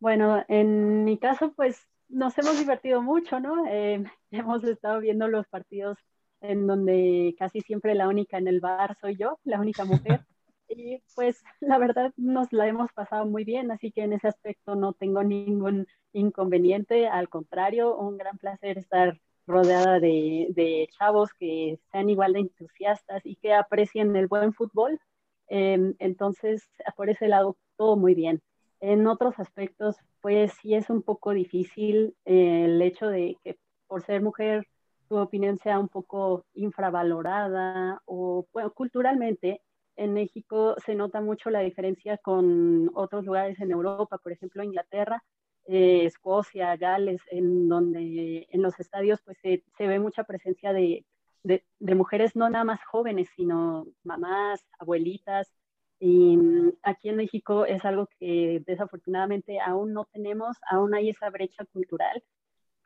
Bueno, 0.00 0.44
en 0.48 1.04
mi 1.04 1.18
caso, 1.18 1.52
pues 1.54 1.76
nos 2.08 2.36
hemos 2.38 2.58
divertido 2.58 3.02
mucho, 3.02 3.40
¿no? 3.40 3.66
Eh, 3.68 4.04
hemos 4.30 4.64
estado 4.64 5.00
viendo 5.00 5.28
los 5.28 5.46
partidos 5.48 5.98
en 6.40 6.66
donde 6.66 7.34
casi 7.38 7.60
siempre 7.60 7.94
la 7.94 8.08
única 8.08 8.38
en 8.38 8.46
el 8.48 8.60
bar 8.60 8.96
soy 9.00 9.16
yo, 9.16 9.38
la 9.44 9.60
única 9.60 9.84
mujer. 9.84 10.24
Y 10.70 11.02
pues 11.14 11.42
la 11.60 11.78
verdad 11.78 12.12
nos 12.18 12.52
la 12.52 12.66
hemos 12.68 12.92
pasado 12.92 13.24
muy 13.24 13.42
bien, 13.44 13.70
así 13.70 13.90
que 13.90 14.02
en 14.02 14.12
ese 14.12 14.28
aspecto 14.28 14.74
no 14.74 14.92
tengo 14.92 15.24
ningún 15.24 15.86
inconveniente, 16.12 17.08
al 17.08 17.30
contrario, 17.30 17.96
un 17.96 18.18
gran 18.18 18.36
placer 18.36 18.76
estar 18.76 19.18
rodeada 19.46 19.98
de, 19.98 20.48
de 20.50 20.90
chavos 20.98 21.30
que 21.38 21.80
sean 21.90 22.10
igual 22.10 22.34
de 22.34 22.40
entusiastas 22.40 23.24
y 23.24 23.36
que 23.36 23.54
aprecien 23.54 24.14
el 24.14 24.26
buen 24.26 24.52
fútbol. 24.52 25.00
Eh, 25.48 25.94
entonces, 26.00 26.68
por 26.96 27.08
ese 27.08 27.28
lado, 27.28 27.56
todo 27.78 27.96
muy 27.96 28.14
bien. 28.14 28.42
En 28.80 29.06
otros 29.06 29.38
aspectos, 29.38 29.96
pues 30.20 30.52
sí 30.60 30.74
es 30.74 30.88
un 30.90 31.02
poco 31.02 31.32
difícil 31.32 32.16
eh, 32.24 32.64
el 32.66 32.80
hecho 32.82 33.08
de 33.08 33.36
que 33.42 33.58
por 33.86 34.02
ser 34.02 34.22
mujer 34.22 34.66
tu 35.08 35.16
opinión 35.18 35.58
sea 35.58 35.78
un 35.78 35.88
poco 35.88 36.44
infravalorada 36.54 38.02
o 38.04 38.46
bueno, 38.52 38.72
culturalmente 38.72 39.62
en 39.96 40.12
México 40.12 40.76
se 40.84 40.94
nota 40.94 41.20
mucho 41.20 41.50
la 41.50 41.60
diferencia 41.60 42.18
con 42.18 42.90
otros 42.94 43.24
lugares 43.24 43.58
en 43.60 43.72
Europa, 43.72 44.18
por 44.18 44.32
ejemplo 44.32 44.62
Inglaterra, 44.62 45.24
eh, 45.66 46.04
Escocia, 46.04 46.76
Gales, 46.76 47.20
en 47.30 47.68
donde 47.68 48.46
en 48.50 48.62
los 48.62 48.78
estadios 48.78 49.20
pues 49.24 49.38
se, 49.42 49.62
ve 49.78 49.98
mucha 49.98 50.24
presencia 50.24 50.72
de, 50.72 51.04
de, 51.42 51.94
mujeres 51.94 52.36
no 52.36 52.48
nada 52.48 52.64
más 52.64 52.80
jóvenes, 52.84 53.28
sino 53.34 53.86
mamás, 54.04 54.64
abuelitas. 54.78 55.52
Y 56.00 56.36
mm, 56.36 56.72
aquí 56.82 57.08
en 57.08 57.16
México 57.16 57.64
es 57.66 57.84
algo 57.84 58.08
que 58.18 58.62
desafortunadamente 58.66 59.60
aún 59.60 59.92
no 59.92 60.06
tenemos, 60.12 60.56
aún 60.70 60.94
hay 60.94 61.10
esa 61.10 61.30
brecha 61.30 61.64
cultural 61.66 62.22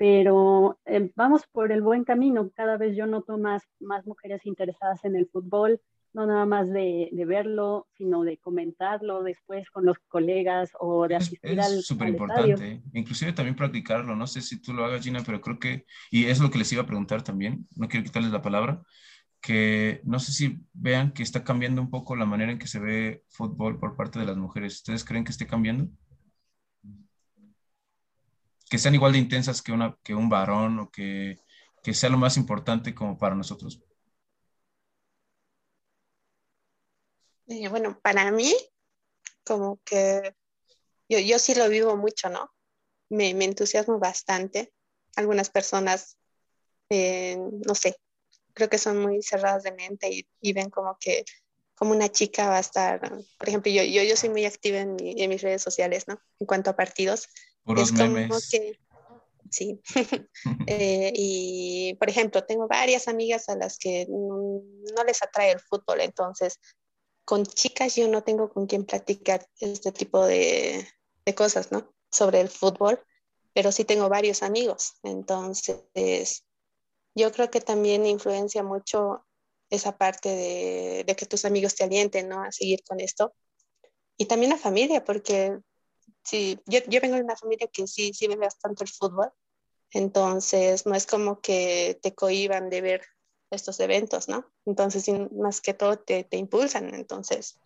pero 0.03 0.81
eh, 0.85 1.13
vamos 1.15 1.47
por 1.53 1.71
el 1.71 1.81
buen 1.81 2.03
camino. 2.03 2.51
Cada 2.57 2.77
vez 2.77 2.97
yo 2.97 3.07
noto 3.07 3.39
más, 3.39 3.63
más 3.79 4.05
mujeres 4.05 4.45
interesadas 4.47 5.05
en 5.05 5.15
el 5.15 5.29
fútbol, 5.29 5.81
no 6.13 6.27
nada 6.27 6.45
más 6.45 6.69
de, 6.71 7.09
de 7.13 7.25
verlo, 7.25 7.87
sino 7.97 8.25
de 8.25 8.37
comentarlo 8.39 9.23
después 9.23 9.71
con 9.71 9.85
los 9.85 9.97
colegas 10.09 10.71
o 10.81 11.07
de 11.07 11.15
asistir 11.15 11.59
es, 11.59 11.73
Es 11.73 11.87
súper 11.87 12.09
importante, 12.09 12.83
inclusive 12.93 13.33
también 13.33 13.55
practicarlo. 13.55 14.17
No 14.17 14.27
sé 14.27 14.41
si 14.41 14.61
tú 14.61 14.75
lo 14.75 14.85
hagas, 14.85 15.05
Gina, 15.05 15.23
pero 15.25 15.41
creo 15.41 15.61
que, 15.61 15.87
y 16.11 16.27
es 16.27 16.41
lo 16.41 16.51
que 16.51 16.59
les 16.59 16.73
iba 16.73 16.83
a 16.83 16.87
preguntar 16.87 17.23
también, 17.23 17.69
no 17.77 17.87
quiero 17.87 18.05
quitarles 18.05 18.33
la 18.33 18.43
palabra, 18.43 18.83
que 19.43 20.01
no 20.05 20.21
sé 20.21 20.33
si 20.33 20.61
vean 20.73 21.13
que 21.13 21.23
está 21.23 21.45
cambiando 21.45 21.83
un 21.83 21.91
poco 21.91 22.17
la 22.17 22.27
manera 22.27 22.53
en 22.53 22.59
que 22.59 22.69
se 22.69 22.79
ve 22.79 23.25
fútbol 23.29 23.79
por 23.79 23.97
parte 23.97 24.19
de 24.19 24.27
las 24.27 24.37
mujeres. 24.37 24.77
¿Ustedes 24.77 25.05
creen 25.05 25.25
que 25.25 25.33
esté 25.33 25.47
cambiando? 25.47 25.91
que 28.73 28.79
sean 28.79 28.95
igual 28.95 29.13
de 29.13 29.19
intensas 29.19 29.61
que, 29.61 29.71
una, 29.71 29.99
que 30.03 30.15
un 30.15 30.31
varón 30.31 30.79
o 30.81 30.91
que, 30.91 31.39
que 31.83 31.93
sea 31.93 32.09
lo 32.09 32.17
más 32.17 32.39
importante 32.39 32.95
como 32.95 33.19
para 33.19 33.35
nosotros? 33.35 33.83
Eh, 37.49 37.69
bueno, 37.69 38.01
para 38.01 38.33
mí, 38.33 38.55
como 39.45 39.79
que 39.85 40.35
yo, 41.07 41.19
yo 41.19 41.39
sí 41.39 41.55
lo 41.55 41.69
vivo 41.69 41.99
mucho, 41.99 42.31
¿no? 42.31 42.51
Me, 43.11 43.35
me 43.35 43.45
entusiasmo 43.45 43.99
bastante. 43.99 44.73
Algunas 45.17 45.51
personas, 45.51 46.17
eh, 46.89 47.37
no 47.67 47.75
sé, 47.75 47.99
creo 48.55 48.69
que 48.69 48.79
son 48.79 48.99
muy 48.99 49.23
cerradas 49.23 49.63
de 49.63 49.73
mente 49.73 50.09
y, 50.11 50.27
y, 50.41 50.53
ven 50.53 50.71
como 50.71 50.97
que 51.01 51.25
como 51.75 51.93
una 51.93 52.11
chica 52.11 52.49
va 52.49 52.59
a 52.59 52.61
estar, 52.61 53.01
por 53.39 53.49
ejemplo, 53.49 53.73
yo, 53.73 53.83
yo, 53.83 54.03
yo 54.03 54.17
soy 54.17 54.29
muy 54.29 54.45
activa 54.45 54.79
en, 54.79 54.97
en 55.01 55.29
mis 55.29 55.43
redes 55.43 55.63
sociales, 55.63 56.07
¿no? 56.07 56.21
En 56.39 56.47
cuanto 56.47 56.71
a 56.71 56.77
partidos 56.77 57.29
Puros 57.65 57.93
memes. 57.93 58.51
sí. 59.51 59.81
Eh, 60.67 61.13
y, 61.15 61.95
por 61.99 62.09
ejemplo, 62.09 62.45
tengo 62.45 62.67
varias 62.69 63.09
amigas 63.09 63.49
a 63.49 63.57
las 63.57 63.79
que 63.79 64.07
no, 64.09 64.63
les 65.05 65.23
atrae 65.23 65.53
el 65.53 65.61
fútbol, 65.61 66.01
entonces 66.01 66.59
con 67.25 67.45
chicas 67.45 67.95
yo 67.95 68.09
no 68.09 68.23
tengo 68.23 68.49
con 68.53 68.67
quién 68.67 68.85
platicar 68.85 69.47
este 69.61 69.93
tipo 69.93 70.25
de, 70.25 70.87
de 71.25 71.35
cosas, 71.35 71.71
¿no? 71.71 71.93
Sobre 72.11 72.41
el 72.41 72.49
fútbol, 72.49 73.01
pero 73.55 73.71
sí 73.71 73.85
tengo 73.85 74.09
varios 74.09 74.43
amigos. 74.43 74.95
Entonces, 75.03 76.45
yo 77.15 77.33
creo 77.33 77.51
que 77.51 77.61
también 77.61 78.07
influencia 78.07 78.63
mucho 78.63 79.27
esa 79.71 79.97
parte 79.97 80.29
de, 80.29 81.05
de, 81.07 81.17
que 81.17 81.27
tus 81.27 81.45
amigos 81.45 81.75
te 81.75 81.85
alienten, 81.85 82.29
¿no? 82.29 82.43
A 82.43 82.53
seguir 82.53 82.83
con 82.85 83.01
esto. 83.01 83.35
Y 84.17 84.27
también 84.27 84.51
la 84.51 84.59
familia, 84.59 85.05
porque 85.05 85.59
sí, 86.23 86.59
yo, 86.67 86.81
yo 86.89 87.01
vengo 87.01 87.17
de 87.17 87.23
una 87.23 87.37
familia 87.37 87.69
que 87.73 87.87
sí, 87.87 88.13
sí 88.15 88.27
ve 88.27 88.37
bastante 88.37 88.85
el 88.85 88.91
fútbol, 88.91 89.31
entonces 89.91 90.87
no 90.87 90.95
es 90.95 91.07
como 91.07 91.41
que 91.41 91.99
te 92.03 92.15
cohiban 92.15 92.71
de 92.71 92.81
ver 92.81 93.03
estos 93.51 93.81
eventos, 93.81 94.29
¿no? 94.29 94.51
Entonces, 94.65 95.07
más 95.33 95.61
que 95.61 95.75
todo 95.75 95.99
te, 95.99 96.25
te 96.25 96.37
impulsan, 96.37 96.95
entonces, 96.95 97.59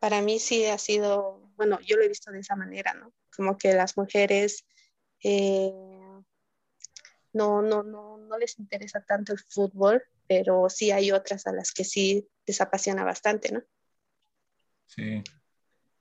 para 0.00 0.22
mí 0.22 0.38
sí 0.38 0.64
ha 0.66 0.78
sido, 0.78 1.50
bueno, 1.56 1.78
yo 1.80 1.96
lo 1.96 2.04
he 2.04 2.08
visto 2.08 2.30
de 2.30 2.40
esa 2.40 2.56
manera, 2.56 2.94
¿no? 2.94 3.12
Como 3.36 3.58
que 3.58 3.74
las 3.74 3.96
mujeres 3.96 4.64
eh, 5.22 5.72
no, 7.32 7.62
no, 7.62 7.82
no, 7.82 8.18
no 8.18 8.38
les 8.38 8.58
interesa 8.58 9.02
tanto 9.02 9.32
el 9.32 9.38
fútbol, 9.38 10.02
pero 10.26 10.68
sí 10.68 10.90
hay 10.90 11.10
otras 11.10 11.46
a 11.46 11.52
las 11.52 11.72
que 11.72 11.84
sí 11.84 12.28
les 12.46 12.60
apasiona 12.60 13.04
bastante, 13.04 13.52
¿no? 13.52 13.62
Sí. 14.86 15.22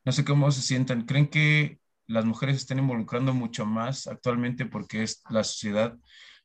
No 0.05 0.11
sé 0.11 0.23
cómo 0.23 0.51
se 0.51 0.61
sientan. 0.61 1.05
¿Creen 1.05 1.27
que 1.27 1.79
las 2.07 2.25
mujeres 2.25 2.55
están 2.55 2.79
involucrando 2.79 3.33
mucho 3.33 3.65
más 3.65 4.07
actualmente 4.07 4.65
porque 4.65 5.03
es, 5.03 5.21
la 5.29 5.43
sociedad 5.43 5.97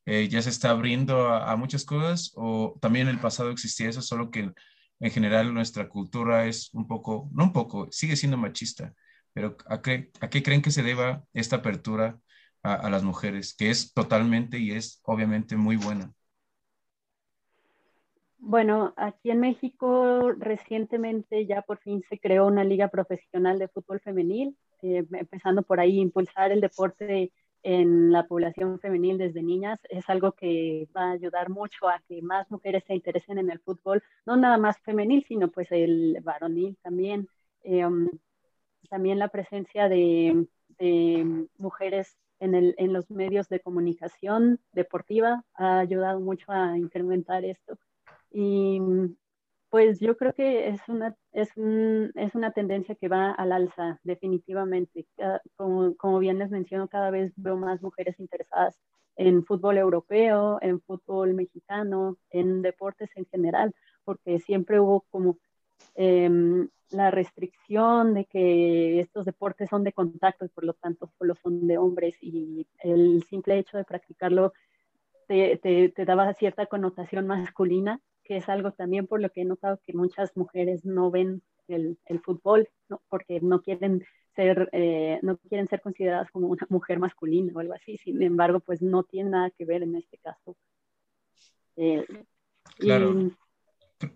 eh, 0.05 0.28
ya 0.28 0.43
se 0.43 0.51
está 0.51 0.70
abriendo 0.70 1.28
a, 1.28 1.55
muchas 1.57 1.85
cosas 1.85 2.33
o 2.35 2.76
también 2.80 3.09
en 3.09 3.14
el 3.14 3.20
pasado 3.20 3.51
existía 3.51 3.89
eso, 3.89 4.03
solo 4.03 4.30
que 4.30 4.53
en 4.99 5.11
general 5.11 5.55
nuestra 5.55 5.89
cultura 5.89 6.47
es 6.47 6.70
un 6.74 6.89
poco, 6.89 7.30
no 7.33 7.45
un 7.45 7.53
poco, 7.53 7.89
sigue 7.93 8.16
siendo 8.16 8.37
machista, 8.37 8.95
pero 9.33 9.57
¿a 9.66 9.80
qué, 9.80 10.11
a 10.20 10.28
qué 10.28 10.43
creen 10.43 10.62
que 10.62 10.72
se 10.72 10.83
deba 10.83 11.24
esta 11.33 11.57
apertura 11.57 12.18
a, 12.62 12.74
a 12.74 12.90
las 12.90 13.02
mujeres? 13.02 13.54
Que 13.56 13.70
es 13.70 13.92
totalmente 13.92 14.58
y 14.58 14.72
es 14.72 15.00
obviamente 15.04 15.56
muy 15.56 15.76
buena. 15.76 16.12
Bueno, 18.38 18.92
aquí 18.96 19.30
en 19.30 19.38
México 19.38 20.32
recientemente 20.32 21.46
ya 21.46 21.62
por 21.62 21.78
fin 21.78 22.02
se 22.08 22.18
creó 22.18 22.46
una 22.46 22.64
liga 22.64 22.88
profesional 22.88 23.58
de 23.58 23.68
fútbol 23.68 24.00
femenil 24.00 24.56
eh, 24.82 25.04
empezando 25.12 25.62
por 25.62 25.78
ahí, 25.78 26.00
impulsar 26.00 26.50
el 26.50 26.60
deporte 26.60 27.32
en 27.62 28.10
la 28.10 28.26
población 28.26 28.80
femenil 28.80 29.16
desde 29.16 29.42
niñas 29.42 29.78
es 29.88 30.08
algo 30.10 30.32
que 30.32 30.88
va 30.96 31.10
a 31.10 31.12
ayudar 31.12 31.50
mucho 31.50 31.88
a 31.88 32.02
que 32.08 32.20
más 32.20 32.50
mujeres 32.50 32.82
se 32.88 32.94
interesen 32.94 33.38
en 33.38 33.50
el 33.50 33.60
fútbol, 33.60 34.02
no 34.26 34.36
nada 34.36 34.58
más 34.58 34.80
femenil, 34.80 35.24
sino 35.28 35.48
pues 35.48 35.70
el 35.70 36.18
varonil 36.24 36.76
también. 36.82 37.28
Eh, 37.62 37.86
um, 37.86 38.08
también 38.90 39.20
la 39.20 39.28
presencia 39.28 39.88
de, 39.88 40.48
de 40.80 41.46
mujeres 41.58 42.18
en, 42.43 42.55
el, 42.55 42.74
en, 42.76 42.93
los 42.93 43.09
medios 43.11 43.49
de 43.49 43.61
comunicación 43.61 44.59
deportiva 44.72 45.45
ha 45.55 45.78
ayudado 45.78 46.20
mucho 46.20 46.51
a 46.51 46.76
incrementar 46.76 47.45
esto. 47.45 47.78
Y 48.32 48.80
pues 49.70 50.01
yo 50.01 50.16
creo 50.16 50.34
que 50.34 50.68
es 50.68 50.80
una, 50.88 51.16
es, 51.32 51.51
es 51.57 52.34
una 52.34 52.51
tendencia 52.51 52.97
que 52.97 53.09
va 53.09 53.30
al 53.30 53.53
alza, 53.53 54.01
definitivamente. 54.03 55.07
Como, 55.57 55.97
como, 55.97 56.18
bien 56.18 56.38
les 56.38 56.51
menciono, 56.51 56.88
cada 56.88 57.11
vez 57.11 57.32
veo 57.36 57.57
más 57.57 57.80
mujeres 57.80 58.18
interesadas 58.18 58.76
en 59.16 59.45
fútbol 59.45 59.78
europeo, 59.78 60.59
en 60.62 60.80
fútbol 60.80 61.34
mexicano, 61.34 62.16
en 62.30 62.61
deportes 62.62 63.11
en 63.14 63.26
general, 63.26 63.72
porque 64.05 64.40
siempre 64.40 64.80
hubo 64.80 65.03
como 65.11 65.38
eh, 65.95 66.30
la 66.91 67.11
restricción 67.11 68.14
de 68.14 68.26
que 68.26 69.01
estos 69.01 69.24
deportes 69.24 69.70
son 69.70 69.85
de 69.85 69.93
contacto 69.93 70.45
y 70.45 70.49
por 70.49 70.64
lo 70.64 70.74
tanto 70.74 71.11
solo 71.18 71.35
son 71.43 71.66
de 71.66 71.78
hombres 71.78 72.16
y 72.20 72.66
el 72.80 73.24
simple 73.28 73.59
hecho 73.59 73.78
de 73.78 73.85
practicarlo 73.85 74.53
te, 75.26 75.57
te, 75.57 75.89
te 75.89 76.05
daba 76.05 76.35
cierta 76.35 76.66
connotación 76.66 77.26
masculina 77.26 78.01
que 78.24 78.37
es 78.37 78.49
algo 78.49 78.72
también 78.72 79.07
por 79.07 79.20
lo 79.20 79.30
que 79.30 79.43
he 79.43 79.45
notado 79.45 79.80
que 79.85 79.93
muchas 79.93 80.37
mujeres 80.37 80.85
no 80.85 81.11
ven 81.11 81.43
el, 81.68 81.99
el 82.07 82.20
fútbol, 82.20 82.68
¿no? 82.89 83.03
porque 83.09 83.41
no 83.41 83.62
quieren 83.62 84.05
ser, 84.35 84.68
eh, 84.72 85.18
no 85.22 85.37
quieren 85.37 85.68
ser 85.68 85.80
consideradas 85.80 86.30
como 86.30 86.49
una 86.49 86.66
mujer 86.68 86.99
masculina 86.99 87.53
o 87.55 87.61
algo 87.61 87.74
así. 87.74 87.99
Sin 87.99 88.22
embargo, 88.22 88.61
pues 88.61 88.83
no 88.83 89.03
tiene 89.05 89.30
nada 89.30 89.51
que 89.51 89.64
ver 89.64 89.83
en 89.83 89.97
este 89.97 90.18
caso. 90.18 90.57
Eh, 91.76 92.07
claro. 92.78 93.30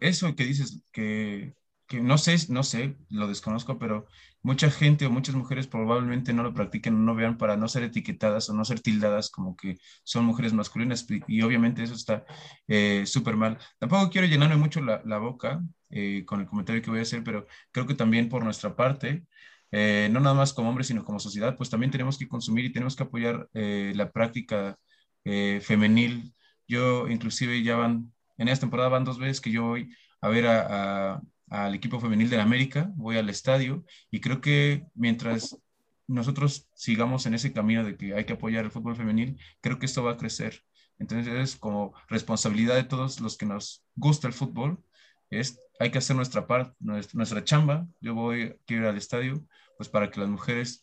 Eso 0.01 0.35
que 0.35 0.45
dices, 0.45 0.83
que, 0.93 1.55
que 1.87 2.01
no 2.01 2.19
sé, 2.19 2.37
no 2.51 2.63
sé, 2.63 2.97
lo 3.11 3.29
desconozco, 3.29 3.79
pero 3.79 4.07
mucha 4.43 4.71
gente 4.71 5.07
o 5.07 5.11
muchas 5.11 5.35
mujeres 5.35 5.67
probablemente 5.67 6.33
no 6.33 6.43
lo 6.45 6.55
practiquen 6.55 6.95
o 6.95 6.99
no 6.99 7.15
vean 7.17 7.37
para 7.37 7.57
no 7.57 7.67
ser 7.69 7.83
etiquetadas 7.83 8.49
o 8.49 8.55
no 8.55 8.65
ser 8.65 8.81
tildadas 8.81 9.31
como 9.31 9.57
que 9.57 9.79
son 10.05 10.25
mujeres 10.25 10.53
masculinas 10.53 11.05
y 11.27 11.43
obviamente 11.43 11.83
eso 11.83 11.95
está 11.95 12.25
eh, 12.69 13.05
súper 13.07 13.37
mal. 13.37 13.59
Tampoco 13.79 14.11
quiero 14.11 14.27
llenarme 14.29 14.57
mucho 14.57 14.81
la, 14.81 15.19
boca 15.19 15.63
eh, 15.91 16.25
con 16.27 16.41
el 16.41 16.47
comentario 16.47 16.81
que 16.83 16.91
voy 16.91 17.01
a 17.01 17.03
hacer, 17.03 17.25
pero 17.25 17.47
creo 17.73 17.87
que 17.87 17.95
también 17.95 18.29
por 18.29 18.45
nuestra 18.45 18.77
parte, 18.77 19.27
eh, 19.73 20.09
no 20.13 20.21
nada 20.21 20.35
más 20.35 20.53
como 20.53 20.69
hombres, 20.69 20.87
sino 20.89 21.05
como 21.05 21.19
sociedad, 21.19 21.57
pues 21.57 21.71
también 21.71 21.91
tenemos 21.91 22.19
que 22.19 22.29
consumir 22.29 22.65
y 22.67 22.73
tenemos 22.73 22.95
que 22.97 23.03
apoyar 23.03 23.49
la 23.53 24.13
práctica 24.13 24.79
femenil. 25.25 26.35
Yo 26.69 27.09
inclusive 27.09 27.63
ya 27.63 27.77
van, 27.77 28.13
en 28.39 28.49
esta 28.49 28.63
temporada 28.63 28.89
van 28.89 29.05
dos 29.05 29.19
veces 29.19 29.41
que 29.41 29.51
yo 29.51 29.65
voy 29.65 29.95
a 30.21 30.29
ver 30.29 30.47
al 30.47 31.75
equipo 31.75 32.01
femenil 32.01 32.31
de 32.31 32.41
América, 32.41 32.91
voy 32.97 33.17
al 33.17 33.29
estadio 33.29 33.85
y 34.11 34.21
creo 34.21 34.41
que 34.41 34.87
mientras 34.95 35.59
nosotros 36.07 36.69
sigamos 36.75 37.27
en 37.27 37.35
ese 37.35 37.53
camino 37.53 37.85
de 37.85 37.97
que 37.97 38.15
hay 38.15 38.25
que 38.25 38.35
apoyar 38.35 38.65
el 38.65 38.71
fútbol 38.71 38.97
femenil, 38.97 39.39
creo 39.61 39.79
que 39.79 39.87
esto 39.87 40.05
va 40.05 40.13
a 40.13 40.17
crecer. 40.17 40.63
Entonces, 40.99 41.57
como 41.57 41.95
responsabilidad 42.09 42.77
de 42.77 42.85
todos 42.85 43.21
los 43.21 43.37
que 43.37 43.47
nos 43.47 43.85
gusta 43.97 44.29
el 44.29 44.33
fútbol, 44.33 44.83
es, 45.31 45.61
hay 45.79 45.91
que 45.91 45.99
hacer 45.99 46.17
nuestra 46.17 46.47
parte, 46.47 46.75
nuestra, 46.81 47.45
chamba. 47.45 47.87
Yo 48.01 48.15
voy 48.15 48.57
a 48.69 48.73
ir 48.73 48.85
al 48.85 48.97
estadio, 48.97 49.45
pues 49.77 49.89
para 49.89 50.11
que 50.11 50.21
las 50.21 50.29
mujeres, 50.29 50.83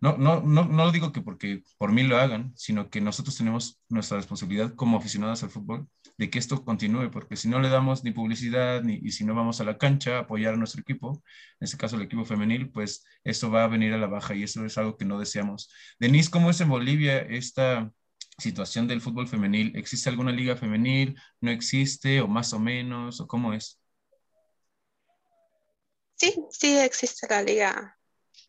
no, 0.00 0.16
no, 0.18 0.42
no, 0.42 0.64
no 0.64 0.84
lo 0.84 0.92
digo 0.92 1.12
que 1.12 1.22
porque 1.22 1.62
por 1.78 1.92
mí 1.92 2.02
lo 2.02 2.18
hagan, 2.18 2.52
sino 2.56 2.90
que 2.90 3.00
nosotros 3.00 3.36
tenemos 3.36 3.80
nuestra 3.88 4.16
responsabilidad 4.16 4.74
como 4.74 4.98
aficionadas 4.98 5.42
al 5.44 5.50
fútbol 5.50 5.88
de 6.18 6.30
que 6.30 6.38
esto 6.38 6.64
continúe, 6.64 7.10
porque 7.10 7.36
si 7.36 7.48
no 7.48 7.60
le 7.60 7.68
damos 7.68 8.04
ni 8.04 8.10
publicidad 8.12 8.82
ni, 8.82 8.94
y 9.02 9.12
si 9.12 9.24
no 9.24 9.34
vamos 9.34 9.60
a 9.60 9.64
la 9.64 9.78
cancha 9.78 10.16
a 10.16 10.20
apoyar 10.20 10.54
a 10.54 10.56
nuestro 10.56 10.80
equipo, 10.80 11.22
en 11.60 11.64
este 11.64 11.76
caso 11.76 11.96
el 11.96 12.02
equipo 12.02 12.24
femenil, 12.24 12.70
pues 12.70 13.04
esto 13.24 13.50
va 13.50 13.64
a 13.64 13.68
venir 13.68 13.92
a 13.92 13.98
la 13.98 14.06
baja 14.06 14.34
y 14.34 14.42
eso 14.42 14.64
es 14.64 14.78
algo 14.78 14.96
que 14.96 15.04
no 15.04 15.18
deseamos. 15.18 15.70
Denise, 15.98 16.30
¿cómo 16.30 16.50
es 16.50 16.60
en 16.60 16.68
Bolivia 16.68 17.18
esta 17.18 17.90
situación 18.38 18.88
del 18.88 19.00
fútbol 19.00 19.28
femenil? 19.28 19.72
¿Existe 19.76 20.08
alguna 20.08 20.32
liga 20.32 20.56
femenil? 20.56 21.18
¿No 21.40 21.50
existe? 21.50 22.20
¿O 22.20 22.28
más 22.28 22.52
o 22.52 22.58
menos? 22.58 23.20
¿O 23.20 23.26
cómo 23.26 23.52
es? 23.52 23.80
Sí, 26.16 26.34
sí 26.50 26.78
existe 26.78 27.26
la 27.28 27.42
liga 27.42 27.98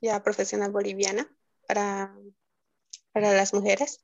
ya 0.01 0.22
profesional 0.22 0.72
boliviana 0.72 1.28
para, 1.68 2.16
para 3.11 3.34
las 3.34 3.53
mujeres. 3.53 4.03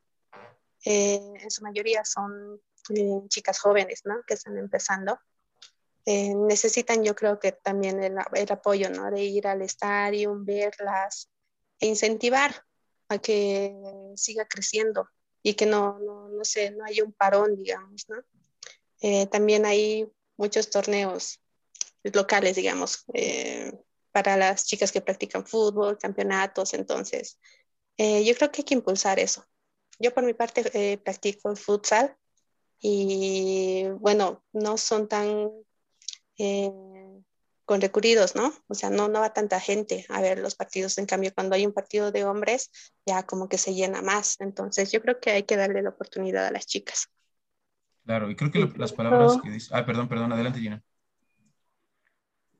Eh, 0.85 1.19
en 1.39 1.51
su 1.51 1.61
mayoría 1.61 2.05
son 2.05 2.61
eh, 2.95 3.21
chicas 3.27 3.59
jóvenes, 3.59 4.01
¿no? 4.05 4.23
Que 4.25 4.33
están 4.33 4.57
empezando. 4.57 5.19
Eh, 6.05 6.33
necesitan, 6.35 7.03
yo 7.03 7.15
creo 7.15 7.39
que 7.39 7.51
también 7.51 8.01
el, 8.03 8.17
el, 8.33 8.51
apoyo, 8.51 8.89
¿no? 8.89 9.11
De 9.11 9.23
ir 9.23 9.47
al 9.47 9.61
estadio, 9.61 10.35
verlas 10.39 11.29
e 11.79 11.87
incentivar 11.87 12.65
a 13.09 13.17
que 13.17 13.75
siga 14.15 14.45
creciendo 14.45 15.09
y 15.41 15.53
que 15.53 15.65
no, 15.65 15.99
no, 15.99 16.29
no 16.29 16.45
sé, 16.45 16.71
no 16.71 16.85
haya 16.85 17.03
un 17.03 17.13
parón, 17.13 17.55
digamos, 17.55 18.07
¿no? 18.09 18.17
también 19.31 19.65
hay 19.65 20.11
muchos 20.35 20.69
torneos 20.69 21.39
locales, 22.03 22.57
digamos, 22.57 23.05
para 24.11 24.35
las 24.35 24.65
chicas 24.65 24.91
que 24.91 24.99
practican 24.99 25.47
fútbol, 25.47 25.97
campeonatos, 25.97 26.73
entonces 26.73 27.39
yo 27.97 28.35
creo 28.35 28.51
que 28.51 28.59
hay 28.61 28.65
que 28.65 28.73
impulsar 28.73 29.19
eso. 29.19 29.45
Yo 29.99 30.13
por 30.13 30.23
mi 30.23 30.33
parte 30.33 30.63
eh, 30.73 30.97
practico 30.97 31.51
el 31.51 31.57
futsal 31.57 32.15
y 32.79 33.87
bueno, 33.99 34.43
no 34.53 34.77
son 34.77 35.07
tan 35.07 35.51
eh, 36.37 36.71
con 37.65 37.81
recurridos, 37.81 38.35
¿no? 38.35 38.51
O 38.67 38.73
sea, 38.73 38.89
no, 38.89 39.09
no 39.09 39.19
va 39.19 39.31
tanta 39.31 39.59
gente 39.59 40.05
a 40.09 40.21
ver 40.21 40.39
los 40.39 40.55
partidos. 40.55 40.97
En 40.97 41.05
cambio, 41.05 41.31
cuando 41.35 41.55
hay 41.55 41.67
un 41.67 41.73
partido 41.73 42.11
de 42.11 42.25
hombres, 42.25 42.71
ya 43.05 43.23
como 43.23 43.47
que 43.47 43.59
se 43.59 43.75
llena 43.75 44.01
más. 44.01 44.41
Entonces, 44.41 44.91
yo 44.91 45.01
creo 45.01 45.19
que 45.19 45.29
hay 45.29 45.43
que 45.43 45.55
darle 45.55 45.83
la 45.83 45.89
oportunidad 45.89 46.47
a 46.47 46.51
las 46.51 46.65
chicas. 46.65 47.11
Claro, 48.05 48.31
y 48.31 48.35
creo 48.35 48.49
que 48.49 48.73
las 48.75 48.91
palabras 48.91 49.37
que 49.43 49.51
dice... 49.51 49.69
Ah, 49.71 49.85
perdón, 49.85 50.09
perdón, 50.09 50.31
adelante, 50.31 50.59
Gina. 50.59 50.81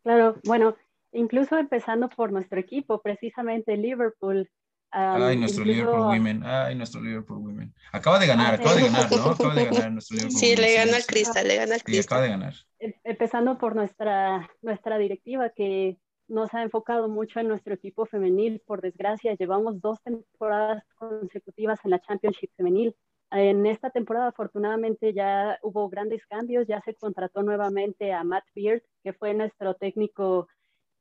Claro, 0.04 0.40
bueno, 0.44 0.76
incluso 1.12 1.58
empezando 1.58 2.08
por 2.10 2.32
nuestro 2.32 2.60
equipo, 2.60 3.02
precisamente 3.02 3.78
Liverpool 3.78 4.48
Ay, 4.92 5.38
nuestro 5.38 5.64
Liverpool 5.64 6.02
Women. 6.02 6.44
Ay, 6.44 6.76
nuestro 6.76 7.02
Liverpool 7.02 7.38
Women. 7.38 7.74
Acaba 7.92 8.20
de 8.20 8.28
ganar, 8.28 8.56
acaba 8.56 8.76
de 8.76 8.82
ganar, 8.84 9.12
¿no? 9.12 9.32
Acaba 9.32 9.56
de 9.56 9.66
ganar 9.66 9.92
nuestro 9.92 10.16
Liverpool 10.16 10.40
Sí, 10.40 10.56
le 10.56 10.74
gana 10.74 10.98
al 10.98 11.06
Cristal, 11.06 11.48
le 11.48 11.56
gana 11.56 11.76
al 11.76 11.84
Cristal. 11.84 12.06
acaba 12.06 12.22
de 12.22 12.30
ganar. 12.30 12.54
Em, 12.80 12.94
empezando 13.04 13.58
por 13.58 13.76
nuestra, 13.76 14.50
nuestra 14.62 14.98
directiva 14.98 15.50
que 15.50 15.98
nos 16.28 16.54
ha 16.54 16.64
enfocado 16.64 17.08
mucho 17.08 17.40
en 17.40 17.48
nuestro 17.48 17.74
equipo 17.74 18.06
femenil. 18.06 18.62
Por 18.66 18.82
desgracia, 18.82 19.36
llevamos 19.36 19.80
dos 19.80 20.02
temporadas 20.02 20.84
consecutivas 20.96 21.80
en 21.84 21.92
la 21.92 22.00
Championship 22.00 22.50
femenil. 22.56 22.96
En 23.32 23.68
esta 23.68 23.92
temporada, 23.92 24.30
afortunadamente, 24.30 25.14
ya 25.14 25.60
hubo 25.62 25.88
grandes 25.90 26.26
cambios. 26.26 26.66
Ya 26.68 26.82
se 26.82 26.96
contrató 26.96 27.44
nuevamente 27.44 28.12
a 28.12 28.24
Matt 28.24 28.46
Beard, 28.56 28.82
que 29.04 29.14
fue 29.14 29.36
nuestro 29.36 29.76
técnico, 29.76 30.48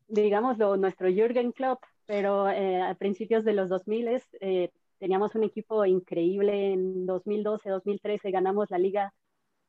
digámoslo, 0.08 0.76
nuestro 0.76 1.08
Jürgen 1.08 1.52
Klopp 1.52 1.82
pero 2.08 2.48
eh, 2.48 2.80
a 2.80 2.94
principios 2.94 3.44
de 3.44 3.52
los 3.52 3.68
2000 3.68 4.22
eh, 4.40 4.70
teníamos 4.98 5.34
un 5.34 5.44
equipo 5.44 5.84
increíble. 5.84 6.72
En 6.72 7.04
2012, 7.04 7.68
2013 7.68 8.30
ganamos 8.30 8.70
la 8.70 8.78
liga 8.78 9.12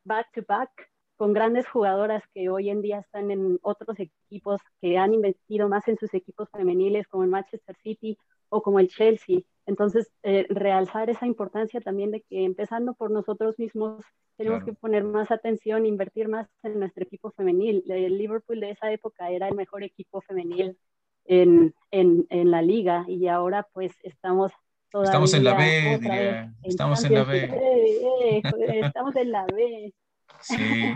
back 0.06 0.32
to 0.34 0.42
back 0.48 0.72
con 1.18 1.34
grandes 1.34 1.68
jugadoras 1.68 2.24
que 2.34 2.48
hoy 2.48 2.70
en 2.70 2.82
día 2.82 3.00
están 3.00 3.30
en 3.30 3.60
otros 3.62 4.00
equipos 4.00 4.62
que 4.80 4.98
han 4.98 5.14
invertido 5.14 5.68
más 5.68 5.86
en 5.90 5.98
sus 5.98 6.14
equipos 6.14 6.48
femeniles 6.50 7.10
como 7.10 7.26
el 7.26 7.30
Manchester 7.30 7.76
City 7.84 8.18
o 8.48 8.62
como 8.64 8.80
el 8.80 8.88
Chelsea. 8.88 9.42
Entonces, 9.66 10.10
eh, 10.24 10.46
realzar 10.50 11.10
esa 11.10 11.28
importancia 11.28 11.82
también 11.82 12.12
de 12.12 12.22
que 12.22 12.46
empezando 12.46 12.94
por 12.94 13.12
nosotros 13.12 13.60
mismos 13.60 14.06
tenemos 14.38 14.64
que 14.64 14.72
poner 14.72 15.04
más 15.04 15.30
atención, 15.30 15.86
invertir 15.86 16.30
más 16.30 16.48
en 16.64 16.80
nuestro 16.80 17.04
equipo 17.04 17.32
femenil. 17.32 17.84
El 17.90 18.18
Liverpool 18.18 18.62
de 18.62 18.72
esa 18.72 18.90
época 18.94 19.30
era 19.30 19.50
el 19.50 19.56
mejor 19.56 19.84
equipo 19.84 20.22
femenil 20.22 20.78
en, 21.26 21.74
en, 21.92 22.26
en 22.30 22.52
la 22.52 22.62
liga 22.62 23.06
y 23.08 23.28
ahora 23.28 23.68
pues 23.74 23.94
estamos 24.04 24.52
todavía 24.90 25.12
estamos 25.12 25.34
en 25.34 25.44
la 25.44 25.54
B, 25.54 25.98
diría. 26.00 26.54
Estamos 26.64 27.04
en 27.04 27.14
la 27.14 27.24
B. 27.24 28.42
Estamos 28.84 29.16
en 29.16 29.32
la 29.32 29.46
B. 29.46 29.94
Sí, 30.42 30.94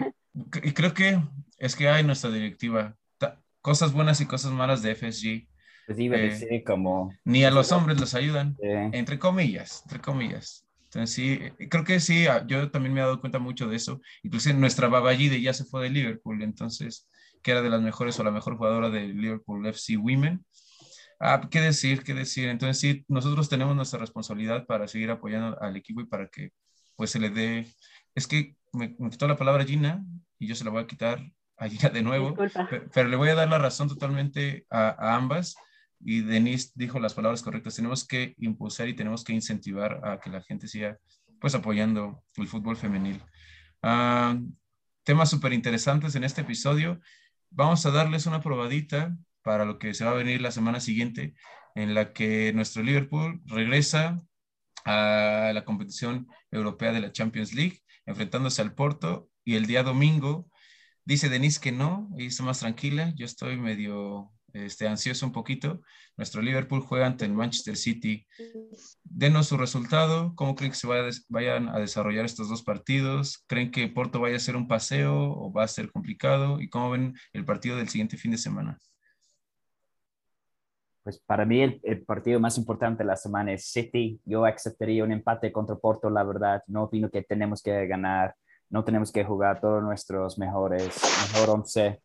y 0.63 0.71
creo 0.71 0.93
que 0.93 1.19
es 1.57 1.76
que 1.76 1.89
hay 1.89 2.03
nuestra 2.03 2.32
directiva. 2.32 2.95
Cosas 3.61 3.93
buenas 3.93 4.19
y 4.19 4.26
cosas 4.26 4.51
malas 4.51 4.82
de 4.82 4.93
FSG. 4.93 5.47
Pues 5.86 5.99
iba 5.99 6.17
a 6.17 6.19
eh, 6.19 6.24
decir 6.24 6.63
como... 6.65 7.13
Ni 7.24 7.45
a 7.45 7.51
los 7.51 7.71
hombres 7.71 7.99
los 7.99 8.13
ayudan, 8.13 8.57
entre 8.61 9.19
comillas, 9.19 9.84
entre 9.84 9.99
comillas. 9.99 10.65
Entonces 10.86 11.15
sí, 11.15 11.67
creo 11.69 11.84
que 11.84 11.99
sí, 11.99 12.28
ah, 12.28 12.45
yo 12.45 12.69
también 12.71 12.93
me 12.93 12.99
he 12.99 13.03
dado 13.03 13.19
cuenta 13.19 13.39
mucho 13.39 13.67
de 13.67 13.78
eso. 13.78 14.01
Incluso 14.21 14.53
nuestra 14.53 14.88
Baballide 14.88 15.41
ya 15.41 15.53
se 15.53 15.65
fue 15.65 15.84
de 15.84 15.89
Liverpool, 15.89 16.41
entonces 16.43 17.07
que 17.43 17.51
era 17.51 17.61
de 17.61 17.69
las 17.69 17.81
mejores 17.81 18.19
o 18.19 18.23
la 18.23 18.31
mejor 18.31 18.57
jugadora 18.57 18.89
de 18.89 19.07
Liverpool 19.09 19.65
FC 19.67 19.97
Women. 19.97 20.43
Ah, 21.19 21.41
¿Qué 21.51 21.61
decir? 21.61 22.03
¿Qué 22.03 22.13
decir? 22.13 22.49
Entonces 22.49 22.79
sí, 22.79 23.05
nosotros 23.07 23.49
tenemos 23.49 23.75
nuestra 23.75 23.99
responsabilidad 23.99 24.65
para 24.65 24.87
seguir 24.87 25.11
apoyando 25.11 25.61
al 25.61 25.75
equipo 25.75 26.01
y 26.01 26.05
para 26.05 26.27
que 26.27 26.51
pues 26.95 27.11
se 27.11 27.19
le 27.19 27.29
dé... 27.29 27.67
Es 28.15 28.27
que 28.27 28.55
me, 28.71 28.95
quitó 29.09 29.27
la 29.27 29.37
palabra 29.37 29.65
Gina 29.65 30.03
y 30.39 30.47
yo 30.47 30.55
se 30.55 30.63
la 30.63 30.71
voy 30.71 30.83
a 30.83 30.87
quitar 30.87 31.21
a 31.57 31.67
Gina 31.67 31.89
de 31.89 32.01
nuevo, 32.01 32.35
pero, 32.93 33.09
le 33.09 33.15
voy 33.15 33.29
a 33.29 33.35
dar 33.35 33.49
la 33.49 33.59
razón 33.59 33.87
totalmente 33.87 34.65
a, 34.69 35.15
ambas 35.15 35.55
y 35.99 36.21
Denise 36.21 36.71
dijo 36.75 36.99
las 36.99 37.13
palabras 37.13 37.41
correctas. 37.41 37.75
Tenemos 37.75 38.07
que 38.07 38.33
impulsar 38.37 38.87
y 38.87 38.95
tenemos 38.95 39.23
que 39.23 39.33
incentivar 39.33 40.01
a 40.03 40.19
que 40.19 40.29
la 40.29 40.41
gente 40.41 40.67
siga 40.67 40.97
pues 41.39 41.55
apoyando 41.55 42.23
el 42.35 42.47
fútbol 42.47 42.77
femenil. 42.77 43.21
Ah, 43.81 44.37
temas 45.03 45.29
súper 45.29 45.53
interesantes 45.53 46.15
en 46.15 46.23
este 46.23 46.41
episodio 46.41 46.99
vamos 47.53 47.85
a 47.85 47.91
darles 47.91 48.25
una 48.25 48.41
probadita 48.41 49.15
para 49.41 49.65
lo 49.65 49.79
que 49.79 49.93
se 49.93 50.05
va 50.05 50.11
a 50.11 50.15
venir 50.15 50.41
la 50.41 50.51
semana 50.51 50.79
siguiente, 50.79 51.35
en 51.75 51.93
la 51.93 52.13
que 52.13 52.51
nuestro 52.53 52.83
Liverpool 52.83 53.41
regresa 53.45 54.21
a 54.85 55.51
la 55.53 55.65
competición 55.65 56.27
europea 56.51 56.91
de 56.91 57.01
la 57.01 57.11
Champions 57.11 57.53
League, 57.53 57.79
enfrentándose 58.05 58.61
al 58.61 58.73
Porto, 58.73 59.29
y 59.43 59.55
el 59.55 59.65
día 59.65 59.83
domingo 59.83 60.47
dice 61.05 61.29
Denise 61.29 61.59
que 61.59 61.71
no, 61.71 62.09
y 62.17 62.27
está 62.27 62.43
más 62.43 62.59
tranquila, 62.59 63.13
yo 63.15 63.25
estoy 63.25 63.57
medio 63.57 64.31
este, 64.53 64.87
ansioso 64.87 65.25
un 65.25 65.31
poquito. 65.31 65.81
Nuestro 66.15 66.41
Liverpool 66.41 66.81
juega 66.81 67.07
ante 67.07 67.25
el 67.25 67.33
Manchester 67.33 67.75
City. 67.75 68.25
Denos 69.03 69.47
su 69.47 69.57
resultado. 69.57 70.33
¿Cómo 70.35 70.55
creen 70.55 70.71
que 70.71 70.77
se 70.77 70.87
vayan 71.29 71.69
a 71.69 71.79
desarrollar 71.79 72.25
estos 72.25 72.49
dos 72.49 72.63
partidos? 72.63 73.43
¿Creen 73.47 73.71
que 73.71 73.87
Porto 73.87 74.19
vaya 74.19 74.37
a 74.37 74.39
ser 74.39 74.55
un 74.55 74.67
paseo 74.67 75.15
o 75.15 75.51
va 75.51 75.63
a 75.63 75.67
ser 75.67 75.91
complicado? 75.91 76.61
¿Y 76.61 76.69
cómo 76.69 76.91
ven 76.91 77.15
el 77.33 77.45
partido 77.45 77.77
del 77.77 77.89
siguiente 77.89 78.17
fin 78.17 78.31
de 78.31 78.37
semana? 78.37 78.77
Pues 81.03 81.19
para 81.19 81.45
mí 81.45 81.61
el, 81.61 82.05
partido 82.05 82.39
más 82.39 82.57
importante 82.57 83.03
de 83.03 83.07
la 83.07 83.17
semana 83.17 83.51
es 83.51 83.65
City. 83.65 84.21
Yo 84.23 84.45
aceptaría 84.45 85.03
un 85.03 85.11
empate 85.11 85.51
contra 85.51 85.75
Porto, 85.75 86.09
la 86.09 86.23
verdad. 86.23 86.63
No 86.67 86.83
opino 86.83 87.09
que 87.09 87.23
tenemos 87.23 87.61
que 87.61 87.87
ganar. 87.87 88.35
No 88.69 88.85
tenemos 88.85 89.11
que 89.11 89.23
jugar 89.23 89.59
todos 89.59 89.83
nuestros 89.83 90.37
mejores, 90.39 90.97
mejor 91.33 91.49
once 91.49 92.01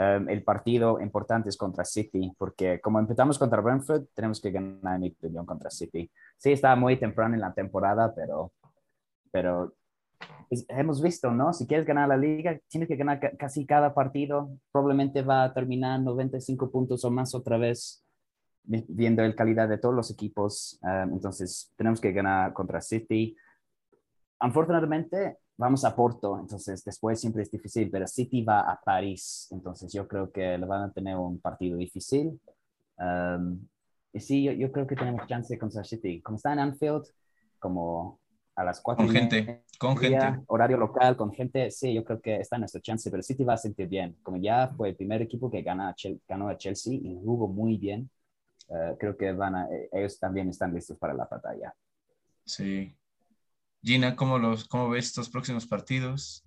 Em, 0.00 0.28
el 0.28 0.44
partido 0.44 1.00
importante 1.00 1.48
es 1.48 1.56
contra 1.56 1.84
City, 1.84 2.32
porque 2.38 2.80
como 2.80 3.00
empezamos 3.00 3.36
contra 3.36 3.60
Brentford, 3.60 4.04
tenemos 4.14 4.40
que 4.40 4.52
ganar, 4.52 5.00
mi 5.00 5.08
opinión, 5.08 5.44
contra 5.44 5.70
City. 5.70 6.08
Sí, 6.36 6.52
está 6.52 6.76
muy 6.76 6.96
temprano 6.96 7.34
en 7.34 7.40
la 7.40 7.52
temporada, 7.52 8.14
pero, 8.14 8.52
pero 9.32 9.74
hemos 10.68 11.02
visto, 11.02 11.32
¿no? 11.32 11.52
Si 11.52 11.66
quieres 11.66 11.84
ganar 11.84 12.08
la 12.08 12.16
liga, 12.16 12.60
tienes 12.68 12.88
que 12.88 12.94
ganar 12.94 13.36
casi 13.36 13.66
cada 13.66 13.92
partido. 13.92 14.50
Probablemente 14.70 15.22
va 15.22 15.42
a 15.42 15.52
terminar 15.52 16.00
95 16.00 16.70
puntos 16.70 17.04
o 17.04 17.10
más 17.10 17.34
otra 17.34 17.58
vez, 17.58 18.04
viendo 18.62 19.22
la 19.22 19.34
calidad 19.34 19.68
de 19.68 19.78
todos 19.78 19.96
los 19.96 20.12
equipos. 20.12 20.78
Em, 20.84 21.12
entonces, 21.12 21.72
tenemos 21.76 22.00
que 22.00 22.12
ganar 22.12 22.52
contra 22.52 22.80
City. 22.80 23.36
Afortunadamente, 24.38 25.38
vamos 25.58 25.84
a 25.84 25.94
Porto, 25.94 26.38
entonces 26.38 26.82
después 26.84 27.20
siempre 27.20 27.42
es 27.42 27.50
difícil, 27.50 27.90
pero 27.90 28.06
City 28.06 28.42
va 28.42 28.60
a 28.60 28.80
París, 28.80 29.48
entonces 29.50 29.92
yo 29.92 30.06
creo 30.06 30.30
que 30.30 30.56
le 30.56 30.64
van 30.64 30.82
a 30.82 30.92
tener 30.92 31.16
un 31.16 31.40
partido 31.40 31.76
difícil. 31.76 32.40
Um, 32.96 33.66
y 34.12 34.20
sí, 34.20 34.44
yo, 34.44 34.52
yo, 34.52 34.72
creo 34.72 34.86
que 34.86 34.96
tenemos 34.96 35.26
chance 35.26 35.58
contra 35.58 35.84
City. 35.84 36.22
Como 36.22 36.36
está 36.36 36.52
en 36.52 36.60
Anfield, 36.60 37.04
como 37.58 38.20
a 38.54 38.64
las 38.64 38.80
cuatro. 38.80 39.04
Con 39.04 39.14
gente, 39.14 39.64
con 39.78 39.96
gente. 39.96 40.44
Horario 40.46 40.76
local, 40.76 41.16
con 41.16 41.32
gente, 41.32 41.70
sí, 41.72 41.92
yo 41.92 42.04
creo 42.04 42.20
que 42.20 42.36
está 42.36 42.56
en 42.56 42.60
nuestra 42.60 42.80
chance, 42.80 43.10
pero 43.10 43.22
City 43.22 43.42
va 43.44 43.54
a 43.54 43.58
sentir 43.58 43.88
bien. 43.88 44.16
Como 44.22 44.38
ya 44.38 44.68
fue 44.68 44.90
el 44.90 44.96
primer 44.96 45.22
equipo 45.22 45.50
que 45.50 45.62
gana, 45.62 45.94
ganó 46.28 46.48
a 46.48 46.56
Chelsea 46.56 46.94
y 46.94 47.18
jugó 47.22 47.48
muy 47.48 47.76
bien, 47.76 48.08
uh, 48.68 48.96
creo 48.96 49.16
que 49.16 49.32
van 49.32 49.56
a, 49.56 49.68
ellos 49.92 50.18
también 50.20 50.48
están 50.48 50.72
listos 50.72 50.96
para 50.98 51.14
la 51.14 51.26
batalla. 51.26 51.74
Sí, 52.44 52.96
Gina, 53.82 54.16
¿cómo, 54.16 54.38
los, 54.38 54.66
¿cómo 54.66 54.90
ves 54.90 55.06
estos 55.06 55.28
próximos 55.30 55.66
partidos? 55.66 56.44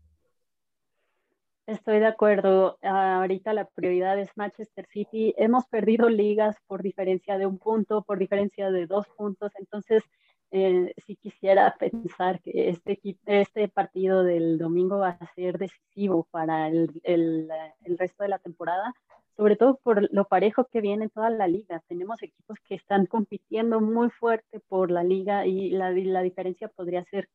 Estoy 1.67 1.99
de 1.99 2.07
acuerdo. 2.07 2.77
Ahorita 2.81 3.53
la 3.53 3.65
prioridad 3.65 4.19
es 4.19 4.29
Manchester 4.35 4.85
City. 4.87 5.33
Hemos 5.37 5.65
perdido 5.67 6.09
ligas 6.09 6.57
por 6.67 6.81
diferencia 6.83 7.37
de 7.37 7.45
un 7.45 7.57
punto, 7.59 8.03
por 8.03 8.19
diferencia 8.19 8.71
de 8.71 8.87
dos 8.87 9.07
puntos. 9.15 9.51
Entonces, 9.57 10.03
eh, 10.51 10.93
si 11.05 11.15
quisiera 11.15 11.73
pensar 11.79 12.41
que 12.41 12.69
este, 12.69 12.99
este 13.25 13.69
partido 13.69 14.23
del 14.23 14.57
domingo 14.57 14.99
va 14.99 15.17
a 15.19 15.33
ser 15.33 15.57
decisivo 15.57 16.27
para 16.29 16.67
el, 16.67 16.99
el, 17.03 17.49
el, 17.85 17.97
resto 17.97 18.23
de 18.23 18.29
la 18.29 18.39
temporada, 18.39 18.93
sobre 19.41 19.55
todo 19.55 19.79
por 19.81 20.07
lo 20.13 20.25
parejo 20.25 20.65
que 20.65 20.81
viene 20.81 21.09
toda 21.09 21.31
la 21.31 21.47
liga. 21.47 21.81
Tenemos 21.87 22.21
equipos 22.21 22.59
que 22.63 22.75
están 22.75 23.07
compitiendo 23.07 23.81
muy 23.81 24.11
fuerte 24.11 24.59
por 24.59 24.91
la 24.91 25.03
liga 25.03 25.47
y 25.47 25.71
la, 25.71 25.89
la 25.89 26.21
diferencia 26.21 26.67
podría 26.67 27.03
ser 27.05 27.27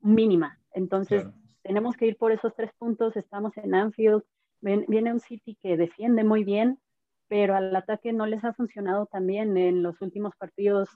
mínima. 0.00 0.58
Entonces, 0.72 1.24
tenemos 1.62 1.96
que 1.96 2.06
ir 2.06 2.16
por 2.16 2.32
esos 2.32 2.52
tres 2.56 2.72
puntos. 2.76 3.16
Estamos 3.16 3.56
en 3.56 3.72
Anfield, 3.72 4.24
viene 4.60 5.12
un 5.12 5.20
City 5.20 5.56
que 5.62 5.76
defiende 5.76 6.24
muy 6.24 6.42
bien, 6.42 6.80
pero 7.28 7.54
al 7.54 7.76
ataque 7.76 8.12
no 8.12 8.26
les 8.26 8.42
ha 8.42 8.52
funcionado 8.52 9.06
también 9.06 9.56
en 9.56 9.84
los 9.84 10.02
últimos 10.02 10.34
partidos 10.34 10.88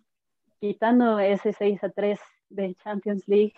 quitando 0.59 1.21
ese 1.21 1.53
6 1.53 1.85
a 1.85 1.91
3 1.91 2.19
de 2.49 2.75
Champions 2.83 3.29
League, 3.29 3.55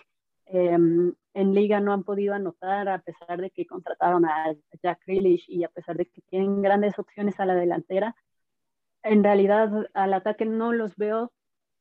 em, 0.49 1.13
en 1.33 1.53
liga 1.53 1.79
no 1.79 1.93
han 1.93 2.03
podido 2.03 2.33
anotar 2.33 2.89
a 2.89 2.99
pesar 3.01 3.39
de 3.39 3.51
que 3.51 3.65
contrataron 3.65 4.25
a 4.25 4.55
Jack 4.83 5.01
Grealish 5.05 5.45
y 5.47 5.63
a 5.63 5.69
pesar 5.69 5.95
de 5.97 6.05
que 6.05 6.21
tienen 6.21 6.61
grandes 6.61 6.97
opciones 6.99 7.39
a 7.39 7.45
la 7.45 7.55
delantera. 7.55 8.15
En 9.03 9.23
realidad 9.23 9.89
al 9.93 10.13
ataque 10.13 10.45
no 10.45 10.73
los 10.73 10.95
veo 10.97 11.31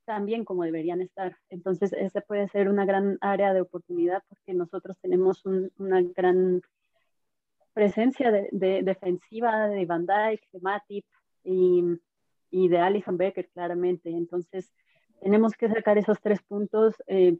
tan 0.04 0.26
bien 0.26 0.44
como 0.44 0.64
deberían 0.64 1.00
estar. 1.00 1.36
Entonces 1.50 1.92
ese 1.92 2.20
puede 2.20 2.48
ser 2.48 2.68
una 2.68 2.84
gran 2.86 3.18
área 3.20 3.52
de 3.52 3.60
oportunidad 3.60 4.22
porque 4.28 4.54
nosotros 4.54 4.96
tenemos 5.00 5.44
una 5.44 6.02
gran 6.02 6.62
presencia 7.74 8.30
de, 8.30 8.82
defensiva 8.82 9.68
de 9.68 9.86
Van 9.86 10.06
Dijk, 10.06 10.42
de 10.52 10.60
Matip 10.60 11.04
y, 11.44 11.84
y 12.50 12.68
de 12.68 12.78
Alison 12.78 13.16
Becker 13.16 13.48
claramente. 13.50 14.10
Entonces 14.10 14.72
tenemos 15.20 15.52
que 15.54 15.68
sacar 15.68 15.98
esos 15.98 16.20
tres 16.20 16.42
puntos. 16.42 16.94
Eh, 17.06 17.38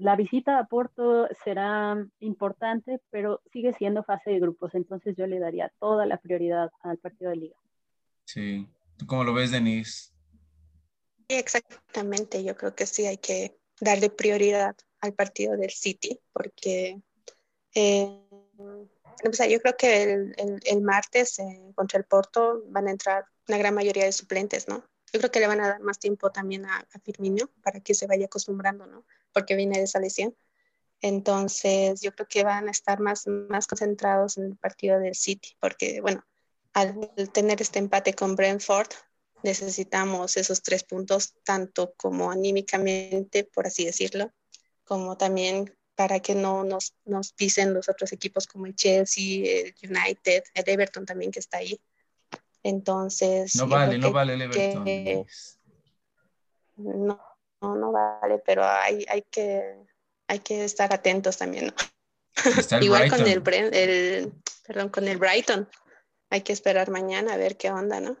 la 0.00 0.16
visita 0.16 0.58
a 0.58 0.66
Porto 0.66 1.28
será 1.44 1.96
importante, 2.20 3.00
pero 3.10 3.42
sigue 3.52 3.74
siendo 3.74 4.02
fase 4.02 4.30
de 4.30 4.40
grupos, 4.40 4.74
entonces 4.74 5.14
yo 5.16 5.26
le 5.26 5.38
daría 5.38 5.70
toda 5.78 6.06
la 6.06 6.16
prioridad 6.16 6.70
al 6.80 6.98
partido 6.98 7.30
de 7.30 7.36
liga. 7.36 7.56
Sí, 8.24 8.66
¿tú 8.96 9.06
cómo 9.06 9.24
lo 9.24 9.34
ves, 9.34 9.50
Denise? 9.50 10.12
Sí, 11.28 11.36
exactamente, 11.36 12.42
yo 12.42 12.56
creo 12.56 12.74
que 12.74 12.86
sí 12.86 13.04
hay 13.06 13.18
que 13.18 13.58
darle 13.80 14.08
prioridad 14.08 14.74
al 15.00 15.12
partido 15.12 15.56
del 15.56 15.70
City, 15.70 16.18
porque 16.32 17.00
eh, 17.74 18.20
yo 19.48 19.60
creo 19.60 19.76
que 19.76 20.02
el, 20.02 20.60
el, 20.64 20.80
martes 20.80 21.38
eh, 21.38 21.72
contra 21.74 21.98
el 21.98 22.04
Porto 22.04 22.62
van 22.68 22.88
a 22.88 22.90
entrar 22.90 23.26
una 23.48 23.58
gran 23.58 23.74
mayoría 23.74 24.04
de 24.04 24.12
suplentes, 24.12 24.66
¿no? 24.66 24.82
Yo 25.12 25.18
creo 25.18 25.30
que 25.30 25.40
le 25.40 25.46
van 25.46 25.60
a 25.60 25.68
dar 25.68 25.80
más 25.80 25.98
tiempo 25.98 26.30
también 26.30 26.64
a, 26.64 26.78
a 26.78 26.98
Firmino 27.00 27.50
para 27.62 27.80
que 27.80 27.94
se 27.94 28.06
vaya 28.06 28.26
acostumbrando, 28.26 28.86
¿no? 28.86 29.04
Porque 29.32 29.56
viene 29.56 29.78
de 29.78 29.84
esa 29.84 30.00
lesión. 30.00 30.34
Entonces, 31.00 32.00
yo 32.02 32.12
creo 32.12 32.28
que 32.28 32.44
van 32.44 32.68
a 32.68 32.70
estar 32.70 33.00
más, 33.00 33.26
más 33.26 33.66
concentrados 33.66 34.36
en 34.36 34.44
el 34.44 34.56
partido 34.56 34.98
del 34.98 35.14
City, 35.14 35.56
porque, 35.58 36.00
bueno, 36.00 36.24
al 36.72 37.10
tener 37.32 37.60
este 37.62 37.78
empate 37.78 38.12
con 38.12 38.36
Brentford, 38.36 38.88
necesitamos 39.42 40.36
esos 40.36 40.62
tres 40.62 40.84
puntos, 40.84 41.34
tanto 41.44 41.94
como 41.96 42.30
anímicamente, 42.30 43.44
por 43.44 43.66
así 43.66 43.84
decirlo, 43.84 44.30
como 44.84 45.16
también 45.16 45.74
para 45.94 46.20
que 46.20 46.34
no 46.34 46.64
nos, 46.64 46.94
nos 47.04 47.32
pisen 47.32 47.74
los 47.74 47.88
otros 47.88 48.12
equipos 48.12 48.46
como 48.46 48.66
el 48.66 48.74
Chelsea, 48.74 49.44
el 49.44 49.74
United, 49.82 50.44
el 50.54 50.64
Everton 50.68 51.04
también 51.04 51.30
que 51.30 51.40
está 51.40 51.58
ahí. 51.58 51.80
Entonces. 52.62 53.54
No 53.56 53.66
vale, 53.66 53.98
no 53.98 54.12
vale 54.12 54.34
el 54.34 54.42
Everton. 54.42 55.26
no, 56.76 57.20
no, 57.60 57.76
no, 57.76 57.92
vale, 57.92 58.42
pero 58.44 58.64
hay, 58.64 59.04
hay, 59.08 59.22
que, 59.30 59.62
hay 60.28 60.38
que 60.40 60.64
estar 60.64 60.92
atentos 60.92 61.38
también, 61.38 61.66
¿no? 61.66 61.74
Igual 62.80 63.10
con 63.10 63.20
el, 63.26 63.42
el, 63.74 64.32
perdón, 64.66 64.88
con 64.88 65.08
el 65.08 65.18
Brighton. 65.18 65.68
Hay 66.30 66.42
que 66.42 66.52
esperar 66.52 66.90
mañana 66.90 67.34
a 67.34 67.36
ver 67.36 67.56
qué 67.56 67.70
onda, 67.70 68.00
¿no? 68.00 68.16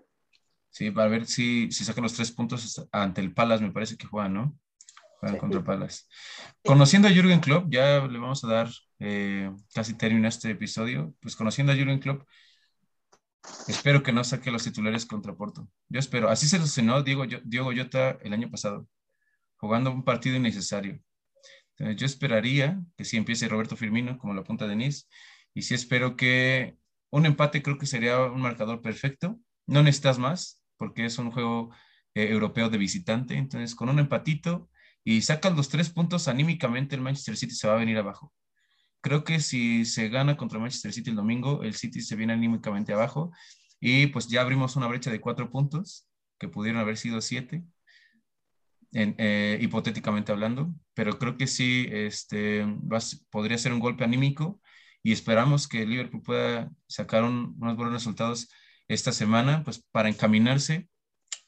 Sí, 0.70 0.90
para 0.90 1.08
ver 1.08 1.26
si, 1.26 1.70
si 1.70 1.84
sacan 1.84 2.02
los 2.02 2.14
tres 2.14 2.30
puntos 2.32 2.88
ante 2.92 3.20
el 3.20 3.32
Palace, 3.32 3.62
me 3.62 3.72
parece 3.72 3.96
que 3.96 4.06
juegan, 4.06 4.34
¿no? 4.34 4.58
Juegan 5.20 5.38
contra 5.38 5.64
Palace. 5.64 6.04
Conociendo 6.64 7.08
a 7.08 7.10
Jürgen 7.10 7.40
Klopp, 7.40 7.66
ya 7.70 8.00
le 8.06 8.18
vamos 8.18 8.42
a 8.44 8.48
dar 8.48 8.68
eh, 8.98 9.50
casi 9.74 9.94
término 9.94 10.26
a 10.26 10.28
este 10.28 10.50
episodio. 10.50 11.14
Pues 11.20 11.36
conociendo 11.36 11.72
a 11.72 11.76
Jürgen 11.76 12.00
Klopp, 12.00 12.22
Espero 13.68 14.02
que 14.02 14.12
no 14.12 14.22
saque 14.24 14.50
los 14.50 14.64
titulares 14.64 15.06
contra 15.06 15.34
Porto. 15.34 15.68
Yo 15.88 15.98
espero. 15.98 16.28
Así 16.28 16.46
se 16.48 16.58
lesionó 16.58 17.02
Diego, 17.02 17.24
Diego 17.44 17.72
Jota 17.74 18.18
el 18.22 18.32
año 18.32 18.50
pasado, 18.50 18.86
jugando 19.60 19.92
un 19.92 20.04
partido 20.04 20.36
innecesario. 20.36 21.00
Entonces, 21.76 21.96
yo 22.00 22.06
esperaría 22.06 22.80
que 22.96 23.04
sí 23.04 23.16
empiece 23.16 23.48
Roberto 23.48 23.76
Firmino, 23.76 24.18
como 24.18 24.34
lo 24.34 24.40
apunta 24.40 24.66
Denis, 24.66 25.08
y 25.54 25.62
sí 25.62 25.74
espero 25.74 26.16
que 26.16 26.76
un 27.10 27.26
empate 27.26 27.62
creo 27.62 27.78
que 27.78 27.86
sería 27.86 28.20
un 28.22 28.40
marcador 28.40 28.82
perfecto. 28.82 29.38
No 29.66 29.82
necesitas 29.82 30.18
más, 30.18 30.62
porque 30.76 31.04
es 31.04 31.18
un 31.18 31.30
juego 31.30 31.70
eh, 32.14 32.28
europeo 32.30 32.70
de 32.70 32.78
visitante. 32.78 33.34
Entonces, 33.34 33.74
con 33.74 33.88
un 33.88 33.98
empatito 33.98 34.70
y 35.04 35.22
sacan 35.22 35.56
los 35.56 35.68
tres 35.68 35.90
puntos 35.90 36.28
anímicamente, 36.28 36.94
el 36.94 37.02
Manchester 37.02 37.36
City 37.36 37.54
se 37.54 37.68
va 37.68 37.74
a 37.74 37.78
venir 37.78 37.98
abajo. 37.98 38.32
Creo 39.02 39.24
que 39.24 39.40
si 39.40 39.84
se 39.84 40.08
gana 40.08 40.36
contra 40.36 40.58
Manchester 40.58 40.92
City 40.92 41.10
el 41.10 41.16
domingo, 41.16 41.62
el 41.62 41.74
City 41.74 42.00
se 42.02 42.16
viene 42.16 42.34
anímicamente 42.34 42.92
abajo 42.92 43.32
y 43.80 44.08
pues 44.08 44.28
ya 44.28 44.42
abrimos 44.42 44.76
una 44.76 44.86
brecha 44.88 45.10
de 45.10 45.20
cuatro 45.20 45.50
puntos, 45.50 46.06
que 46.38 46.48
pudieron 46.48 46.80
haber 46.80 46.98
sido 46.98 47.20
siete, 47.20 47.64
eh, 48.92 49.58
hipotéticamente 49.60 50.32
hablando, 50.32 50.74
pero 50.94 51.18
creo 51.18 51.36
que 51.36 51.46
sí 51.46 51.86
este, 51.90 52.66
podría 53.30 53.58
ser 53.58 53.72
un 53.72 53.80
golpe 53.80 54.04
anímico 54.04 54.60
y 55.02 55.12
esperamos 55.12 55.68
que 55.68 55.86
Liverpool 55.86 56.22
pueda 56.22 56.70
sacar 56.86 57.22
unos 57.24 57.76
buenos 57.76 57.92
resultados 57.92 58.48
esta 58.88 59.12
semana, 59.12 59.62
pues 59.64 59.84
para 59.92 60.08
encaminarse 60.08 60.88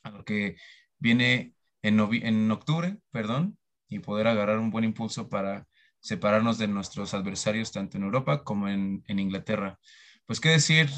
a 0.02 0.10
lo 0.10 0.24
que 0.24 0.56
viene 0.98 1.54
en, 1.82 2.00
en 2.00 2.50
octubre, 2.50 2.98
perdón, 3.10 3.58
y 3.88 3.98
poder 3.98 4.26
agarrar 4.28 4.58
un 4.58 4.70
buen 4.70 4.84
impulso 4.84 5.28
para 5.28 5.66
separarnos 6.00 6.58
de 6.58 6.68
nuestros 6.68 7.14
adversarios 7.14 7.72
tanto 7.72 7.96
en 7.96 8.04
Europa 8.04 8.44
como 8.44 8.68
en, 8.68 9.02
Inglaterra. 9.06 9.78
Pues 10.26 10.40
qué 10.40 10.50
decir, 10.50 10.90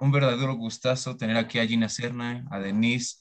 un 0.00 0.12
verdadero 0.12 0.54
gustazo 0.54 1.16
tener 1.16 1.36
aquí 1.36 1.58
a 1.58 1.66
Gina 1.66 1.88
Serna, 1.88 2.46
a 2.50 2.58
Denise, 2.58 3.16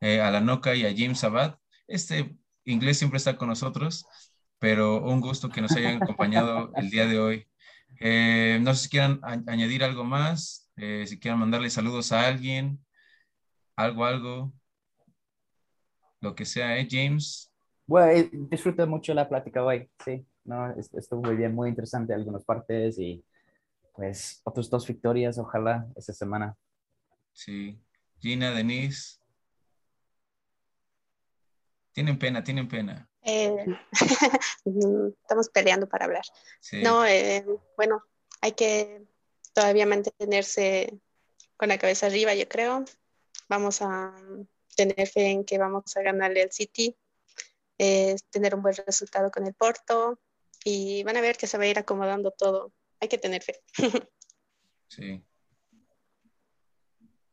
eh, 0.00 0.20
a 0.20 0.30
la 0.30 0.40
Noca 0.40 0.74
y 0.74 0.86
a 0.86 0.94
James 0.96 1.24
Abad. 1.24 1.56
Este 1.86 2.36
inglés 2.64 2.98
siempre 2.98 3.18
está 3.18 3.36
con 3.36 3.48
nosotros, 3.48 4.06
pero 4.58 5.02
un 5.04 5.20
gusto 5.20 5.48
que 5.48 5.60
nos 5.60 5.72
hayan 5.72 6.02
acompañado 6.02 6.72
el 6.76 6.90
día 6.90 7.06
de 7.06 7.18
hoy. 7.18 7.46
Eh, 8.00 8.58
no 8.62 8.74
sé 8.74 8.84
si 8.84 8.88
quieran 8.88 9.20
añadir 9.22 9.84
algo 9.84 10.04
más, 10.04 10.70
eh, 10.76 11.04
si 11.06 11.18
quieran 11.18 11.40
mandarle 11.40 11.70
saludos 11.70 12.12
a 12.12 12.26
alguien, 12.26 12.84
algo, 13.76 14.04
algo, 14.04 14.52
lo 16.20 16.34
que 16.34 16.44
sea, 16.44 16.78
¿eh, 16.78 16.88
James? 16.90 17.52
Bueno, 17.86 18.28
disfruto 18.32 18.86
mucho 18.86 19.14
la 19.14 19.28
plática 19.28 19.62
hoy, 19.62 19.88
sí. 20.04 20.26
¿no? 20.44 20.74
Estuvo 20.76 21.22
muy 21.22 21.36
bien, 21.36 21.54
muy 21.54 21.68
interesante 21.68 22.14
algunas 22.14 22.44
partes 22.44 22.98
y 22.98 23.24
pues 23.94 24.40
otras 24.44 24.68
dos 24.68 24.86
victorias, 24.86 25.38
ojalá, 25.38 25.86
esta 25.96 26.12
semana. 26.12 26.56
Sí. 27.32 27.78
Gina, 28.18 28.50
Denise. 28.50 29.18
Tienen 31.94 32.18
pena, 32.18 32.42
tienen 32.42 32.68
pena. 32.68 33.08
Eh, 33.22 33.66
estamos 35.22 35.48
peleando 35.48 35.88
para 35.88 36.06
hablar. 36.06 36.24
No, 36.82 37.06
eh, 37.06 37.46
bueno, 37.76 38.02
hay 38.40 38.52
que 38.52 39.02
todavía 39.54 39.86
mantenerse 39.86 40.98
con 41.56 41.68
la 41.68 41.78
cabeza 41.78 42.06
arriba, 42.06 42.34
yo 42.34 42.48
creo. 42.48 42.84
Vamos 43.48 43.80
a 43.80 44.12
tener 44.76 45.06
fe 45.06 45.30
en 45.30 45.44
que 45.44 45.56
vamos 45.56 45.96
a 45.96 46.02
ganarle 46.02 46.42
al 46.42 46.50
City, 46.50 46.96
eh, 47.78 48.16
tener 48.30 48.56
un 48.56 48.62
buen 48.62 48.74
resultado 48.74 49.30
con 49.30 49.46
el 49.46 49.54
Porto, 49.54 50.18
y 50.64 51.04
van 51.04 51.16
a 51.16 51.20
ver 51.20 51.36
que 51.36 51.46
se 51.46 51.58
va 51.58 51.64
a 51.64 51.68
ir 51.68 51.78
acomodando 51.78 52.32
todo. 52.32 52.72
Hay 53.00 53.08
que 53.08 53.18
tener 53.18 53.42
fe. 53.42 53.60
Sí. 54.86 55.24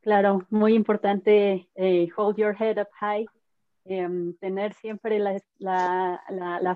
Claro, 0.02 0.48
muy 0.50 0.74
importante 0.74 1.70
eh, 1.76 2.08
hold 2.18 2.38
your 2.38 2.56
head 2.60 2.80
up 2.80 2.88
high, 3.00 3.28
em, 3.86 4.36
tener 4.38 4.74
siempre 4.76 5.20
la, 5.20 5.42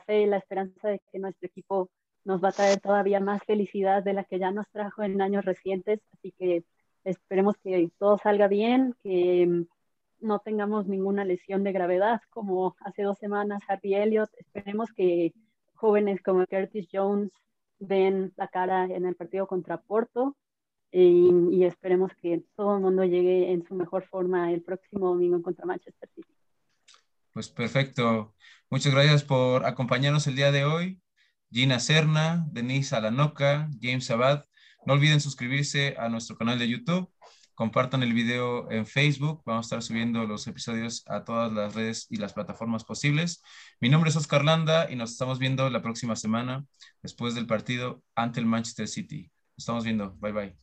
fe 0.06 0.22
y 0.22 0.26
la 0.26 0.38
esperanza 0.38 0.90
de 0.90 1.00
que 1.12 1.20
nuestro 1.20 1.48
equipo 1.48 1.90
nos 2.24 2.44
va 2.44 2.50
a 2.50 2.52
traer 2.54 2.80
todavía 2.80 3.20
más 3.20 3.44
felicidad 3.44 4.04
de 4.04 4.14
la 4.14 4.24
que 4.24 4.40
ya 4.40 4.52
nos 4.52 4.68
trajo 4.70 5.04
en 5.04 5.22
años 5.22 5.46
recientes. 5.46 6.02
Así 6.14 6.32
que 6.32 6.64
esperemos 7.04 7.56
que 7.64 7.90
todo 8.00 8.18
salga 8.18 8.48
bien, 8.48 8.96
que 9.04 9.44
em, 9.44 9.68
no 10.20 10.40
tengamos 10.40 10.88
ninguna 10.88 11.26
lesión 11.26 11.64
de 11.64 11.72
gravedad 11.72 12.22
como 12.30 12.76
hace 12.82 13.04
dos 13.04 13.18
semanas 13.20 13.64
Harvey 13.68 13.96
Elliott. 13.96 14.30
Esperemos 14.38 14.92
que 14.94 15.34
jóvenes 15.76 16.22
como 16.22 16.46
Curtis 16.48 16.88
Jones 16.92 17.32
den 17.80 18.34
la 18.38 18.48
cara 18.48 18.86
en 18.86 19.06
el 19.06 19.16
partido 19.16 19.48
contra 19.48 19.82
Porto 19.82 20.36
y, 20.92 21.64
esperemos 21.66 22.14
que 22.22 22.44
todo 22.56 22.78
el 22.78 22.82
mundo 22.82 23.04
llegue 23.04 23.52
en 23.52 23.64
su 23.66 23.76
mejor 23.76 24.04
forma 24.06 24.54
el 24.54 24.62
próximo 24.62 25.10
domingo 25.10 25.42
contra 25.42 25.66
Manchester 25.66 26.10
City. 26.16 26.35
Pues 27.36 27.50
perfecto. 27.50 28.34
Muchas 28.70 28.94
gracias 28.94 29.26
por 29.26 29.66
acompañarnos 29.66 30.26
el 30.28 30.38
día 30.38 30.54
de 30.54 30.64
hoy. 30.64 31.02
Gina 31.52 31.82
Serna, 31.82 32.46
Denise 32.50 32.96
Alanoca, 32.96 33.70
James 33.82 34.10
Abad. 34.10 34.46
No 34.86 34.94
olviden 34.94 35.20
suscribirse 35.20 35.98
a 36.00 36.08
nuestro 36.08 36.38
canal 36.38 36.58
de 36.60 36.70
YouTube. 36.70 37.12
Compartan 37.54 38.04
el 38.04 38.14
video 38.14 38.72
en 38.72 38.86
Facebook. 38.86 39.44
Vamos 39.46 39.66
a 39.66 39.68
estar 39.68 39.84
subiendo 39.84 40.24
los 40.26 40.48
episodios 40.48 41.04
a 41.08 41.26
todas 41.26 41.52
las 41.52 41.76
redes 41.76 42.08
y 42.10 42.16
las 42.16 42.32
plataformas 42.32 42.86
posibles. 42.86 43.44
Mi 43.82 43.90
nombre 43.90 44.12
es 44.12 44.16
Oscar 44.16 44.46
Landa 44.46 44.90
y 44.90 44.96
nos 44.96 45.12
estamos 45.12 45.38
viendo 45.38 45.70
la 45.70 45.82
próxima 45.82 46.16
semana 46.16 46.66
después 47.02 47.36
del 47.36 47.48
partido 47.48 48.02
ante 48.16 48.40
el 48.40 48.46
Manchester 48.46 48.88
City. 48.88 49.30
Nos 49.58 49.64
estamos 49.64 49.84
viendo. 49.84 50.16
Bye 50.22 50.32
bye. 50.32 50.58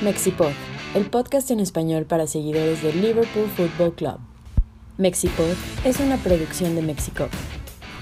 Mexipod, 0.00 0.52
el 0.94 1.10
podcast 1.10 1.50
en 1.50 1.58
español 1.58 2.06
para 2.06 2.28
seguidores 2.28 2.84
del 2.84 3.02
Liverpool 3.02 3.48
Football 3.56 3.96
Club. 3.96 4.29
Mexipod 5.00 5.54
es 5.86 5.98
una 5.98 6.18
producción 6.18 6.76
de 6.76 6.82
Mexico. 6.82 7.30